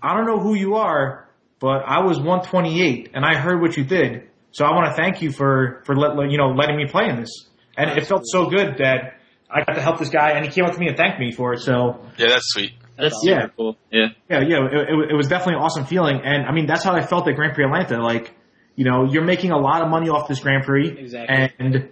"I 0.00 0.16
don't 0.16 0.26
know 0.26 0.38
who 0.38 0.54
you 0.54 0.76
are, 0.76 1.28
but 1.58 1.82
I 1.86 2.04
was 2.04 2.18
128, 2.18 3.10
and 3.14 3.24
I 3.24 3.36
heard 3.36 3.60
what 3.60 3.76
you 3.76 3.82
did. 3.82 4.28
So 4.52 4.64
I 4.64 4.70
want 4.70 4.94
to 4.94 5.02
thank 5.02 5.22
you 5.22 5.32
for 5.32 5.82
for 5.84 5.96
let, 5.96 6.14
you 6.30 6.38
know 6.38 6.50
letting 6.50 6.76
me 6.76 6.86
play 6.86 7.08
in 7.08 7.16
this." 7.16 7.48
And 7.76 7.90
it 7.98 8.06
felt 8.06 8.22
so 8.26 8.48
good 8.48 8.78
that 8.78 9.14
I 9.50 9.64
got 9.64 9.74
to 9.74 9.82
help 9.82 9.98
this 9.98 10.10
guy, 10.10 10.30
and 10.32 10.44
he 10.44 10.52
came 10.52 10.64
up 10.64 10.74
to 10.74 10.78
me 10.78 10.86
and 10.86 10.96
thanked 10.96 11.18
me 11.18 11.32
for 11.32 11.52
it. 11.54 11.60
So 11.60 12.00
Yeah, 12.16 12.28
that's 12.28 12.46
sweet. 12.52 12.72
That's 12.96 13.14
awesome. 13.14 13.28
super 13.28 13.40
Yeah. 13.40 13.46
cool. 13.56 13.76
Yeah. 13.90 14.06
yeah, 14.28 14.40
yeah, 14.40 14.66
it, 14.66 14.88
it, 14.90 15.10
it 15.12 15.14
was 15.16 15.28
definitely 15.28 15.54
an 15.54 15.60
awesome 15.60 15.84
feeling, 15.86 16.20
and 16.24 16.44
I 16.46 16.52
mean 16.52 16.66
that's 16.66 16.84
how 16.84 16.92
I 16.94 17.00
felt 17.06 17.28
at 17.28 17.36
Grand 17.36 17.54
Prix 17.54 17.64
Atlanta. 17.64 18.02
Like, 18.02 18.34
you 18.76 18.84
know, 18.84 19.04
you're 19.10 19.24
making 19.24 19.50
a 19.52 19.58
lot 19.58 19.82
of 19.82 19.88
money 19.88 20.08
off 20.08 20.28
this 20.28 20.40
Grand 20.40 20.64
Prix, 20.64 20.88
Exactly. 20.98 21.50
and 21.58 21.88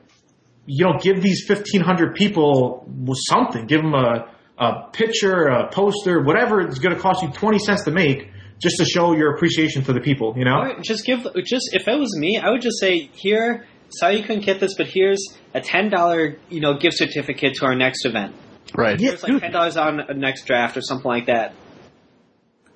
you 0.67 0.85
know, 0.85 0.99
give 1.01 1.23
these 1.23 1.49
1,500 1.49 2.15
people 2.15 2.87
something. 3.29 3.67
Give 3.67 3.81
them 3.83 3.95
a 3.95 4.31
a 4.59 4.91
picture, 4.93 5.45
a 5.47 5.71
poster, 5.71 6.21
whatever 6.23 6.61
it's 6.61 6.81
going 6.81 6.95
to 6.95 7.01
cost 7.01 7.23
you 7.23 7.31
20 7.31 7.61
cents 7.61 7.85
to 7.85 7.93
make, 7.93 8.29
just 8.61 8.77
to 8.79 8.85
show 8.85 9.15
your 9.15 9.33
appreciation 9.37 9.83
for 9.85 9.93
the 9.93 10.01
people. 10.01 10.35
You 10.37 10.45
know? 10.45 10.59
Or 10.63 10.81
just 10.83 11.05
give 11.07 11.21
just 11.47 11.71
if 11.73 11.87
it 11.87 11.99
was 11.99 12.17
me, 12.19 12.39
I 12.39 12.51
would 12.51 12.61
just 12.61 12.79
say 12.81 13.09
here. 13.15 13.67
Sorry 13.91 14.17
you 14.19 14.23
couldn't 14.23 14.45
get 14.45 14.61
this, 14.61 14.75
but 14.77 14.87
here's 14.89 15.25
a 15.55 15.61
ten 15.63 15.89
dollar 15.91 16.37
you 16.51 16.61
know 16.61 16.77
gift 16.77 16.99
certificate 16.99 17.55
to 17.55 17.65
our 17.67 17.75
next 17.75 18.05
event. 18.05 18.35
Right. 18.77 19.01
Yeah, 19.01 19.11
Here's 19.11 19.23
like 19.23 19.41
ten 19.41 19.53
dollars 19.53 19.77
on 19.77 20.01
a 20.01 20.15
next 20.15 20.45
draft 20.47 20.77
or 20.77 20.83
something 20.83 21.09
like 21.09 21.27
that. 21.27 21.55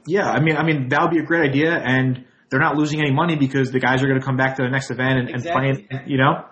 Yeah, 0.07 0.29
I 0.29 0.41
mean, 0.41 0.57
I 0.57 0.65
mean 0.65 0.89
that 0.89 1.01
would 1.03 1.11
be 1.11 1.19
a 1.19 1.25
great 1.25 1.49
idea, 1.49 1.73
and 1.73 2.25
they're 2.51 2.61
not 2.61 2.77
losing 2.77 3.01
any 3.01 3.13
money 3.13 3.37
because 3.37 3.71
the 3.71 3.79
guys 3.81 4.03
are 4.03 4.07
going 4.09 4.19
to 4.19 4.25
come 4.25 4.37
back 4.37 4.57
to 4.57 4.63
the 4.63 4.69
next 4.69 4.91
event 4.91 5.19
and, 5.21 5.31
Exactly. 5.31 5.69
and 5.69 5.89
play. 5.89 6.03
You 6.07 6.19
know, 6.19 6.45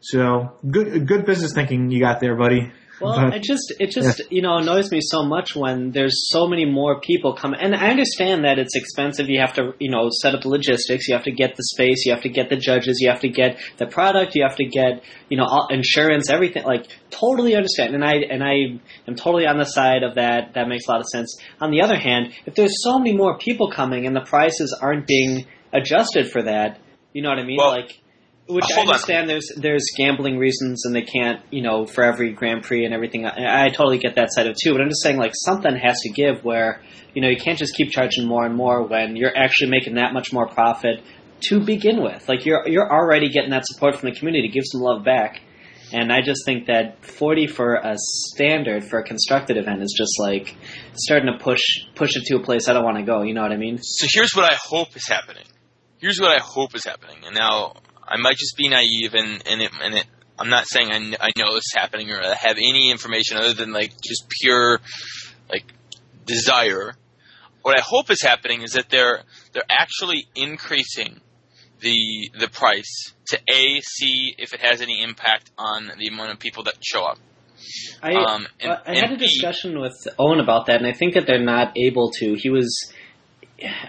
so 0.00 0.58
good, 0.68 1.06
good 1.06 1.24
business 1.24 1.52
thinking 1.52 1.90
you 1.90 2.00
got 2.00 2.20
there, 2.20 2.36
buddy. 2.36 2.72
Well, 3.02 3.30
But- 3.30 3.36
it 3.36 3.42
just 3.42 3.72
it 3.80 3.90
just 3.90 4.22
you 4.30 4.42
know 4.42 4.56
annoys 4.58 4.90
me 4.90 5.00
so 5.02 5.24
much 5.24 5.56
when 5.56 5.90
there's 5.90 6.28
so 6.30 6.46
many 6.46 6.64
more 6.64 7.00
people 7.00 7.34
coming. 7.34 7.60
And 7.60 7.74
I 7.74 7.90
understand 7.90 8.44
that 8.44 8.58
it's 8.58 8.76
expensive. 8.76 9.28
You 9.28 9.40
have 9.40 9.54
to 9.54 9.74
you 9.78 9.90
know 9.90 10.08
set 10.10 10.34
up 10.34 10.42
the 10.42 10.48
logistics. 10.48 11.08
You 11.08 11.14
have 11.14 11.24
to 11.24 11.32
get 11.32 11.56
the 11.56 11.64
space. 11.64 12.06
You 12.06 12.12
have 12.12 12.22
to 12.22 12.28
get 12.28 12.48
the 12.48 12.56
judges. 12.56 12.98
You 13.00 13.10
have 13.10 13.20
to 13.20 13.28
get 13.28 13.58
the 13.78 13.86
product. 13.86 14.34
You 14.34 14.44
have 14.44 14.56
to 14.56 14.64
get 14.64 15.02
you 15.28 15.36
know 15.36 15.44
all, 15.44 15.68
insurance. 15.70 16.30
Everything 16.30 16.64
like 16.64 16.86
totally 17.10 17.56
understand. 17.56 17.94
And 17.94 18.04
I 18.04 18.14
and 18.30 18.42
I 18.42 18.78
am 19.08 19.16
totally 19.16 19.46
on 19.46 19.58
the 19.58 19.64
side 19.64 20.02
of 20.02 20.14
that. 20.14 20.54
That 20.54 20.68
makes 20.68 20.86
a 20.86 20.90
lot 20.92 21.00
of 21.00 21.06
sense. 21.06 21.36
On 21.60 21.70
the 21.70 21.82
other 21.82 21.98
hand, 21.98 22.32
if 22.46 22.54
there's 22.54 22.82
so 22.82 22.98
many 22.98 23.14
more 23.16 23.36
people 23.38 23.70
coming 23.70 24.06
and 24.06 24.14
the 24.14 24.20
prices 24.20 24.76
aren't 24.80 25.06
being 25.06 25.46
adjusted 25.72 26.30
for 26.30 26.42
that, 26.42 26.78
you 27.12 27.22
know 27.22 27.30
what 27.30 27.38
I 27.38 27.44
mean? 27.44 27.56
Well, 27.58 27.70
like. 27.70 27.98
Which 28.48 28.64
uh, 28.64 28.74
I 28.74 28.80
on. 28.80 28.88
understand 28.88 29.28
there's 29.28 29.48
there's 29.56 29.84
gambling 29.96 30.36
reasons 30.36 30.84
and 30.84 30.94
they 30.94 31.02
can't 31.02 31.40
you 31.50 31.62
know 31.62 31.86
for 31.86 32.02
every 32.02 32.32
Grand 32.32 32.64
Prix 32.64 32.84
and 32.84 32.92
everything. 32.92 33.24
I, 33.24 33.66
I 33.66 33.68
totally 33.68 33.98
get 33.98 34.16
that 34.16 34.32
side 34.32 34.46
of 34.46 34.52
it 34.52 34.58
too. 34.62 34.72
But 34.72 34.80
I'm 34.80 34.88
just 34.88 35.02
saying 35.02 35.16
like 35.16 35.32
something 35.34 35.74
has 35.76 35.98
to 36.00 36.10
give 36.10 36.44
where 36.44 36.82
you 37.14 37.22
know 37.22 37.28
you 37.28 37.36
can't 37.36 37.58
just 37.58 37.74
keep 37.74 37.90
charging 37.90 38.26
more 38.26 38.44
and 38.44 38.54
more 38.54 38.82
when 38.86 39.16
you're 39.16 39.36
actually 39.36 39.70
making 39.70 39.94
that 39.94 40.12
much 40.12 40.32
more 40.32 40.48
profit 40.48 41.02
to 41.48 41.64
begin 41.64 42.02
with. 42.02 42.28
Like 42.28 42.44
you're 42.44 42.66
you're 42.66 42.90
already 42.90 43.28
getting 43.28 43.50
that 43.50 43.64
support 43.64 43.96
from 43.96 44.10
the 44.10 44.16
community. 44.16 44.48
To 44.48 44.52
give 44.52 44.64
some 44.66 44.80
love 44.80 45.04
back. 45.04 45.40
And 45.94 46.10
I 46.10 46.22
just 46.22 46.46
think 46.46 46.68
that 46.68 47.04
40 47.04 47.48
for 47.48 47.74
a 47.74 47.96
standard 47.98 48.82
for 48.84 48.98
a 48.98 49.04
constructed 49.04 49.58
event 49.58 49.82
is 49.82 49.94
just 49.96 50.18
like 50.18 50.56
starting 50.94 51.30
to 51.30 51.38
push 51.38 51.60
push 51.94 52.16
it 52.16 52.24
to 52.24 52.36
a 52.36 52.42
place 52.42 52.66
I 52.66 52.72
don't 52.72 52.82
want 52.82 52.96
to 52.96 53.02
go. 53.02 53.22
You 53.22 53.34
know 53.34 53.42
what 53.42 53.52
I 53.52 53.58
mean? 53.58 53.78
So 53.78 54.06
here's 54.10 54.32
what 54.34 54.50
I 54.50 54.56
hope 54.58 54.96
is 54.96 55.06
happening. 55.06 55.44
Here's 55.98 56.18
what 56.18 56.30
I 56.30 56.40
hope 56.42 56.74
is 56.74 56.84
happening. 56.84 57.18
And 57.26 57.34
now 57.34 57.74
I 58.06 58.16
might 58.18 58.36
just 58.36 58.56
be 58.56 58.68
naive, 58.68 59.14
and 59.14 59.42
and 59.46 59.62
it 59.62 59.70
and 59.82 59.94
it. 59.94 60.06
I'm 60.38 60.48
not 60.48 60.66
saying 60.66 60.88
I, 60.88 60.98
kn- 60.98 61.16
I 61.20 61.30
know 61.36 61.54
this 61.54 61.64
is 61.66 61.72
happening 61.76 62.10
or 62.10 62.20
I 62.20 62.34
have 62.34 62.56
any 62.56 62.90
information 62.90 63.36
other 63.36 63.52
than 63.54 63.72
like 63.72 63.90
just 64.02 64.26
pure 64.40 64.80
like 65.50 65.64
desire. 66.26 66.94
What 67.62 67.78
I 67.78 67.82
hope 67.82 68.10
is 68.10 68.22
happening 68.22 68.62
is 68.62 68.72
that 68.72 68.88
they're 68.88 69.22
they're 69.52 69.62
actually 69.68 70.26
increasing 70.34 71.20
the 71.80 72.30
the 72.38 72.48
price 72.48 73.12
to 73.28 73.38
a 73.48 73.80
see 73.82 74.34
if 74.38 74.52
it 74.52 74.60
has 74.60 74.80
any 74.80 75.02
impact 75.02 75.50
on 75.58 75.92
the 75.98 76.08
amount 76.08 76.32
of 76.32 76.38
people 76.38 76.64
that 76.64 76.74
show 76.82 77.04
up. 77.04 77.18
I 78.02 78.14
Um, 78.14 78.46
and- 78.60 78.78
I 78.84 78.96
had 78.96 79.12
a 79.12 79.16
discussion 79.16 79.80
with 79.80 79.94
Owen 80.18 80.40
about 80.40 80.66
that, 80.66 80.76
and 80.76 80.86
I 80.86 80.92
think 80.92 81.14
that 81.14 81.26
they're 81.26 81.38
not 81.44 81.72
able 81.76 82.10
to. 82.18 82.34
He 82.34 82.50
was. 82.50 82.92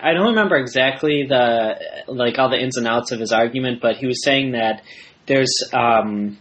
I 0.02 0.14
don't 0.14 0.28
remember 0.28 0.56
exactly 0.56 1.26
the 1.28 1.76
like 2.08 2.38
all 2.40 2.50
the 2.50 2.62
ins 2.62 2.78
and 2.78 2.88
outs 2.88 3.12
of 3.12 3.20
his 3.20 3.32
argument, 3.32 3.82
but 3.82 3.98
he 3.98 4.08
was 4.08 4.24
saying 4.24 4.52
that 4.52 4.82
there's 5.26 5.54
um, 5.74 6.38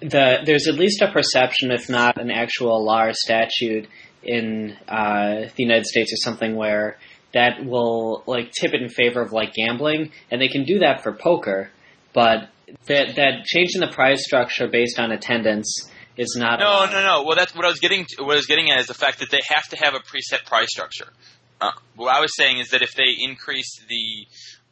the 0.00 0.38
there's 0.44 0.68
at 0.68 0.74
least 0.74 1.02
a 1.02 1.10
perception, 1.10 1.70
if 1.70 1.88
not 1.88 2.20
an 2.20 2.30
actual 2.30 2.84
law 2.84 3.04
or 3.04 3.12
statute 3.12 3.88
in 4.22 4.76
uh, 4.88 5.48
the 5.54 5.62
United 5.62 5.86
States 5.86 6.12
or 6.12 6.16
something 6.16 6.56
where 6.56 6.98
that 7.32 7.64
will 7.64 8.22
like 8.26 8.52
tip 8.52 8.72
it 8.74 8.82
in 8.82 8.88
favor 8.88 9.20
of 9.20 9.32
like 9.32 9.52
gambling, 9.54 10.12
and 10.30 10.40
they 10.40 10.48
can 10.48 10.64
do 10.64 10.80
that 10.80 11.02
for 11.02 11.12
poker, 11.12 11.70
but 12.12 12.48
that 12.86 13.16
that 13.16 13.44
change 13.44 13.70
in 13.74 13.80
the 13.80 13.92
prize 13.92 14.24
structure 14.24 14.68
based 14.68 14.98
on 14.98 15.12
attendance 15.12 15.90
is 16.16 16.36
not 16.38 16.60
No, 16.60 16.86
no, 16.86 17.02
no. 17.02 17.24
Well, 17.24 17.36
that's 17.36 17.54
what 17.54 17.64
I 17.64 17.68
was 17.68 17.80
getting. 17.80 18.04
To, 18.04 18.24
what 18.24 18.32
I 18.32 18.36
was 18.36 18.46
getting 18.46 18.70
at 18.70 18.80
is 18.80 18.86
the 18.86 18.94
fact 18.94 19.18
that 19.18 19.30
they 19.30 19.40
have 19.48 19.68
to 19.68 19.76
have 19.82 19.94
a 19.94 19.98
preset 19.98 20.44
price 20.46 20.68
structure. 20.70 21.12
Uh, 21.60 21.72
what 21.96 22.14
I 22.14 22.20
was 22.20 22.36
saying 22.36 22.58
is 22.58 22.68
that 22.70 22.82
if 22.82 22.94
they 22.94 23.16
increase 23.18 23.80
the 23.88 24.26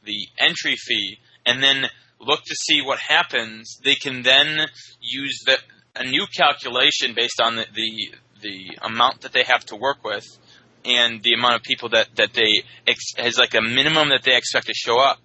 the 0.04 0.26
entry 0.38 0.74
fee 0.76 1.18
and 1.46 1.62
then 1.62 1.86
look 2.20 2.40
to 2.44 2.54
see 2.54 2.82
what 2.82 2.98
happens, 2.98 3.78
they 3.84 3.94
can 3.94 4.22
then 4.22 4.66
use 5.00 5.42
the 5.46 5.58
a 5.94 6.04
new 6.04 6.26
calculation 6.34 7.14
based 7.14 7.40
on 7.40 7.56
the 7.56 7.66
the, 7.74 8.14
the 8.40 8.78
amount 8.82 9.20
that 9.22 9.32
they 9.32 9.44
have 9.44 9.64
to 9.66 9.76
work 9.76 10.04
with 10.04 10.24
and 10.84 11.22
the 11.22 11.34
amount 11.34 11.56
of 11.56 11.62
people 11.62 11.88
that 11.90 12.08
that 12.16 12.32
they 12.34 12.62
ex- 12.86 13.14
has 13.16 13.38
like 13.38 13.54
a 13.54 13.60
minimum 13.60 14.08
that 14.10 14.22
they 14.24 14.36
expect 14.36 14.66
to 14.66 14.74
show 14.74 14.98
up, 14.98 15.18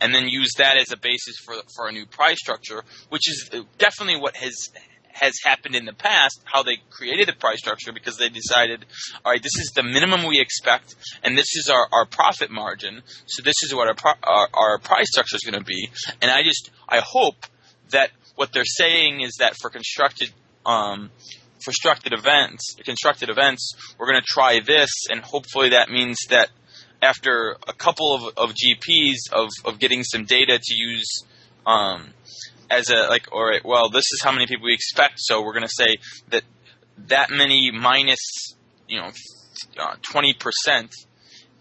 and 0.00 0.14
then 0.14 0.28
use 0.28 0.50
that 0.58 0.76
as 0.76 0.92
a 0.92 0.96
basis 0.96 1.36
for 1.44 1.54
for 1.76 1.88
a 1.88 1.92
new 1.92 2.06
price 2.06 2.38
structure, 2.38 2.82
which 3.10 3.28
is 3.28 3.50
definitely 3.78 4.20
what 4.20 4.36
has 4.36 4.70
has 5.24 5.34
happened 5.44 5.74
in 5.74 5.84
the 5.84 5.92
past. 5.92 6.40
How 6.44 6.62
they 6.62 6.76
created 6.90 7.28
the 7.28 7.32
price 7.32 7.58
structure 7.58 7.92
because 7.92 8.16
they 8.16 8.28
decided, 8.28 8.84
all 9.24 9.32
right, 9.32 9.42
this 9.42 9.56
is 9.58 9.72
the 9.74 9.82
minimum 9.82 10.26
we 10.26 10.40
expect, 10.40 10.94
and 11.22 11.36
this 11.36 11.56
is 11.56 11.68
our, 11.68 11.88
our 11.92 12.06
profit 12.06 12.50
margin. 12.50 13.02
So 13.26 13.42
this 13.42 13.62
is 13.62 13.74
what 13.74 13.88
our 13.88 13.94
pro- 13.94 14.22
our, 14.22 14.48
our 14.52 14.78
price 14.78 15.08
structure 15.10 15.36
is 15.36 15.42
going 15.42 15.58
to 15.58 15.64
be. 15.64 15.90
And 16.20 16.30
I 16.30 16.42
just 16.42 16.70
I 16.88 17.00
hope 17.00 17.46
that 17.90 18.10
what 18.36 18.52
they're 18.52 18.64
saying 18.64 19.20
is 19.20 19.36
that 19.38 19.54
for 19.60 19.70
constructed 19.70 20.32
um, 20.66 21.10
for 21.64 21.70
constructed 21.70 22.12
events, 22.12 22.76
constructed 22.84 23.30
events, 23.30 23.72
we're 23.98 24.06
going 24.06 24.20
to 24.20 24.26
try 24.26 24.60
this, 24.60 24.90
and 25.10 25.22
hopefully 25.22 25.70
that 25.70 25.88
means 25.88 26.18
that 26.28 26.50
after 27.02 27.56
a 27.68 27.72
couple 27.72 28.14
of, 28.14 28.22
of 28.36 28.54
GPs 28.54 29.32
of, 29.32 29.48
of 29.64 29.78
getting 29.78 30.02
some 30.02 30.24
data 30.24 30.58
to 30.62 30.74
use 30.74 31.24
um, 31.66 32.12
as 32.70 32.90
a 32.90 33.08
like, 33.08 33.28
all 33.32 33.44
right, 33.44 33.64
well, 33.64 33.88
this 33.90 34.04
is 34.12 34.20
how 34.22 34.32
many 34.32 34.46
people 34.46 34.64
we 34.66 34.74
expect, 34.74 35.14
so 35.18 35.42
we're 35.42 35.52
going 35.52 35.66
to 35.66 35.68
say 35.68 35.96
that 36.30 36.42
that 37.08 37.30
many 37.30 37.70
minus, 37.70 38.20
you 38.88 39.00
know, 39.00 39.10
uh, 39.78 39.94
twenty 40.10 40.34
percent 40.34 40.92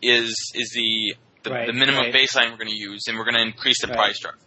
is 0.02 0.36
is 0.56 0.72
the 0.76 1.16
the, 1.44 1.50
Right, 1.52 1.68
the 1.68 1.74
minimum 1.74 2.04
right. 2.04 2.14
baseline 2.14 2.52
we're 2.52 2.58
going 2.58 2.70
to 2.70 2.76
use, 2.76 3.04
and 3.08 3.18
we're 3.18 3.26
going 3.26 3.36
to 3.36 3.42
increase 3.42 3.82
the 3.82 3.88
Right. 3.88 3.98
price 3.98 4.18
structure. 4.18 4.40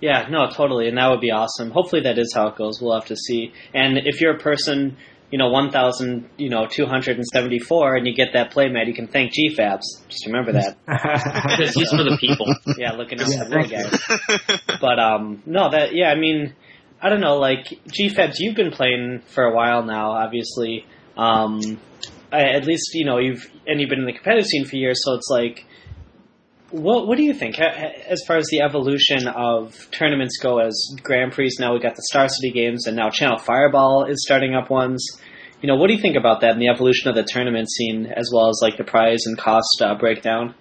Yeah, 0.00 0.26
no, 0.28 0.50
totally, 0.50 0.88
and 0.88 0.98
that 0.98 1.08
would 1.10 1.20
be 1.22 1.30
awesome. 1.30 1.70
Hopefully, 1.70 2.02
that 2.02 2.18
is 2.18 2.34
how 2.34 2.48
it 2.48 2.56
goes. 2.56 2.82
We'll 2.82 2.94
have 2.94 3.06
to 3.06 3.16
see. 3.16 3.52
And 3.72 3.96
if 3.96 4.20
you're 4.20 4.36
a 4.36 4.38
person, 4.38 4.96
you 5.34 5.38
know, 5.38 5.48
one 5.48 5.72
thousand, 5.72 6.30
you 6.36 6.48
know, 6.48 6.68
two 6.70 6.86
hundred 6.86 7.16
and 7.16 7.26
seventy-four, 7.26 7.96
and 7.96 8.06
you 8.06 8.14
get 8.14 8.34
that 8.34 8.52
playmat, 8.54 8.86
you 8.86 8.94
can 8.94 9.08
thank 9.08 9.32
GFabs. 9.32 9.80
Just 10.08 10.26
remember 10.26 10.52
that. 10.52 10.78
Because 10.86 11.74
he's 11.74 11.90
for 11.90 12.04
the 12.04 12.16
people. 12.20 12.46
Yeah, 12.78 12.92
looking 12.92 13.20
out 13.20 13.26
for 13.26 13.48
the 13.48 13.66
guys. 13.68 14.78
But 14.80 15.00
um, 15.00 15.42
no, 15.44 15.72
that 15.72 15.92
yeah, 15.92 16.10
I 16.10 16.14
mean, 16.14 16.54
I 17.02 17.08
don't 17.08 17.20
know. 17.20 17.38
Like 17.38 17.66
GFabs, 17.88 18.36
you've 18.38 18.54
been 18.54 18.70
playing 18.70 19.22
for 19.26 19.42
a 19.42 19.52
while 19.52 19.82
now, 19.82 20.12
obviously. 20.12 20.86
Um, 21.16 21.80
I, 22.30 22.50
at 22.50 22.64
least 22.64 22.90
you 22.94 23.04
know 23.04 23.18
you've 23.18 23.50
and 23.66 23.80
you've 23.80 23.90
been 23.90 23.98
in 23.98 24.06
the 24.06 24.12
competitive 24.12 24.46
scene 24.46 24.66
for 24.66 24.76
years, 24.76 25.00
so 25.02 25.14
it's 25.14 25.30
like. 25.32 25.66
What 26.70 27.06
what 27.08 27.16
do 27.16 27.24
you 27.24 27.34
think 27.34 27.58
as 27.60 28.22
far 28.26 28.36
as 28.36 28.46
the 28.50 28.60
evolution 28.60 29.28
of 29.28 29.88
tournaments 29.92 30.38
go? 30.40 30.58
As 30.58 30.74
Grand 31.02 31.32
Prix 31.32 31.50
now 31.60 31.72
we 31.72 31.78
got 31.80 31.94
the 31.94 32.02
Star 32.10 32.28
City 32.28 32.52
games, 32.52 32.86
and 32.86 32.96
now 32.96 33.10
Channel 33.10 33.38
Fireball 33.38 34.06
is 34.06 34.24
starting 34.24 34.54
up 34.54 34.70
ones. 34.70 35.04
You 35.64 35.68
know, 35.68 35.76
what 35.76 35.86
do 35.86 35.94
you 35.94 36.00
think 36.02 36.14
about 36.14 36.42
that 36.42 36.50
and 36.50 36.60
the 36.60 36.68
evolution 36.68 37.08
of 37.08 37.14
the 37.14 37.22
tournament 37.26 37.70
scene, 37.70 38.04
as 38.04 38.30
well 38.30 38.50
as 38.50 38.60
like 38.60 38.76
the 38.76 38.84
prize 38.84 39.20
and 39.24 39.38
cost 39.38 39.80
uh, 39.80 39.94
breakdown? 39.94 40.54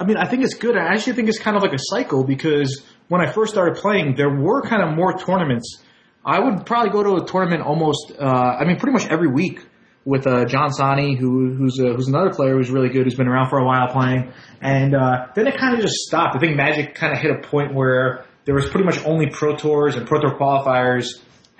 I 0.00 0.04
mean, 0.04 0.16
I 0.16 0.26
think 0.26 0.42
it's 0.42 0.54
good. 0.54 0.76
I 0.76 0.92
actually 0.92 1.12
think 1.12 1.28
it's 1.28 1.38
kind 1.38 1.56
of 1.56 1.62
like 1.62 1.72
a 1.72 1.78
cycle 1.78 2.24
because 2.24 2.82
when 3.06 3.20
I 3.20 3.30
first 3.30 3.52
started 3.52 3.76
playing, 3.76 4.16
there 4.16 4.28
were 4.28 4.62
kind 4.62 4.82
of 4.82 4.96
more 4.96 5.16
tournaments. 5.16 5.80
I 6.24 6.40
would 6.40 6.66
probably 6.66 6.90
go 6.90 7.04
to 7.04 7.22
a 7.22 7.24
tournament 7.24 7.62
almost, 7.62 8.10
uh, 8.18 8.24
I 8.24 8.64
mean, 8.64 8.80
pretty 8.80 8.94
much 8.94 9.06
every 9.06 9.28
week 9.28 9.60
with 10.04 10.26
uh, 10.26 10.44
John 10.44 10.72
Sonne, 10.72 11.16
who, 11.16 11.54
who's 11.54 11.78
uh, 11.78 11.94
who's 11.94 12.08
another 12.08 12.30
player 12.30 12.56
who's 12.56 12.68
really 12.68 12.88
good, 12.88 13.04
who's 13.04 13.14
been 13.14 13.28
around 13.28 13.48
for 13.48 13.60
a 13.60 13.64
while 13.64 13.92
playing. 13.92 14.32
And 14.60 14.92
uh, 14.92 15.28
then 15.36 15.46
it 15.46 15.56
kind 15.56 15.76
of 15.76 15.82
just 15.82 15.94
stopped. 15.94 16.34
I 16.34 16.40
think 16.40 16.56
Magic 16.56 16.96
kind 16.96 17.12
of 17.12 17.20
hit 17.20 17.30
a 17.30 17.46
point 17.46 17.76
where 17.76 18.24
there 18.44 18.56
was 18.56 18.68
pretty 18.70 18.86
much 18.86 18.98
only 19.04 19.30
Pro 19.30 19.54
Tours 19.54 19.94
and 19.94 20.04
Pro 20.08 20.20
Tour 20.20 20.36
qualifiers. 20.36 21.04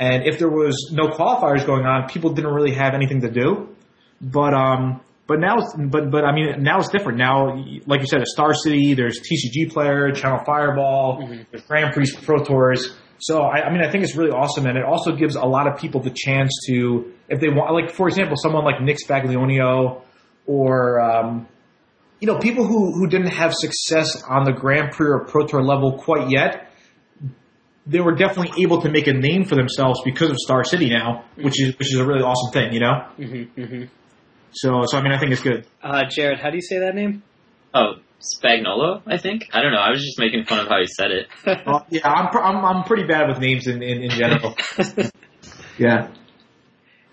And 0.00 0.26
if 0.26 0.38
there 0.38 0.48
was 0.48 0.90
no 0.92 1.08
qualifiers 1.08 1.64
going 1.66 1.84
on, 1.84 2.08
people 2.08 2.32
didn't 2.32 2.52
really 2.52 2.74
have 2.74 2.94
anything 2.94 3.20
to 3.20 3.30
do. 3.30 3.68
But 4.20 4.54
um, 4.54 5.02
but 5.26 5.38
now, 5.38 5.58
it's, 5.58 5.74
but 5.78 6.10
but 6.10 6.24
I 6.24 6.32
mean, 6.34 6.62
now 6.62 6.78
it's 6.78 6.88
different. 6.88 7.18
Now, 7.18 7.54
like 7.86 8.00
you 8.00 8.06
said, 8.06 8.20
a 8.20 8.26
Star 8.26 8.52
City, 8.52 8.94
there's 8.94 9.20
TCG 9.20 9.70
player, 9.70 10.10
Channel 10.10 10.42
Fireball, 10.44 11.28
there's 11.52 11.62
Grand 11.64 11.92
Prix 11.92 12.10
Pro 12.22 12.42
Tours. 12.42 12.96
So 13.20 13.42
I, 13.42 13.66
I 13.66 13.72
mean, 13.72 13.84
I 13.84 13.90
think 13.92 14.02
it's 14.02 14.16
really 14.16 14.32
awesome, 14.32 14.66
and 14.66 14.76
it 14.76 14.84
also 14.84 15.14
gives 15.14 15.36
a 15.36 15.44
lot 15.44 15.68
of 15.70 15.78
people 15.78 16.00
the 16.00 16.10
chance 16.10 16.50
to, 16.66 17.12
if 17.28 17.38
they 17.38 17.48
want, 17.48 17.72
like 17.74 17.92
for 17.94 18.08
example, 18.08 18.36
someone 18.36 18.64
like 18.64 18.80
Nick 18.80 18.96
Spaglionio, 19.06 20.02
or 20.46 21.00
um, 21.00 21.46
you 22.18 22.26
know, 22.26 22.38
people 22.38 22.66
who 22.66 22.92
who 22.92 23.06
didn't 23.06 23.28
have 23.32 23.52
success 23.54 24.22
on 24.24 24.44
the 24.44 24.52
Grand 24.52 24.92
Prix 24.92 25.06
or 25.06 25.26
Pro 25.26 25.46
Tour 25.46 25.62
level 25.62 25.98
quite 25.98 26.30
yet. 26.30 26.69
They 27.86 28.00
were 28.00 28.14
definitely 28.14 28.62
able 28.62 28.82
to 28.82 28.90
make 28.90 29.06
a 29.06 29.12
name 29.12 29.44
for 29.44 29.54
themselves 29.56 30.00
because 30.04 30.30
of 30.30 30.36
Star 30.38 30.64
City 30.64 30.90
now, 30.90 31.24
which 31.36 31.60
is 31.60 31.76
which 31.78 31.92
is 31.92 31.98
a 31.98 32.04
really 32.04 32.22
awesome 32.22 32.52
thing, 32.52 32.72
you 32.72 32.80
know. 32.80 33.06
Mm-hmm, 33.18 33.60
mm-hmm. 33.60 33.84
So 34.52 34.82
so 34.86 34.98
I 34.98 35.02
mean, 35.02 35.12
I 35.12 35.18
think 35.18 35.32
it's 35.32 35.42
good. 35.42 35.66
Uh, 35.82 36.02
Jared, 36.08 36.40
how 36.40 36.50
do 36.50 36.56
you 36.56 36.62
say 36.62 36.78
that 36.80 36.94
name? 36.94 37.22
Oh, 37.72 37.94
Spagnolo, 38.20 39.02
I 39.06 39.16
think. 39.16 39.48
I 39.52 39.62
don't 39.62 39.72
know. 39.72 39.78
I 39.78 39.90
was 39.90 40.02
just 40.04 40.18
making 40.18 40.44
fun 40.44 40.58
of 40.60 40.68
how 40.68 40.78
he 40.78 40.86
said 40.86 41.10
it. 41.10 41.28
Well, 41.66 41.86
yeah, 41.90 42.06
I'm, 42.06 42.28
pr- 42.28 42.40
I'm 42.42 42.64
I'm 42.64 42.84
pretty 42.84 43.04
bad 43.04 43.28
with 43.28 43.38
names 43.38 43.66
in 43.66 43.82
in, 43.82 44.02
in 44.02 44.10
general. 44.10 44.56
yeah, 45.78 46.10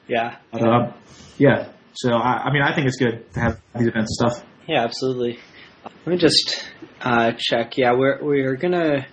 yeah, 0.07 0.37
but, 0.51 0.61
um, 0.63 0.93
yeah. 1.37 1.69
So 1.93 2.11
I, 2.11 2.45
I 2.45 2.53
mean, 2.53 2.61
I 2.61 2.75
think 2.75 2.87
it's 2.87 2.97
good 2.97 3.31
to 3.33 3.39
have 3.39 3.61
these 3.75 3.87
events 3.87 4.17
and 4.19 4.31
stuff. 4.31 4.45
yeah, 4.67 4.83
absolutely. 4.83 5.39
Let 5.85 6.07
me 6.07 6.17
just 6.17 6.65
uh, 7.01 7.31
check. 7.37 7.77
Yeah, 7.77 7.93
we're 7.93 8.21
we're 8.21 8.55
gonna 8.55 9.05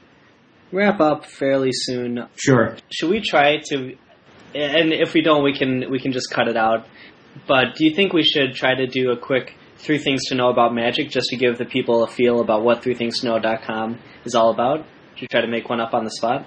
wrap 0.75 1.01
up 1.01 1.25
fairly 1.25 1.71
soon. 1.73 2.27
Sure. 2.37 2.77
Should 2.91 3.11
we 3.11 3.21
try 3.21 3.59
to? 3.71 3.97
And 4.55 4.93
if 4.93 5.15
we 5.15 5.23
don't, 5.23 5.43
we 5.43 5.57
can 5.57 5.91
we 5.91 5.99
can 5.99 6.13
just 6.13 6.31
cut 6.31 6.49
it 6.49 6.57
out. 6.57 6.87
But 7.47 7.75
do 7.77 7.85
you 7.85 7.95
think 7.95 8.13
we 8.13 8.23
should 8.23 8.55
try 8.55 8.75
to 8.75 8.87
do 8.87 9.11
a 9.11 9.17
quick 9.17 9.55
three 9.79 9.99
things 9.99 10.27
to 10.29 10.35
know 10.35 10.49
about 10.51 10.75
magic, 10.75 11.11
just 11.11 11.29
to 11.31 11.37
give 11.37 11.59
the 11.59 11.65
people 11.65 12.05
a 12.05 12.07
feel 12.07 12.41
about 12.41 12.63
what 12.63 12.83
three 12.83 12.95
things 12.95 13.21
to 13.21 13.27
know.com 13.27 13.99
is 14.25 14.35
all 14.35 14.51
about? 14.51 14.87
Should 15.15 15.23
we 15.23 15.29
try 15.29 15.41
to 15.41 15.49
make 15.49 15.69
one 15.69 15.81
up 15.81 15.95
on 15.95 16.05
the 16.05 16.11
spot? 16.11 16.47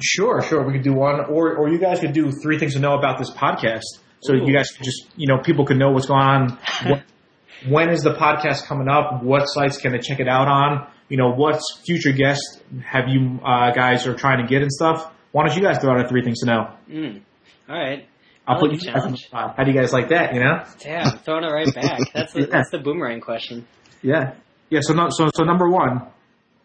Sure, 0.00 0.42
sure. 0.42 0.64
We 0.64 0.74
could 0.74 0.82
do 0.82 0.92
one, 0.92 1.20
or 1.26 1.56
or 1.56 1.68
you 1.68 1.78
guys 1.78 2.00
could 2.00 2.12
do 2.12 2.30
three 2.30 2.58
things 2.58 2.74
to 2.74 2.80
know 2.80 2.94
about 2.94 3.18
this 3.18 3.30
podcast. 3.30 3.82
So 4.20 4.34
Ooh. 4.34 4.46
you 4.46 4.54
guys 4.54 4.70
could 4.70 4.84
just 4.84 5.08
you 5.16 5.26
know 5.26 5.42
people 5.42 5.64
could 5.64 5.78
know 5.78 5.90
what's 5.90 6.06
going 6.06 6.20
on. 6.20 6.58
What, 6.84 7.02
when 7.68 7.90
is 7.90 8.02
the 8.02 8.14
podcast 8.14 8.64
coming 8.66 8.88
up? 8.88 9.22
What 9.22 9.46
sites 9.46 9.78
can 9.78 9.92
they 9.92 9.98
check 9.98 10.20
it 10.20 10.28
out 10.28 10.48
on? 10.48 10.86
You 11.08 11.16
know, 11.16 11.30
what's 11.30 11.80
future 11.86 12.12
guests 12.12 12.60
have 12.84 13.08
you 13.08 13.40
uh, 13.44 13.70
guys 13.72 14.06
are 14.06 14.14
trying 14.14 14.42
to 14.42 14.48
get 14.48 14.62
and 14.62 14.70
stuff? 14.70 15.10
Why 15.32 15.46
don't 15.46 15.56
you 15.56 15.62
guys 15.62 15.78
throw 15.78 15.92
out 15.92 16.04
a 16.04 16.08
three 16.08 16.22
things 16.22 16.40
to 16.40 16.46
know? 16.46 16.70
Mm. 16.88 17.22
All 17.68 17.78
right. 17.78 18.06
I'll 18.46 18.56
I 18.56 18.60
put 18.60 18.72
you 18.72 18.78
guys 18.78 18.86
on 18.86 18.92
the 18.94 19.18
challenge. 19.18 19.20
spot. 19.26 19.54
How 19.56 19.64
do 19.64 19.70
you 19.72 19.78
guys 19.78 19.92
like 19.92 20.08
that? 20.08 20.34
You 20.34 20.40
know? 20.40 20.64
Damn, 20.80 21.18
throwing 21.18 21.44
it 21.44 21.48
right 21.52 21.74
back. 21.74 22.00
That's 22.14 22.32
the, 22.32 22.40
Yeah. 22.40 22.46
that's 22.50 22.70
the 22.70 22.78
boomerang 22.78 23.20
question. 23.20 23.66
Yeah. 24.02 24.34
Yeah. 24.70 24.80
So 24.82 24.94
no, 24.94 25.08
so 25.10 25.28
so 25.34 25.44
number 25.44 25.68
one, 25.68 26.06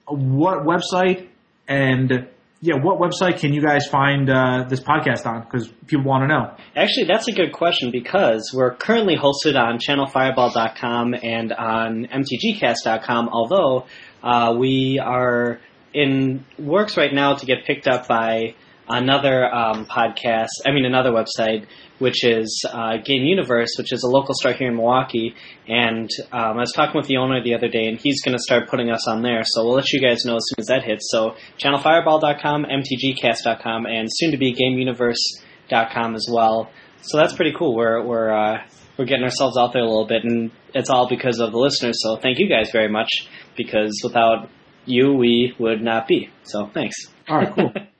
what 0.07 0.59
website 0.65 1.27
and 1.67 2.27
yeah, 2.63 2.75
what 2.81 2.97
website 2.97 3.41
can 3.41 3.51
you 3.51 3.61
guys 3.61 3.87
find 3.87 4.29
uh, 4.29 4.63
this 4.69 4.79
podcast 4.79 5.25
on? 5.25 5.41
Because 5.41 5.67
people 5.85 6.05
want 6.05 6.23
to 6.23 6.27
know. 6.27 6.55
Actually, 6.77 7.07
that's 7.09 7.27
a 7.27 7.33
good 7.33 7.51
question 7.51 7.91
because 7.91 8.51
we're 8.53 8.73
currently 8.73 9.17
hosted 9.17 9.59
on 9.59 9.79
channelfireball.com 9.79 11.13
and 11.21 11.51
on 11.51 12.07
mtgcast.com, 12.07 13.27
although 13.27 13.85
uh, 14.23 14.55
we 14.57 14.97
are 14.97 15.59
in 15.93 16.45
works 16.57 16.95
right 16.95 17.13
now 17.13 17.35
to 17.35 17.45
get 17.45 17.65
picked 17.65 17.85
up 17.85 18.07
by 18.07 18.55
another 18.87 19.53
um, 19.53 19.85
podcast, 19.85 20.49
I 20.65 20.71
mean, 20.71 20.85
another 20.85 21.11
website, 21.11 21.67
which 21.99 22.23
is 22.23 22.65
uh, 22.71 22.97
Game 22.97 23.23
Universe, 23.23 23.69
which 23.77 23.93
is 23.93 24.03
a 24.03 24.07
local 24.07 24.33
store 24.35 24.53
here 24.53 24.69
in 24.69 24.75
Milwaukee. 24.75 25.35
And 25.67 26.09
um, 26.31 26.57
I 26.57 26.61
was 26.61 26.71
talking 26.73 26.99
with 26.99 27.07
the 27.07 27.17
owner 27.17 27.41
the 27.43 27.55
other 27.55 27.69
day, 27.69 27.85
and 27.85 27.99
he's 27.99 28.21
going 28.23 28.35
to 28.35 28.41
start 28.41 28.69
putting 28.69 28.89
us 28.89 29.07
on 29.07 29.21
there. 29.21 29.41
So 29.45 29.63
we'll 29.63 29.75
let 29.75 29.91
you 29.91 30.01
guys 30.01 30.25
know 30.25 30.35
as 30.35 30.43
soon 30.47 30.59
as 30.59 30.67
that 30.67 30.83
hits. 30.83 31.07
So 31.11 31.35
channelfireball.com, 31.59 32.65
mtgcast.com, 32.65 33.85
and 33.85 34.07
soon 34.11 34.31
to 34.31 34.37
be 34.37 34.53
GameUniverse.com 34.53 36.15
as 36.15 36.27
well. 36.31 36.71
So 37.01 37.17
that's 37.17 37.33
pretty 37.33 37.53
cool. 37.57 37.75
We're 37.75 38.01
we're 38.01 38.31
uh, 38.31 38.65
we're 38.97 39.05
getting 39.05 39.23
ourselves 39.23 39.57
out 39.57 39.73
there 39.73 39.81
a 39.81 39.87
little 39.87 40.07
bit, 40.07 40.23
and 40.23 40.51
it's 40.73 40.89
all 40.89 41.09
because 41.09 41.39
of 41.39 41.51
the 41.51 41.57
listeners. 41.57 41.97
So 42.01 42.17
thank 42.17 42.39
you 42.39 42.47
guys 42.47 42.71
very 42.71 42.87
much, 42.89 43.09
because 43.57 43.91
without 44.03 44.49
you, 44.85 45.13
we 45.13 45.53
would 45.59 45.81
not 45.81 46.07
be. 46.07 46.29
So 46.43 46.69
thanks. 46.73 46.95
All 47.27 47.37
right, 47.37 47.53
cool. 47.53 47.73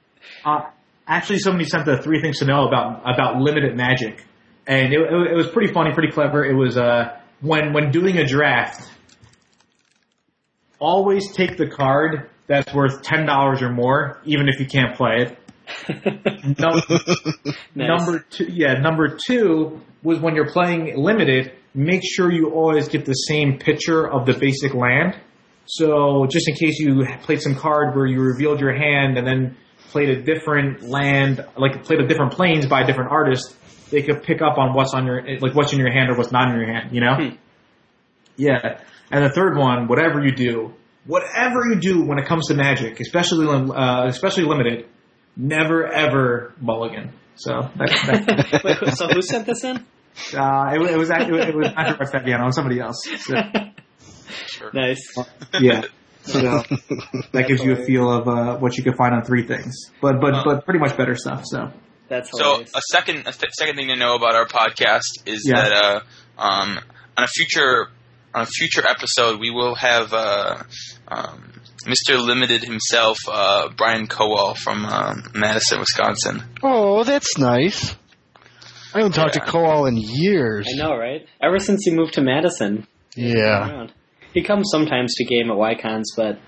uh, 0.45 0.61
actually, 1.07 1.39
somebody 1.39 1.65
sent 1.65 1.85
the 1.85 1.97
three 1.97 2.21
things 2.21 2.39
to 2.39 2.45
know 2.45 2.67
about 2.67 3.01
about 3.01 3.37
limited 3.37 3.75
magic, 3.75 4.23
and 4.67 4.93
it, 4.93 4.99
it, 4.99 5.35
was 5.35 5.47
pretty 5.47 5.73
funny, 5.73 5.93
pretty 5.93 6.11
clever. 6.11 6.43
It 6.43 6.55
was 6.55 6.77
uh, 6.77 7.19
when 7.41 7.73
when 7.73 7.91
doing 7.91 8.17
a 8.17 8.25
draft, 8.25 8.89
always 10.79 11.31
take 11.33 11.57
the 11.57 11.67
card 11.67 12.29
that's 12.47 12.73
worth 12.73 13.01
ten 13.01 13.25
dollars 13.25 13.61
or 13.61 13.71
more, 13.71 14.21
even 14.25 14.47
if 14.47 14.59
you 14.59 14.65
can't 14.65 14.95
play 14.95 15.27
it. 15.27 15.37
Num- 16.59 16.81
Nice. 17.75 17.87
Number 17.87 18.25
two, 18.29 18.45
yeah, 18.51 18.73
number 18.73 19.17
two 19.25 19.81
was 20.03 20.19
when 20.19 20.35
you're 20.35 20.51
playing 20.51 20.95
limited, 20.97 21.53
make 21.73 22.01
sure 22.03 22.31
you 22.31 22.51
always 22.51 22.87
get 22.87 23.05
the 23.05 23.13
same 23.13 23.57
picture 23.57 24.07
of 24.07 24.25
the 24.25 24.33
basic 24.33 24.73
land. 24.73 25.15
So 25.65 26.27
just 26.29 26.47
in 26.49 26.55
case 26.55 26.79
you 26.79 27.05
played 27.21 27.41
some 27.41 27.55
card 27.55 27.95
where 27.95 28.05
you 28.05 28.19
revealed 28.19 28.59
your 28.59 28.75
hand 28.75 29.17
and 29.17 29.25
then 29.25 29.57
played 29.93 30.09
a 30.09 30.21
different 30.21 30.81
land, 30.81 31.45
like 31.55 31.83
played 31.83 31.99
a 32.01 32.07
different 32.07 32.33
planes 32.33 32.65
by 32.65 32.81
a 32.81 32.85
different 32.85 33.11
artist, 33.11 33.55
they 33.91 34.01
could 34.01 34.23
pick 34.23 34.41
up 34.41 34.57
on 34.57 34.73
what's 34.73 34.93
on 34.93 35.05
your, 35.05 35.21
like 35.39 35.53
what's 35.55 35.71
in 35.71 35.79
your 35.79 35.91
hand 35.91 36.09
or 36.09 36.17
what's 36.17 36.31
not 36.31 36.49
in 36.49 36.55
your 36.59 36.65
hand, 36.67 36.93
you 36.93 36.99
know? 36.99 37.15
Hmm. 37.15 37.35
Yeah. 38.35 38.81
And 39.11 39.23
the 39.23 39.29
third 39.29 39.55
one, 39.57 39.87
whatever 39.87 40.23
you 40.25 40.31
do, 40.35 40.73
whatever 41.05 41.59
you 41.69 41.75
do 41.79 42.03
when 42.05 42.17
it 42.17 42.25
comes 42.25 42.47
to 42.47 42.55
magic, 42.55 42.99
especially, 42.99 43.45
uh, 43.47 44.07
especially 44.07 44.45
limited, 44.45 44.87
never 45.37 45.85
ever 45.87 46.53
mulligan. 46.59 47.13
So 47.35 47.69
Wait, 47.79 48.77
who- 48.77 48.91
so 48.91 49.07
who 49.07 49.21
sent 49.21 49.45
this 49.45 49.63
in? 49.63 49.77
uh, 50.35 50.71
it, 50.73 50.81
it 50.91 50.97
was 50.97 51.09
actually 51.11 51.41
it 51.41 51.55
was 51.55 51.67
Red 51.75 52.09
Fabiano, 52.11 52.49
somebody 52.51 52.79
else. 52.79 52.97
So, 53.19 53.35
Sure. 54.47 54.71
Nice. 54.73 55.01
yeah. 55.61 55.81
So 56.23 56.39
that 57.33 57.45
gives 57.47 57.63
you 57.63 57.73
a 57.73 57.85
feel 57.85 58.09
of 58.11 58.27
uh, 58.27 58.57
what 58.57 58.77
you 58.77 58.83
can 58.83 58.95
find 58.95 59.13
on 59.13 59.23
three 59.23 59.45
things, 59.45 59.73
but 60.01 60.19
but 60.21 60.43
but 60.45 60.65
pretty 60.65 60.79
much 60.79 60.95
better 60.97 61.15
stuff. 61.15 61.43
So 61.45 61.71
That's 62.07 62.29
So 62.37 62.61
a 62.61 62.81
second, 62.91 63.19
a 63.27 63.31
th- 63.31 63.51
second 63.57 63.75
thing 63.75 63.87
to 63.87 63.95
know 63.95 64.15
about 64.15 64.35
our 64.35 64.45
podcast 64.45 65.01
is 65.25 65.43
Yeah. 65.45 65.61
that 65.61 65.71
uh, 65.73 65.99
um, 66.41 66.79
on 67.17 67.23
a 67.23 67.27
future 67.27 67.87
on 68.33 68.43
a 68.43 68.45
future 68.45 68.83
episode 68.87 69.39
we 69.39 69.51
will 69.51 69.75
have 69.75 70.13
uh, 70.13 70.63
um, 71.09 71.51
Mr. 71.85 72.17
Limited 72.17 72.63
himself, 72.63 73.17
uh, 73.27 73.69
Brian 73.75 74.07
Kowal 74.07 74.55
from 74.57 74.85
um, 74.85 75.23
Madison, 75.35 75.79
Wisconsin. 75.79 76.41
Oh, 76.63 77.03
that's 77.03 77.37
nice. 77.37 77.95
I 78.95 78.99
haven't 78.99 79.13
talked 79.13 79.35
Yeah. 79.35 79.43
to 79.43 79.51
Coal 79.51 79.85
in 79.87 79.97
years. 79.97 80.67
I 80.71 80.77
know, 80.81 80.95
right? 80.95 81.27
Ever 81.41 81.59
since 81.59 81.81
he 81.83 81.91
moved 81.91 82.13
to 82.13 82.21
Madison. 82.21 82.87
he's 83.15 83.33
Yeah. 83.33 83.87
Been 84.33 84.41
around. 84.41 84.43
He 84.43 84.43
comes 84.43 84.69
sometimes 84.71 85.15
to 85.15 85.25
game 85.25 85.49
at 85.51 85.57
YCons, 85.57 86.03
but 86.15 86.39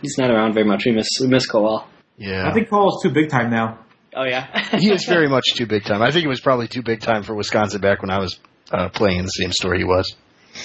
he's 0.00 0.16
not 0.18 0.30
around 0.30 0.54
very 0.54 0.66
much. 0.66 0.84
We 0.86 0.92
miss 0.92 1.08
we 1.20 1.28
miss 1.28 1.46
Kowal. 1.50 1.84
Yeah. 2.16 2.48
I 2.48 2.52
think 2.52 2.68
Cole's 2.68 3.02
too 3.02 3.10
big 3.10 3.30
time 3.30 3.50
now. 3.50 3.78
Oh 4.14 4.24
yeah. 4.24 4.46
he 4.78 4.92
is 4.92 5.04
very 5.06 5.28
much 5.28 5.54
too 5.54 5.66
big 5.66 5.84
time. 5.84 6.02
I 6.02 6.10
think 6.10 6.24
it 6.24 6.28
was 6.28 6.40
probably 6.40 6.68
too 6.68 6.82
big 6.82 7.00
time 7.00 7.22
for 7.22 7.34
Wisconsin 7.34 7.80
back 7.80 8.02
when 8.02 8.10
I 8.10 8.18
was 8.18 8.38
uh, 8.70 8.88
playing 8.90 9.18
in 9.18 9.24
the 9.24 9.30
same 9.30 9.52
store 9.52 9.74
he 9.74 9.84
was. 9.84 10.14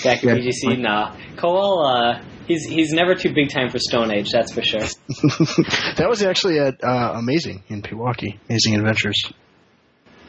back 0.04 0.24
in 0.24 0.30
Yeah. 0.30 0.36
BGC. 0.36 0.80
Nah, 0.80 1.16
Kowal. 1.38 1.86
Uh, 2.20 2.24
he's 2.48 2.66
he's 2.66 2.92
never 2.92 3.16
too 3.16 3.34
big 3.34 3.50
time 3.50 3.70
for 3.70 3.80
Stone 3.80 4.12
Age. 4.12 4.32
That's 4.32 4.52
for 4.52 4.62
sure. 4.62 4.82
that 4.82 6.06
was 6.10 6.22
actually 6.24 6.60
at 6.60 6.84
uh, 6.84 7.14
Amazing 7.16 7.64
in 7.70 7.82
Pewaukee. 7.82 8.38
Amazing 8.50 8.76
Adventures. 8.76 9.32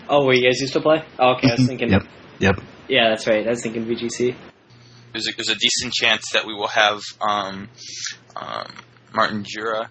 Oh, 0.09 0.25
where 0.25 0.35
you 0.35 0.45
guys 0.49 0.61
used 0.61 0.73
to 0.73 0.81
play? 0.81 1.05
Oh, 1.19 1.35
okay, 1.35 1.51
I 1.51 1.55
was 1.57 1.67
thinking. 1.67 1.91
Yep. 1.91 2.03
Yep. 2.39 2.61
Yeah, 2.89 3.11
that's 3.11 3.27
right. 3.27 3.47
I 3.47 3.51
was 3.51 3.63
thinking 3.63 3.85
VGC. 3.85 4.35
There's 5.19 5.29
a, 5.29 5.37
there's 5.37 5.49
a 5.49 5.55
decent 5.59 5.93
chance 5.95 6.31
that 6.33 6.47
we 6.47 6.55
will 6.55 6.69
have 6.69 7.01
um, 7.21 7.69
um, 8.37 8.67
Martin 9.13 9.45
Jura, 9.45 9.91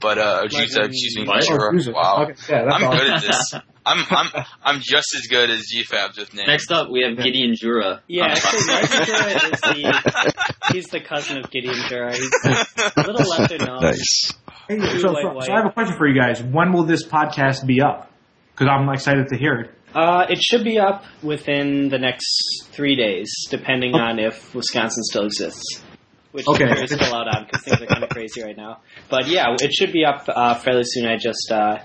but 0.00 0.16
uh, 0.18 0.44
Juza, 0.44 0.86
excuse 0.86 1.16
me, 1.16 1.26
What? 1.26 1.42
Jura. 1.44 1.68
Oh, 1.68 1.72
Juza. 1.76 1.92
Wow, 1.92 2.22
Okay, 2.30 2.34
yeah, 2.48 2.62
I'm 2.72 2.84
awesome. 2.84 2.98
good 2.98 3.10
at 3.10 3.22
this. 3.22 3.54
I'm 3.86 3.98
I'm 4.10 4.44
I'm 4.62 4.80
just 4.80 5.14
as 5.14 5.26
good 5.28 5.50
as 5.50 5.66
GFabs 5.70 6.16
with 6.18 6.32
names. 6.32 6.48
Next 6.48 6.72
up, 6.72 6.88
we 6.90 7.02
have 7.06 7.22
Gideon 7.22 7.54
Jura. 7.54 8.00
Yeah, 8.08 8.28
actually. 8.28 8.64
Martin 8.66 9.04
Jura 9.04 9.34
is 9.34 9.60
the 9.60 10.34
he's 10.72 10.86
the 10.86 11.00
cousin 11.00 11.36
of 11.44 11.50
Gideon 11.50 11.76
Jura. 11.86 12.12
He's 12.14 12.30
a 12.44 13.02
little 13.06 13.28
lesser 13.28 13.58
known. 13.58 13.80
Nice. 13.82 14.32
Hey, 14.68 14.78
so, 14.98 15.12
white, 15.12 15.22
so, 15.22 15.32
white. 15.34 15.44
so 15.44 15.52
I 15.52 15.56
have 15.58 15.66
a 15.66 15.72
question 15.72 15.96
for 15.98 16.08
you 16.08 16.18
guys. 16.18 16.42
When 16.42 16.72
will 16.72 16.84
this 16.84 17.06
podcast 17.06 17.66
be 17.66 17.82
up? 17.82 18.10
Because 18.52 18.68
I'm 18.72 18.88
excited 18.88 19.28
to 19.28 19.36
hear 19.36 19.52
it. 19.60 19.70
Uh, 19.94 20.26
it 20.28 20.42
should 20.42 20.64
be 20.64 20.78
up 20.78 21.04
within 21.22 21.88
the 21.88 21.98
next 21.98 22.66
three 22.72 22.96
days, 22.96 23.30
depending 23.50 23.94
on 23.94 24.18
if 24.18 24.54
Wisconsin 24.54 25.02
still 25.04 25.24
exists. 25.24 25.82
Which 26.32 26.46
Okay. 26.48 26.64
jury's 26.66 26.92
still 26.92 27.14
out 27.14 27.28
on 27.28 27.44
because 27.44 27.62
things 27.62 27.80
are 27.80 27.86
kind 27.86 28.02
of 28.02 28.10
crazy 28.10 28.42
right 28.42 28.56
now. 28.56 28.80
But 29.08 29.28
yeah, 29.28 29.54
it 29.60 29.72
should 29.72 29.92
be 29.92 30.04
up 30.04 30.24
uh, 30.28 30.54
fairly 30.56 30.82
soon. 30.84 31.06
I 31.06 31.16
just 31.16 31.52
uh, 31.52 31.78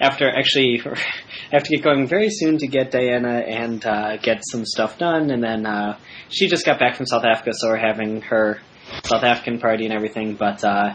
after 0.00 0.26
actually 0.26 0.80
I 0.86 0.96
have 1.52 1.64
to 1.64 1.76
get 1.76 1.84
going 1.84 2.06
very 2.06 2.30
soon 2.30 2.56
to 2.58 2.66
get 2.66 2.90
Diana 2.92 3.40
and 3.40 3.84
uh, 3.84 4.16
get 4.16 4.40
some 4.50 4.64
stuff 4.64 4.96
done, 4.96 5.30
and 5.30 5.44
then 5.44 5.66
uh, 5.66 5.98
she 6.30 6.48
just 6.48 6.64
got 6.64 6.78
back 6.78 6.96
from 6.96 7.04
South 7.04 7.24
Africa, 7.24 7.50
so 7.52 7.68
we're 7.68 7.76
having 7.76 8.22
her 8.22 8.58
South 9.04 9.22
African 9.22 9.58
party 9.60 9.84
and 9.84 9.92
everything. 9.92 10.34
But 10.34 10.64
uh, 10.64 10.94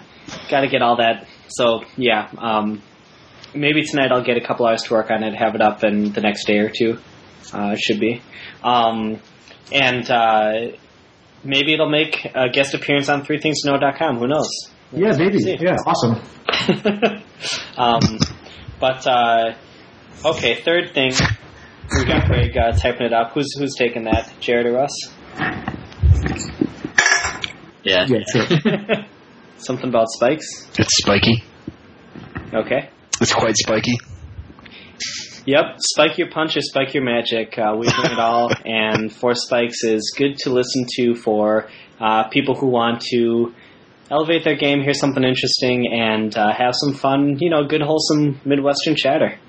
got 0.50 0.62
to 0.62 0.68
get 0.68 0.82
all 0.82 0.98
that. 0.98 1.28
So 1.50 1.84
yeah, 1.98 2.28
um, 2.40 2.82
maybe 3.56 3.84
tonight 3.84 4.12
I'll 4.12 4.24
get 4.24 4.38
a 4.38 4.46
couple 4.46 4.68
hours 4.68 4.84
to 4.84 4.94
work 4.94 5.10
on 5.12 5.24
it, 5.24 5.34
have 5.36 5.56
it 5.56 5.62
up 5.62 5.84
in 5.84 6.12
the 6.12 6.22
next 6.22 6.46
day 6.46 6.60
or 6.60 6.70
two. 6.70 7.00
Uh, 7.54 7.72
it 7.74 7.80
should 7.80 8.00
be. 8.00 8.22
Um, 8.64 9.20
and 9.72 10.10
uh, 10.10 10.72
maybe 11.44 11.74
it'll 11.74 11.90
make 11.90 12.26
a 12.34 12.50
guest 12.50 12.74
appearance 12.74 13.10
on 13.10 13.26
ThreeThingsToKnow.com. 13.26 14.18
Who 14.18 14.28
knows? 14.28 14.50
Yeah, 14.92 15.16
maybe. 15.18 15.40
Yeah, 15.60 15.78
awesome. 15.86 16.22
um, 17.78 18.20
but 18.80 19.06
uh, 19.08 19.56
okay, 20.24 20.62
third 20.62 20.94
thing. 20.94 21.12
We 21.98 22.06
got 22.06 22.28
Greg 22.28 22.58
uh, 22.58 22.72
typing 22.72 23.08
it 23.08 23.14
up. 23.14 23.34
Who's 23.34 23.58
who's 23.58 23.76
taking 23.78 24.06
that? 24.06 24.32
Jared 24.40 24.66
or 24.68 24.74
Russ? 24.74 24.92
yeah. 27.84 28.06
Yeah, 28.08 28.20
sure. 28.32 28.48
Something 29.58 29.90
about 29.90 30.08
spikes. 30.10 30.68
It's 30.78 30.98
spiky. 30.98 31.44
Okay. 32.54 32.90
It's 33.26 33.34
quite 33.34 33.58
spiky. 33.58 33.98
Yep, 35.48 35.78
spike 35.80 36.20
your 36.20 36.30
punch 36.30 36.56
or 36.58 36.62
spike 36.62 36.94
your 36.94 37.04
magic. 37.04 37.58
Uh, 37.58 37.74
we 37.76 37.88
bring 37.90 38.12
it 38.12 38.20
all, 38.20 38.52
and 38.66 39.12
Force 39.12 39.46
Spikes 39.48 39.84
is 39.84 40.14
good 40.16 40.38
to 40.44 40.52
listen 40.52 40.86
to 40.98 41.16
for 41.16 41.68
uh, 42.00 42.26
people 42.30 42.54
who 42.54 42.68
want 42.68 43.02
to 43.14 43.52
elevate 44.12 44.44
their 44.44 44.56
game, 44.56 44.84
hear 44.84 44.94
something 44.94 45.24
interesting, 45.24 45.92
and 45.92 46.38
uh, 46.38 46.54
have 46.54 46.74
some 46.76 46.94
fun. 46.94 47.38
You 47.40 47.50
know, 47.50 47.64
good 47.66 47.82
wholesome 47.82 48.40
Midwestern 48.46 48.96
chatter. 48.96 49.40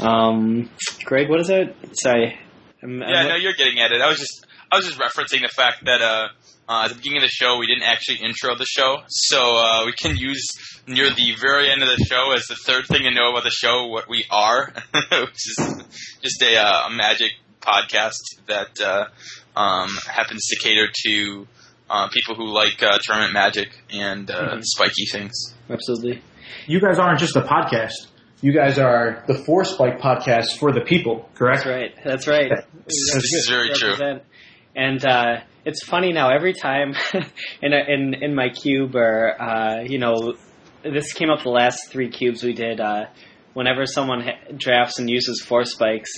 Um, 0.00 0.68
Greg, 1.04 1.28
what 1.30 1.40
is 1.40 1.50
it? 1.50 1.76
Sorry. 1.92 2.36
I'm- 2.82 2.98
Yeah, 3.00 3.06
I'm- 3.06 3.28
no, 3.28 3.36
you're 3.36 3.52
getting 3.52 3.78
at 3.80 3.92
it. 3.92 4.00
I 4.00 4.08
was 4.08 4.18
just 4.18 4.44
I 4.72 4.76
was 4.76 4.86
just 4.86 4.98
referencing 4.98 5.42
the 5.42 5.48
fact 5.54 5.84
that 5.84 6.00
uh, 6.00 6.28
uh, 6.68 6.84
at 6.84 6.88
the 6.88 6.94
beginning 6.94 7.18
of 7.18 7.22
the 7.24 7.28
show 7.28 7.58
we 7.58 7.66
didn't 7.66 7.82
actually 7.82 8.18
intro 8.26 8.56
the 8.56 8.64
show, 8.64 9.02
so 9.08 9.56
uh, 9.58 9.82
we 9.84 9.92
can 9.92 10.16
use 10.16 10.48
near 10.86 11.10
the 11.10 11.34
very 11.40 11.70
end 11.70 11.82
of 11.82 11.88
the 11.88 12.04
show 12.08 12.32
as 12.34 12.46
the 12.46 12.56
third 12.56 12.86
thing 12.86 13.02
to 13.02 13.10
know 13.10 13.30
about 13.30 13.44
the 13.44 13.50
show 13.50 13.86
what 13.88 14.08
we 14.08 14.24
are, 14.30 14.72
which 14.94 15.34
is 15.58 15.84
just 16.22 16.42
a, 16.42 16.56
uh, 16.56 16.88
a 16.88 16.90
magic 16.90 17.32
podcast 17.60 18.16
that 18.46 18.80
uh, 18.80 19.06
um, 19.58 19.90
happens 20.08 20.40
to 20.46 20.56
cater 20.60 20.88
to 21.06 21.46
uh, 21.90 22.08
people 22.08 22.34
who 22.34 22.46
like 22.48 22.82
uh, 22.82 22.98
tournament 23.02 23.34
magic 23.34 23.68
and 23.92 24.30
uh, 24.30 24.54
Mhm. 24.56 24.62
spiky 24.64 25.04
things. 25.12 25.54
Absolutely. 25.68 26.22
you 26.66 26.80
guys 26.80 26.98
aren't 26.98 27.20
just 27.20 27.36
a 27.36 27.42
podcast. 27.42 27.92
You 28.40 28.52
guys 28.52 28.78
are 28.78 29.22
the 29.28 29.34
Force 29.34 29.74
Spike 29.74 30.00
podcast 30.00 30.58
for 30.58 30.72
the 30.72 30.80
people, 30.80 31.28
correct? 31.34 31.64
That's 31.64 31.66
right. 31.76 31.94
That's 32.04 32.26
right. 32.26 32.48
That's 32.50 32.66
This 32.86 33.32
is 33.32 33.46
very 33.48 33.68
true. 33.74 33.90
Represent. 33.90 34.22
And 34.74 35.04
uh, 35.04 35.40
it's 35.64 35.84
funny 35.84 36.12
now. 36.12 36.30
Every 36.30 36.54
time 36.54 36.94
in 37.62 37.72
a, 37.72 37.84
in 37.88 38.14
in 38.14 38.34
my 38.34 38.48
cube, 38.48 38.94
or 38.94 39.40
uh, 39.40 39.82
you 39.82 39.98
know, 39.98 40.34
this 40.82 41.12
came 41.12 41.30
up 41.30 41.42
the 41.42 41.50
last 41.50 41.90
three 41.90 42.10
cubes 42.10 42.42
we 42.42 42.52
did. 42.52 42.80
Uh, 42.80 43.06
whenever 43.54 43.84
someone 43.86 44.22
ha- 44.22 44.52
drafts 44.56 44.98
and 44.98 45.10
uses 45.10 45.42
Force 45.42 45.72
Spikes, 45.72 46.10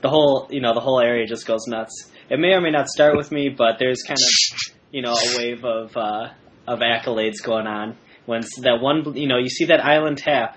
the 0.00 0.08
whole 0.08 0.48
you 0.50 0.60
know 0.60 0.74
the 0.74 0.80
whole 0.80 1.00
area 1.00 1.26
just 1.26 1.46
goes 1.46 1.66
nuts. 1.66 2.10
It 2.28 2.38
may 2.38 2.54
or 2.54 2.60
may 2.60 2.70
not 2.70 2.88
start 2.88 3.16
with 3.16 3.30
me, 3.30 3.48
but 3.50 3.76
there's 3.78 4.02
kind 4.02 4.18
of 4.18 4.72
you 4.90 5.02
know 5.02 5.12
a 5.12 5.38
wave 5.38 5.64
of 5.64 5.96
uh, 5.96 6.30
of 6.66 6.80
accolades 6.80 7.42
going 7.42 7.66
on 7.66 7.96
when 8.26 8.42
that 8.62 8.80
one 8.80 9.16
you 9.16 9.26
know 9.26 9.38
you 9.38 9.48
see 9.48 9.66
that 9.66 9.84
island 9.84 10.18
tap 10.18 10.56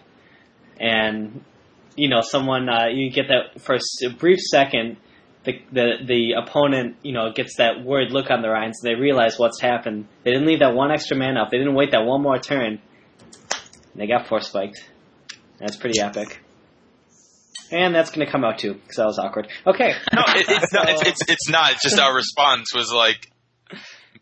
and 0.79 1.43
you 1.95 2.09
know 2.09 2.21
someone 2.21 2.69
uh, 2.69 2.87
you 2.91 3.11
get 3.11 3.27
that 3.27 3.61
for 3.61 3.75
a 3.75 4.09
brief 4.13 4.39
second 4.39 4.97
the, 5.45 5.61
the 5.71 5.91
the 6.05 6.31
opponent 6.33 6.97
you 7.03 7.13
know 7.13 7.31
gets 7.31 7.57
that 7.57 7.83
worried 7.83 8.11
look 8.11 8.29
on 8.29 8.41
their 8.41 8.55
eyes 8.55 8.73
and 8.81 8.91
they 8.91 8.99
realize 8.99 9.37
what's 9.37 9.61
happened. 9.61 10.07
They 10.23 10.31
didn't 10.31 10.47
leave 10.47 10.59
that 10.59 10.73
one 10.73 10.91
extra 10.91 11.15
man 11.15 11.37
up. 11.37 11.49
They 11.51 11.57
didn't 11.57 11.75
wait 11.75 11.91
that 11.91 12.05
one 12.05 12.21
more 12.21 12.39
turn. 12.39 12.81
They 13.95 14.07
got 14.07 14.27
force 14.27 14.47
spiked. 14.47 14.89
That's 15.59 15.77
pretty 15.77 16.01
epic. 16.01 16.41
And 17.71 17.95
that's 17.95 18.11
going 18.11 18.25
to 18.25 18.31
come 18.31 18.43
out 18.43 18.59
too 18.59 18.73
because 18.73 18.97
that 18.97 19.05
was 19.05 19.19
awkward. 19.19 19.47
Okay. 19.65 19.93
No 20.13 20.21
it, 20.27 20.45
it's, 20.47 20.73
not, 20.73 20.89
it's, 20.89 21.01
it's, 21.01 21.21
it's 21.29 21.49
not. 21.49 21.71
It's 21.71 21.83
just 21.83 21.99
our 22.01 22.13
response 22.13 22.73
was 22.73 22.91
like 22.91 23.31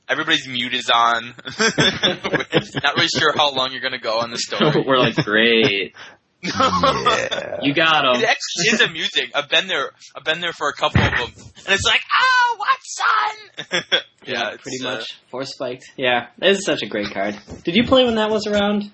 everybody's 0.08 0.48
mute 0.48 0.74
is 0.74 0.90
on. 0.90 1.34
not 1.60 2.96
really 2.96 3.08
sure 3.20 3.34
how 3.36 3.52
long 3.52 3.72
you're 3.72 3.82
going 3.82 3.94
to 3.94 4.00
go 4.00 4.20
on 4.20 4.32
the 4.32 4.38
story. 4.38 4.84
We're 4.86 4.98
like, 4.98 5.16
great. 5.16 5.96
Yeah. 6.44 7.58
You 7.62 7.74
got 7.74 8.06
him. 8.06 8.22
It 8.22 8.30
actually 8.30 8.74
is 8.74 8.82
amusing. 8.82 9.32
I've 9.34 9.50
been 9.50 9.68
there. 9.68 9.92
I've 10.16 10.24
been 10.24 10.42
there 10.42 10.54
for 10.54 10.70
a 10.70 10.74
couple 10.74 11.02
of 11.02 11.12
them, 11.12 11.32
and 11.66 11.74
it's 11.74 11.86
like, 11.86 12.02
oh, 12.22 12.56
what 12.58 12.80
son? 12.84 13.82
yeah, 14.26 14.50
yeah 14.52 14.58
pretty 14.58 14.86
uh, 14.86 14.96
much 14.96 15.20
force 15.32 15.54
spiked. 15.54 15.86
Yeah, 15.96 16.28
this 16.38 16.60
is 16.60 16.66
such 16.66 16.82
a 16.84 16.88
great 16.88 17.12
card. 17.12 17.38
Did 17.64 17.76
you 17.76 17.86
play 17.86 18.04
when 18.04 18.16
that 18.16 18.30
was 18.30 18.48
around? 18.48 18.92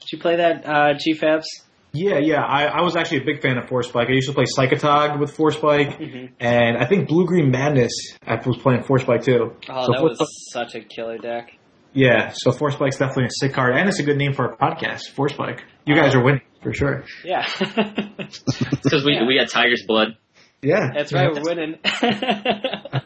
Did 0.00 0.12
you 0.12 0.18
play 0.18 0.36
that 0.36 0.64
uh, 0.64 0.94
GFABs? 0.94 1.44
Yeah, 1.92 2.18
yeah. 2.18 2.42
I, 2.42 2.64
I 2.66 2.82
was 2.82 2.94
actually 2.94 3.22
a 3.22 3.24
big 3.24 3.40
fan 3.40 3.56
of 3.56 3.68
Force 3.68 3.88
Spike. 3.88 4.08
I 4.08 4.12
used 4.12 4.28
to 4.28 4.34
play 4.34 4.44
Psychotog 4.44 5.18
with 5.18 5.34
Force 5.34 5.56
Spike, 5.56 5.98
mm-hmm. 5.98 6.34
and 6.38 6.76
I 6.76 6.86
think 6.86 7.08
Blue 7.08 7.26
Green 7.26 7.50
Madness 7.50 7.92
I 8.26 8.34
was 8.34 8.58
playing 8.58 8.82
Force 8.82 9.02
Spike 9.02 9.22
too. 9.22 9.56
Oh, 9.68 9.86
so 9.86 9.92
that 9.92 10.02
was 10.02 10.18
Spike, 10.18 10.70
such 10.70 10.74
a 10.74 10.84
killer 10.84 11.18
deck. 11.18 11.55
Yeah, 11.96 12.32
so 12.34 12.52
Force 12.52 12.74
Spike's 12.74 12.98
definitely 12.98 13.24
a 13.24 13.30
sick 13.30 13.54
card, 13.54 13.74
and 13.74 13.88
it's 13.88 13.98
a 13.98 14.02
good 14.02 14.18
name 14.18 14.34
for 14.34 14.44
a 14.44 14.54
podcast, 14.54 15.08
Force 15.12 15.32
Spike. 15.32 15.64
You 15.86 15.94
guys 15.94 16.14
are 16.14 16.22
winning 16.22 16.42
for 16.62 16.74
sure. 16.74 17.04
Yeah, 17.24 17.48
because 17.58 19.02
we 19.02 19.14
yeah. 19.14 19.26
we 19.26 19.38
got 19.38 19.48
Tiger's 19.48 19.82
blood. 19.86 20.18
Yeah, 20.60 20.90
that's 20.94 21.14
right. 21.14 21.32
We're 21.32 21.42
winning. 21.42 21.78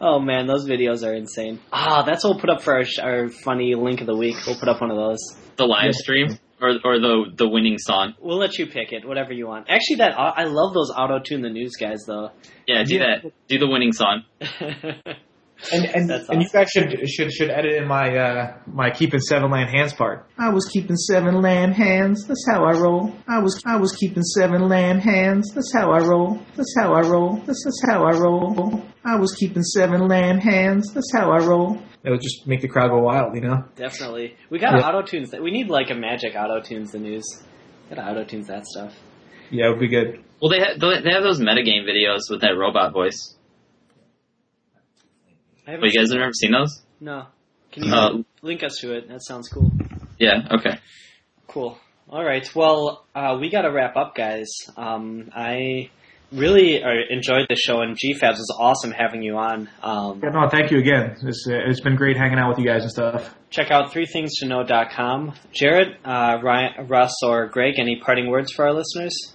oh 0.00 0.18
man, 0.18 0.48
those 0.48 0.68
videos 0.68 1.06
are 1.06 1.14
insane. 1.14 1.60
Ah, 1.72 2.02
oh, 2.02 2.06
that's 2.06 2.24
what 2.24 2.30
we'll 2.30 2.40
put 2.40 2.50
up 2.50 2.62
for 2.62 2.74
our, 2.74 2.84
our 3.02 3.28
funny 3.28 3.76
link 3.76 4.00
of 4.00 4.08
the 4.08 4.16
week. 4.16 4.34
We'll 4.48 4.58
put 4.58 4.68
up 4.68 4.80
one 4.80 4.90
of 4.90 4.96
those. 4.96 5.20
The 5.54 5.66
live 5.66 5.94
stream 5.94 6.40
or 6.60 6.70
or 6.82 6.98
the 6.98 7.26
the 7.36 7.48
winning 7.48 7.78
song. 7.78 8.14
We'll 8.20 8.38
let 8.38 8.58
you 8.58 8.66
pick 8.66 8.92
it, 8.92 9.06
whatever 9.06 9.32
you 9.32 9.46
want. 9.46 9.66
Actually, 9.70 9.98
that 9.98 10.18
I 10.18 10.42
love 10.46 10.74
those 10.74 10.90
auto 10.90 11.20
tune 11.20 11.42
the 11.42 11.50
news 11.50 11.76
guys 11.76 12.02
though. 12.04 12.30
Yeah, 12.66 12.82
do 12.82 12.96
yeah. 12.96 13.20
that. 13.22 13.32
Do 13.46 13.58
the 13.60 13.68
winning 13.68 13.92
song. 13.92 14.24
and 15.72 15.84
and, 15.84 16.10
awesome. 16.10 16.26
and 16.30 16.42
you 16.42 16.48
guys 16.48 16.68
should 16.70 17.08
should 17.08 17.32
should 17.32 17.50
edit 17.50 17.74
in 17.76 17.88
my 17.88 18.16
uh, 18.16 18.56
my 18.66 18.90
keeping 18.90 19.20
seven 19.20 19.50
land 19.50 19.70
hands 19.70 19.92
part. 19.92 20.26
I 20.38 20.50
was 20.50 20.66
keeping 20.66 20.96
seven 20.96 21.40
land 21.40 21.74
hands. 21.74 22.26
That's 22.26 22.46
how 22.50 22.64
I 22.64 22.72
roll. 22.72 23.14
I 23.28 23.38
was 23.38 23.62
I 23.66 23.76
was 23.76 23.92
keeping 23.92 24.22
seven 24.22 24.68
land 24.68 25.02
hands. 25.02 25.52
That's 25.54 25.72
how 25.74 25.92
I 25.92 26.00
roll. 26.00 26.40
That's 26.56 26.74
how 26.78 26.94
I 26.94 27.00
roll. 27.00 27.36
This 27.46 27.64
is 27.66 27.84
how 27.88 28.04
I 28.04 28.12
roll. 28.12 28.82
I 29.04 29.16
was 29.16 29.34
keeping 29.34 29.62
seven 29.62 30.08
land 30.08 30.42
hands. 30.42 30.92
That's 30.92 31.12
how 31.14 31.30
I 31.30 31.38
roll 31.38 31.80
it 32.06 32.10
would 32.10 32.22
just 32.22 32.46
make 32.46 32.60
the 32.60 32.68
crowd 32.68 32.90
go 32.90 33.00
wild, 33.00 33.34
you 33.34 33.40
know? 33.40 33.64
Definitely. 33.74 34.36
We 34.48 34.60
got 34.60 34.78
yeah. 34.78 34.86
auto 34.86 35.02
tunes. 35.02 35.32
We 35.32 35.50
need 35.50 35.68
like 35.68 35.90
a 35.90 35.94
magic 35.94 36.36
auto 36.36 36.60
tunes 36.60 36.92
the 36.92 37.00
news. 37.00 37.24
Got 37.90 37.98
auto 37.98 38.24
tunes 38.24 38.46
that 38.46 38.64
stuff. 38.64 38.94
Yeah, 39.50 39.66
it 39.66 39.70
would 39.70 39.80
be 39.80 39.88
good. 39.88 40.22
Well, 40.40 40.50
they 40.50 40.60
have, 40.60 40.78
they 40.78 41.10
have 41.12 41.24
those 41.24 41.40
metagame 41.40 41.82
videos 41.82 42.30
with 42.30 42.42
that 42.42 42.56
robot 42.56 42.92
voice. 42.92 43.35
Have 45.66 45.80
you 45.82 45.92
guys 45.98 46.12
ever 46.12 46.32
seen 46.32 46.52
those? 46.52 46.82
No. 47.00 47.26
Can 47.72 47.84
you 47.84 47.92
uh, 47.92 48.18
link 48.40 48.62
us 48.62 48.78
to 48.80 48.94
it? 48.96 49.08
That 49.08 49.22
sounds 49.24 49.48
cool. 49.48 49.70
Yeah. 50.18 50.46
Okay. 50.58 50.78
Cool. 51.48 51.78
All 52.08 52.24
right. 52.24 52.48
Well, 52.54 53.04
uh, 53.14 53.36
we 53.40 53.50
got 53.50 53.62
to 53.62 53.72
wrap 53.72 53.96
up, 53.96 54.14
guys. 54.14 54.46
Um, 54.76 55.30
I 55.34 55.90
really 56.32 56.82
uh, 56.82 56.88
enjoyed 57.10 57.46
the 57.48 57.56
show, 57.56 57.80
and 57.80 57.96
GFABs 57.96 58.38
was 58.38 58.56
awesome 58.58 58.92
having 58.92 59.22
you 59.22 59.36
on. 59.36 59.68
Um, 59.82 60.20
yeah, 60.22 60.30
no, 60.30 60.48
thank 60.48 60.70
you 60.70 60.78
again. 60.78 61.16
It's, 61.22 61.46
uh, 61.50 61.54
it's 61.66 61.80
been 61.80 61.96
great 61.96 62.16
hanging 62.16 62.38
out 62.38 62.48
with 62.48 62.58
you 62.58 62.64
guys 62.66 62.82
and 62.82 62.90
stuff. 62.90 63.34
Check 63.50 63.70
out 63.70 63.92
threethingstoKnow.com. 63.92 65.34
Jared, 65.52 65.96
uh, 66.04 66.38
Ryan, 66.42 66.86
Russ, 66.86 67.12
or 67.24 67.46
Greg, 67.48 67.74
any 67.78 68.00
parting 68.00 68.28
words 68.30 68.52
for 68.52 68.66
our 68.66 68.72
listeners? 68.72 69.34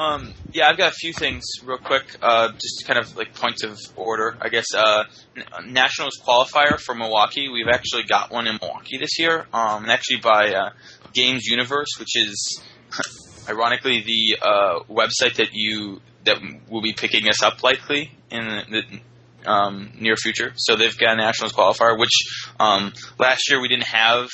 Um, 0.00 0.32
yeah, 0.52 0.68
I've 0.68 0.78
got 0.78 0.92
a 0.92 0.94
few 0.94 1.12
things 1.12 1.42
real 1.64 1.78
quick, 1.78 2.04
uh, 2.22 2.52
just 2.52 2.86
kind 2.86 3.00
of 3.00 3.16
like 3.16 3.34
points 3.34 3.64
of 3.64 3.78
order, 3.96 4.36
I 4.40 4.48
guess. 4.48 4.66
Uh, 4.72 5.04
Nationals 5.66 6.20
qualifier 6.24 6.78
for 6.78 6.94
Milwaukee. 6.94 7.48
We've 7.48 7.68
actually 7.68 8.04
got 8.04 8.30
one 8.30 8.46
in 8.46 8.58
Milwaukee 8.60 8.98
this 8.98 9.18
year, 9.18 9.46
um, 9.52 9.82
and 9.82 9.90
actually 9.90 10.18
by 10.18 10.54
uh, 10.54 10.70
Games 11.14 11.46
Universe, 11.46 11.88
which 11.98 12.16
is 12.16 12.62
ironically 13.48 14.02
the 14.02 14.38
uh, 14.40 14.80
website 14.88 15.36
that 15.36 15.48
you 15.52 16.00
that 16.24 16.38
will 16.68 16.82
be 16.82 16.92
picking 16.92 17.28
us 17.28 17.42
up 17.42 17.62
likely 17.64 18.12
in 18.30 18.44
the 18.46 18.82
um, 19.50 19.90
near 19.98 20.16
future. 20.16 20.52
So 20.56 20.76
they've 20.76 20.96
got 20.96 21.14
a 21.14 21.16
nationals 21.16 21.52
qualifier, 21.52 21.98
which 21.98 22.12
um, 22.60 22.92
last 23.18 23.50
year 23.50 23.60
we 23.60 23.68
didn't 23.68 23.86
have 23.86 24.28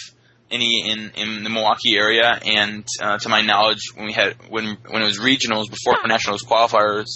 any 0.51 0.90
in, 0.90 1.11
in 1.16 1.45
the 1.45 1.51
Milwaukee 1.51 1.97
area, 1.97 2.38
and 2.45 2.86
uh, 3.01 3.18
to 3.18 3.28
my 3.28 3.42
knowledge, 3.42 3.80
when 3.95 4.07
we 4.07 4.12
had 4.12 4.34
when 4.49 4.76
when 4.88 5.03
it 5.03 5.07
was 5.07 5.18
regionals 5.18 5.70
before 5.70 5.97
nationals 6.07 6.42
qualifiers, 6.42 7.07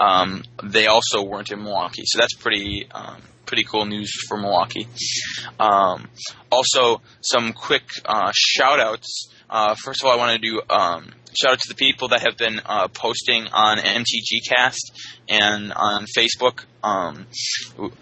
um, 0.00 0.42
they 0.62 0.86
also 0.86 1.22
weren't 1.22 1.50
in 1.50 1.62
Milwaukee. 1.62 2.02
So 2.04 2.18
that's 2.18 2.34
pretty 2.34 2.88
um, 2.90 3.22
pretty 3.46 3.64
cool 3.64 3.86
news 3.86 4.12
for 4.28 4.36
Milwaukee. 4.36 4.86
Um, 5.58 6.08
also, 6.50 7.00
some 7.20 7.52
quick 7.52 7.84
uh, 8.04 8.32
shout 8.34 8.78
outs. 8.80 9.30
Uh, 9.50 9.74
first 9.74 10.02
of 10.02 10.06
all, 10.06 10.12
I 10.12 10.16
want 10.16 10.32
to 10.32 10.38
do 10.38 10.60
um, 10.68 11.10
shout 11.34 11.52
out 11.52 11.58
to 11.60 11.68
the 11.68 11.74
people 11.74 12.08
that 12.08 12.20
have 12.20 12.36
been 12.36 12.60
uh, 12.64 12.88
posting 12.88 13.46
on 13.48 13.78
MTGcast 13.78 14.78
and 15.28 15.72
on 15.72 16.06
Facebook. 16.16 16.64
Um, 16.82 17.26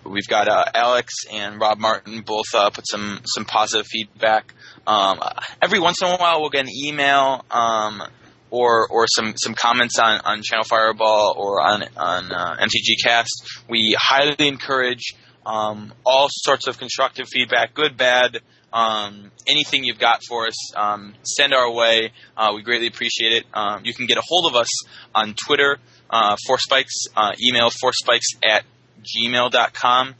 we've 0.04 0.28
got 0.28 0.48
uh, 0.48 0.64
Alex 0.74 1.12
and 1.32 1.60
Rob 1.60 1.78
Martin 1.78 2.22
both 2.22 2.46
uh, 2.54 2.70
put 2.70 2.86
some 2.88 3.20
some 3.24 3.44
positive 3.44 3.86
feedback. 3.86 4.54
Um, 4.86 5.20
every 5.62 5.80
once 5.80 6.00
in 6.02 6.08
a 6.08 6.16
while, 6.16 6.40
we'll 6.40 6.50
get 6.50 6.66
an 6.66 6.72
email 6.84 7.44
um, 7.50 8.02
or 8.50 8.86
or 8.88 9.06
some, 9.08 9.34
some 9.36 9.54
comments 9.54 9.98
on, 9.98 10.20
on 10.24 10.42
Channel 10.42 10.64
Fireball 10.64 11.34
or 11.36 11.60
on 11.60 11.84
on 11.96 12.32
uh, 12.32 12.56
MTGcast. 12.60 13.28
We 13.68 13.96
highly 13.98 14.48
encourage 14.48 15.14
um, 15.44 15.92
all 16.04 16.28
sorts 16.30 16.66
of 16.66 16.78
constructive 16.78 17.28
feedback, 17.28 17.74
good, 17.74 17.96
bad. 17.96 18.40
Um, 18.76 19.30
anything 19.46 19.84
you've 19.84 19.98
got 19.98 20.20
for 20.28 20.46
us, 20.46 20.76
um, 20.76 21.14
send 21.22 21.54
our 21.54 21.72
way. 21.72 22.12
Uh, 22.36 22.52
we 22.54 22.62
greatly 22.62 22.88
appreciate 22.88 23.32
it. 23.32 23.44
Um, 23.54 23.86
you 23.86 23.94
can 23.94 24.04
get 24.04 24.18
a 24.18 24.22
hold 24.22 24.44
of 24.44 24.54
us 24.54 24.68
on 25.14 25.34
Twitter, 25.46 25.78
uh, 26.10 26.36
Spikes, 26.36 27.06
uh, 27.16 27.32
email 27.42 27.70
Spikes 27.70 28.26
at 28.46 28.64
gmail.com. 29.02 30.14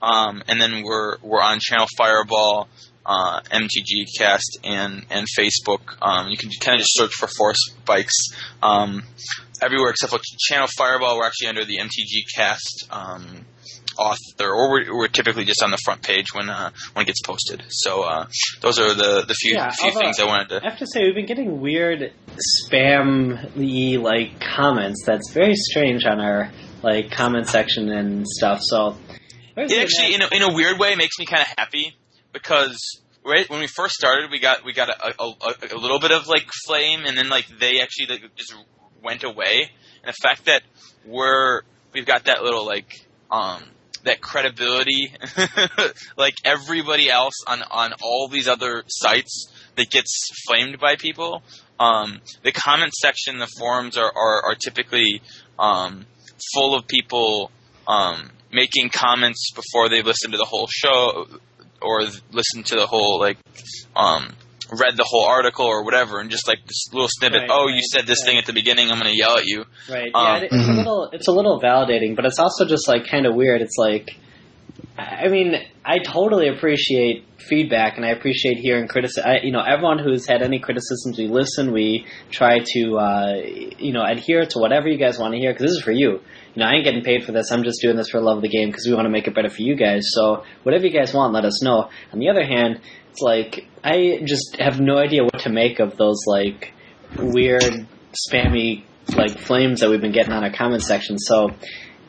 Um, 0.00 0.42
and 0.48 0.58
then 0.58 0.84
we're, 0.84 1.18
we're 1.22 1.42
on 1.42 1.58
Channel 1.60 1.86
Fireball, 1.98 2.68
uh, 3.04 3.40
MTG 3.50 4.06
Cast, 4.16 4.58
and, 4.64 5.04
and 5.10 5.26
Facebook. 5.38 5.96
Um, 6.00 6.28
you 6.30 6.38
can 6.38 6.48
kind 6.60 6.76
of 6.76 6.80
just 6.80 6.96
search 6.96 7.12
for 7.12 7.28
Force 7.28 7.58
Spikes. 7.82 8.14
Um, 8.62 9.02
everywhere 9.60 9.90
except 9.90 10.12
for 10.12 10.20
Channel 10.48 10.68
Fireball, 10.78 11.18
we're 11.18 11.26
actually 11.26 11.48
under 11.48 11.64
the 11.66 11.76
MTG 11.78 12.24
Cast, 12.34 12.86
um, 12.90 13.44
author, 13.98 14.50
or 14.50 14.70
we're, 14.70 14.96
we're, 14.96 15.08
typically 15.08 15.44
just 15.44 15.62
on 15.62 15.70
the 15.70 15.78
front 15.84 16.02
page 16.02 16.26
when 16.32 16.48
uh, 16.48 16.70
when 16.92 17.04
it 17.04 17.06
gets 17.06 17.20
posted. 17.22 17.62
So 17.68 18.02
uh, 18.02 18.26
those 18.60 18.78
are 18.78 18.94
the 18.94 19.24
the 19.26 19.34
few 19.34 19.54
yeah, 19.54 19.70
few 19.70 19.92
things 19.92 20.20
I 20.20 20.24
wanted 20.24 20.48
to. 20.50 20.66
I 20.66 20.70
have 20.70 20.78
to 20.78 20.86
say 20.86 21.04
we've 21.04 21.14
been 21.14 21.26
getting 21.26 21.60
weird 21.60 22.12
spam 22.66 24.02
like 24.02 24.40
comments. 24.40 25.02
That's 25.04 25.30
very 25.32 25.56
strange 25.56 26.04
on 26.04 26.20
our 26.20 26.50
like 26.82 27.10
comment 27.10 27.48
section 27.48 27.90
and 27.90 28.26
stuff. 28.26 28.60
So 28.62 28.96
it 29.56 29.72
actually, 29.72 30.14
in 30.14 30.22
a, 30.22 30.28
in 30.32 30.42
a 30.42 30.54
weird 30.54 30.78
way, 30.78 30.94
makes 30.94 31.18
me 31.18 31.26
kind 31.26 31.42
of 31.42 31.48
happy 31.58 31.96
because 32.32 33.00
right 33.24 33.48
when 33.50 33.60
we 33.60 33.66
first 33.66 33.94
started, 33.94 34.30
we 34.30 34.38
got 34.38 34.64
we 34.64 34.72
got 34.72 34.88
a, 34.88 35.14
a, 35.20 35.74
a, 35.74 35.78
little 35.78 35.98
bit 36.00 36.12
of 36.12 36.28
like 36.28 36.48
flame, 36.66 37.04
and 37.04 37.16
then 37.16 37.28
like 37.28 37.46
they 37.58 37.80
actually 37.80 38.06
like, 38.06 38.36
just 38.36 38.54
went 39.02 39.24
away. 39.24 39.70
And 40.02 40.08
the 40.08 40.16
fact 40.22 40.46
that 40.46 40.62
we're 41.04 41.62
we've 41.92 42.06
got 42.06 42.24
that 42.24 42.42
little 42.42 42.64
like 42.64 42.94
um 43.30 43.62
that 44.08 44.20
credibility 44.20 45.12
like 46.16 46.34
everybody 46.44 47.10
else 47.10 47.34
on 47.46 47.62
on 47.70 47.92
all 48.02 48.28
these 48.28 48.48
other 48.48 48.84
sites 48.88 49.52
that 49.76 49.90
gets 49.90 50.28
flamed 50.46 50.78
by 50.80 50.96
people. 50.96 51.42
Um, 51.78 52.20
the 52.42 52.52
comment 52.52 52.92
section, 52.94 53.38
the 53.38 53.46
forums 53.58 53.96
are 53.96 54.12
are, 54.14 54.50
are 54.50 54.54
typically 54.54 55.22
um, 55.58 56.06
full 56.52 56.74
of 56.74 56.86
people 56.88 57.50
um, 57.86 58.30
making 58.52 58.90
comments 58.90 59.52
before 59.54 59.88
they 59.88 60.02
listen 60.02 60.32
to 60.32 60.36
the 60.36 60.44
whole 60.44 60.66
show 60.68 61.26
or 61.80 62.02
listen 62.32 62.62
to 62.64 62.74
the 62.74 62.86
whole 62.86 63.20
like 63.20 63.38
um 63.94 64.34
read 64.72 64.96
the 64.96 65.04
whole 65.06 65.24
article 65.26 65.64
or 65.66 65.84
whatever 65.84 66.20
and 66.20 66.30
just 66.30 66.46
like 66.46 66.58
this 66.66 66.88
little 66.92 67.08
snippet 67.10 67.40
Right, 67.42 67.50
oh 67.50 67.66
right, 67.66 67.74
you 67.74 67.80
said 67.90 68.06
this 68.06 68.18
right. 68.22 68.30
thing 68.32 68.38
at 68.38 68.46
the 68.46 68.52
beginning 68.52 68.90
i'm 68.90 68.98
going 68.98 69.10
to 69.10 69.16
yell 69.16 69.38
at 69.38 69.46
you 69.46 69.64
Right. 69.90 70.10
Um, 70.14 70.26
yeah, 70.26 70.36
it- 70.42 70.48
it's 70.52 70.68
a 70.68 70.72
little 70.72 71.10
it's 71.12 71.28
a 71.28 71.32
little 71.32 71.60
validating, 71.60 72.14
but 72.16 72.26
it's 72.26 72.38
also 72.38 72.66
just 72.66 72.86
like 72.88 73.08
kind 73.08 73.24
of 73.26 73.34
weird. 73.34 73.62
It's 73.62 73.76
like 73.78 74.10
I 74.98 75.28
mean, 75.28 75.54
I 75.84 75.98
totally 75.98 76.48
appreciate 76.48 77.24
feedback 77.38 77.96
and 77.96 78.04
I 78.04 78.10
appreciate 78.10 78.56
hearing 78.58 78.88
criticism. 78.88 79.24
You 79.44 79.52
know, 79.52 79.60
everyone 79.62 79.98
who's 80.00 80.26
had 80.26 80.42
any 80.42 80.58
criticisms, 80.58 81.16
we 81.18 81.28
listen. 81.28 81.72
We 81.72 82.04
try 82.30 82.58
to, 82.64 82.96
uh, 82.98 83.34
you 83.78 83.92
know, 83.92 84.04
adhere 84.04 84.44
to 84.44 84.58
whatever 84.58 84.88
you 84.88 84.98
guys 84.98 85.18
want 85.18 85.34
to 85.34 85.38
hear 85.38 85.52
because 85.52 85.66
this 85.66 85.72
is 85.72 85.82
for 85.82 85.92
you. 85.92 86.20
You 86.54 86.60
know, 86.60 86.66
I 86.66 86.74
ain't 86.74 86.84
getting 86.84 87.02
paid 87.02 87.24
for 87.24 87.32
this. 87.32 87.52
I'm 87.52 87.62
just 87.62 87.80
doing 87.80 87.96
this 87.96 88.10
for 88.10 88.20
love 88.20 88.38
of 88.38 88.42
the 88.42 88.48
game 88.48 88.68
because 88.68 88.86
we 88.86 88.94
want 88.94 89.06
to 89.06 89.10
make 89.10 89.26
it 89.28 89.34
better 89.34 89.50
for 89.50 89.62
you 89.62 89.76
guys. 89.76 90.08
So 90.12 90.44
whatever 90.62 90.86
you 90.86 90.92
guys 90.92 91.14
want, 91.14 91.32
let 91.32 91.44
us 91.44 91.62
know. 91.62 91.88
On 92.12 92.18
the 92.18 92.28
other 92.28 92.44
hand, 92.44 92.80
it's 93.10 93.20
like 93.20 93.66
I 93.84 94.20
just 94.24 94.56
have 94.58 94.80
no 94.80 94.96
idea 94.98 95.24
what 95.24 95.38
to 95.40 95.50
make 95.50 95.78
of 95.80 95.96
those 95.96 96.24
like 96.26 96.72
weird 97.16 97.86
spammy 98.28 98.84
like 99.16 99.38
flames 99.38 99.80
that 99.80 99.90
we've 99.90 100.00
been 100.00 100.12
getting 100.12 100.32
on 100.32 100.44
our 100.44 100.52
comment 100.52 100.82
section. 100.82 101.18
So 101.18 101.50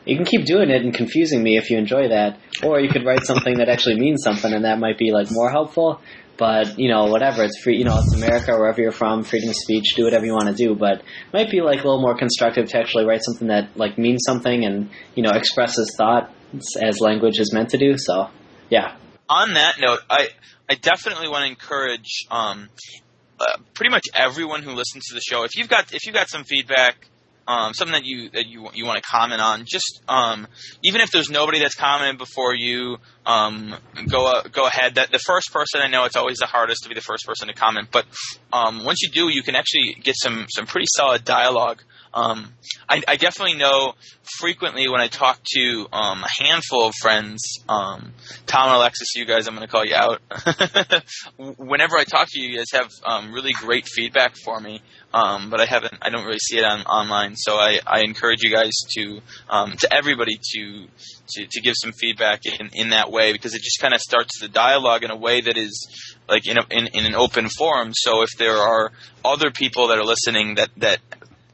you 0.04 0.16
can 0.16 0.24
keep 0.24 0.44
doing 0.44 0.70
it 0.70 0.82
and 0.82 0.94
confusing 0.94 1.42
me 1.42 1.56
if 1.56 1.70
you 1.70 1.78
enjoy 1.78 2.08
that, 2.08 2.38
or 2.62 2.80
you 2.80 2.88
could 2.88 3.04
write 3.04 3.24
something 3.24 3.58
that 3.58 3.68
actually 3.68 3.98
means 3.98 4.22
something, 4.22 4.52
and 4.52 4.64
that 4.64 4.78
might 4.78 4.98
be 4.98 5.12
like 5.12 5.28
more 5.30 5.50
helpful. 5.50 6.00
But 6.40 6.78
you 6.78 6.88
know, 6.88 7.04
whatever. 7.04 7.44
It's 7.44 7.60
free. 7.62 7.76
You 7.76 7.84
know, 7.84 7.98
it's 7.98 8.14
America, 8.14 8.52
wherever 8.52 8.80
you're 8.80 8.92
from, 8.92 9.24
freedom 9.24 9.50
of 9.50 9.56
speech. 9.56 9.94
Do 9.94 10.04
whatever 10.04 10.24
you 10.24 10.32
want 10.32 10.48
to 10.48 10.54
do. 10.54 10.74
But 10.74 11.00
it 11.00 11.34
might 11.34 11.50
be 11.50 11.60
like 11.60 11.80
a 11.80 11.84
little 11.84 12.00
more 12.00 12.16
constructive 12.16 12.66
to 12.70 12.78
actually 12.78 13.04
write 13.04 13.22
something 13.22 13.48
that 13.48 13.76
like 13.76 13.98
means 13.98 14.22
something 14.24 14.64
and 14.64 14.88
you 15.14 15.22
know 15.22 15.32
expresses 15.32 15.94
thought 15.98 16.32
as 16.80 16.98
language 16.98 17.38
is 17.38 17.52
meant 17.52 17.68
to 17.70 17.78
do. 17.78 17.96
So, 17.98 18.30
yeah. 18.70 18.96
on 19.28 19.52
that 19.54 19.74
note, 19.78 20.00
I 20.08 20.30
I 20.70 20.76
definitely 20.76 21.28
want 21.28 21.44
to 21.44 21.50
encourage 21.50 22.26
um, 22.30 22.70
uh, 23.38 23.58
pretty 23.74 23.90
much 23.90 24.06
everyone 24.14 24.62
who 24.62 24.72
listens 24.72 25.08
to 25.08 25.14
the 25.14 25.20
show. 25.20 25.44
If 25.44 25.56
you've 25.56 25.68
got 25.68 25.92
if 25.92 26.06
you've 26.06 26.14
got 26.14 26.30
some 26.30 26.44
feedback, 26.44 27.06
um, 27.46 27.74
something 27.74 27.92
that 27.94 28.04
you 28.04 28.30
that 28.30 28.46
you 28.46 28.68
you 28.72 28.86
want 28.86 29.02
to 29.02 29.08
comment 29.08 29.42
on, 29.42 29.64
just 29.66 30.00
um, 30.08 30.46
even 30.82 31.00
if 31.00 31.10
there's 31.10 31.28
nobody 31.28 31.58
that's 31.58 31.74
commented 31.74 32.16
before 32.18 32.54
you, 32.54 32.96
um, 33.26 33.74
go 34.08 34.26
uh, 34.26 34.42
go 34.48 34.66
ahead. 34.66 34.94
That 34.94 35.10
the 35.10 35.18
first 35.18 35.52
person 35.52 35.80
I 35.82 35.88
know, 35.88 36.04
it's 36.04 36.16
always 36.16 36.38
the 36.38 36.46
hardest 36.46 36.84
to 36.84 36.88
be 36.88 36.94
the 36.94 37.00
first 37.00 37.26
person 37.26 37.48
to 37.48 37.54
comment, 37.54 37.88
but 37.92 38.06
um, 38.52 38.84
once 38.84 39.02
you 39.02 39.10
do, 39.10 39.28
you 39.28 39.42
can 39.42 39.54
actually 39.54 39.96
get 40.02 40.16
some 40.16 40.46
some 40.48 40.66
pretty 40.66 40.86
solid 40.88 41.24
dialogue. 41.24 41.82
Um, 42.12 42.54
I, 42.88 43.02
I 43.06 43.16
definitely 43.16 43.56
know 43.56 43.94
frequently 44.38 44.88
when 44.88 45.00
I 45.00 45.06
talk 45.06 45.40
to 45.54 45.86
um, 45.92 46.24
a 46.24 46.42
handful 46.42 46.86
of 46.86 46.94
friends, 47.00 47.40
um, 47.68 48.12
Tom 48.46 48.66
and 48.66 48.76
Alexis, 48.76 49.14
you 49.14 49.24
guys, 49.24 49.46
I'm 49.46 49.54
going 49.54 49.66
to 49.66 49.70
call 49.70 49.84
you 49.84 49.94
out. 49.94 50.20
Whenever 51.56 51.96
I 51.96 52.04
talk 52.04 52.28
to 52.30 52.40
you, 52.40 52.48
you 52.48 52.56
guys 52.58 52.72
have 52.72 52.88
um, 53.04 53.32
really 53.32 53.52
great 53.52 53.86
feedback 53.86 54.34
for 54.44 54.58
me, 54.58 54.82
but 55.12 55.60
I 55.60 55.66
haven't, 55.66 55.94
I 56.02 56.10
don't 56.10 56.24
really 56.24 56.40
see 56.40 56.58
it 56.58 56.64
on 56.64 56.80
online. 56.80 57.36
So 57.36 57.56
I, 57.56 57.78
I 57.86 58.00
encourage 58.00 58.42
you 58.42 58.52
guys 58.52 58.72
to, 58.96 59.20
to 59.50 59.94
everybody 59.94 60.40
to, 60.54 60.86
to, 61.32 61.46
to 61.46 61.60
give 61.60 61.74
some 61.76 61.92
feedback 61.92 62.40
in, 62.44 62.70
in 62.72 62.90
that 62.90 63.10
way 63.10 63.32
because 63.32 63.54
it 63.54 63.62
just 63.62 63.80
kind 63.80 63.94
of 63.94 64.00
starts 64.00 64.40
the 64.40 64.48
dialogue 64.48 65.02
in 65.02 65.10
a 65.10 65.16
way 65.16 65.40
that 65.40 65.56
is 65.56 65.88
like 66.28 66.46
in, 66.46 66.58
a, 66.58 66.62
in 66.70 66.86
in 66.88 67.06
an 67.06 67.14
open 67.14 67.48
forum. 67.48 67.92
So 67.94 68.22
if 68.22 68.30
there 68.38 68.56
are 68.56 68.92
other 69.24 69.50
people 69.50 69.88
that 69.88 69.98
are 69.98 70.04
listening 70.04 70.56
that 70.56 70.70
that 70.78 70.98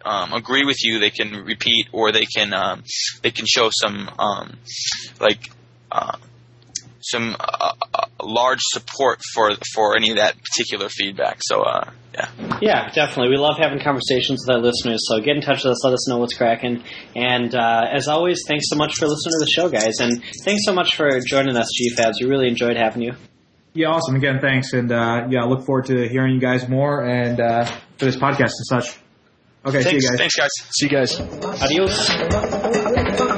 um, 0.05 0.33
agree 0.33 0.65
with 0.65 0.79
you, 0.83 0.99
they 0.99 1.11
can 1.11 1.45
repeat 1.45 1.89
or 1.93 2.13
they 2.13 2.27
can 2.27 2.55
um, 2.55 2.85
they 3.23 3.31
can 3.31 3.47
show 3.47 3.71
some 3.73 4.09
um, 4.19 4.59
like 5.21 5.51
uh, 5.91 6.17
some 7.11 7.37
uh, 7.39 7.73
uh, 7.95 8.07
large 8.23 8.61
support 8.61 9.21
for 9.33 9.53
for 9.75 9.97
any 9.97 10.11
of 10.11 10.17
that 10.17 10.37
particular 10.43 10.89
feedback. 10.89 11.39
So 11.41 11.63
uh, 11.63 11.91
yeah, 12.15 12.29
Yeah, 12.61 12.91
definitely. 12.93 13.31
We 13.31 13.37
love 13.37 13.57
having 13.59 13.79
conversations 13.81 14.45
with 14.47 14.57
our 14.57 14.63
listeners, 14.63 15.01
so 15.09 15.21
get 15.21 15.37
in 15.37 15.43
touch 15.43 15.65
with 15.65 15.73
us, 15.73 15.85
let 15.85 15.93
us 15.93 16.09
know 16.09 16.19
what's 16.19 16.35
cracking. 16.37 16.83
And 17.15 17.55
uh, 17.55 17.85
as 17.93 18.09
always, 18.09 18.43
thanks 18.49 18.69
so 18.69 18.77
much 18.77 18.97
for 18.97 19.07
listening 19.07 19.33
to 19.39 19.45
the 19.45 19.51
show, 19.51 19.69
guys. 19.69 20.01
And 20.01 20.23
thanks 20.45 20.63
so 20.65 20.73
much 20.73 20.97
for 20.97 21.21
joining 21.21 21.57
us, 21.57 21.69
GFABs. 21.81 22.15
We 22.21 22.29
really 22.29 22.49
enjoyed 22.49 22.77
having 22.77 23.03
you. 23.03 23.15
Yeah, 23.75 23.89
awesome. 23.89 24.17
Again, 24.17 24.39
thanks, 24.41 24.73
and 24.73 24.91
uh, 24.91 25.27
yeah, 25.29 25.45
I 25.45 25.47
look 25.47 25.67
forward 25.67 25.85
to 25.87 26.09
hearing 26.09 26.35
you 26.35 26.41
guys 26.41 26.67
more 26.69 27.05
and 27.05 27.39
uh, 27.39 27.67
for 27.99 28.07
this 28.07 28.17
podcast 28.17 28.53
and 28.59 28.67
such. 28.83 28.99
Okay, 29.67 29.83
see 29.83 29.97
you 29.97 30.01
guys. 30.01 30.17
thanks 30.17 30.37
guys. 30.37 30.51
See 30.71 30.87
you 30.87 30.91
guys. 30.91 31.21
Adios. 31.63 33.33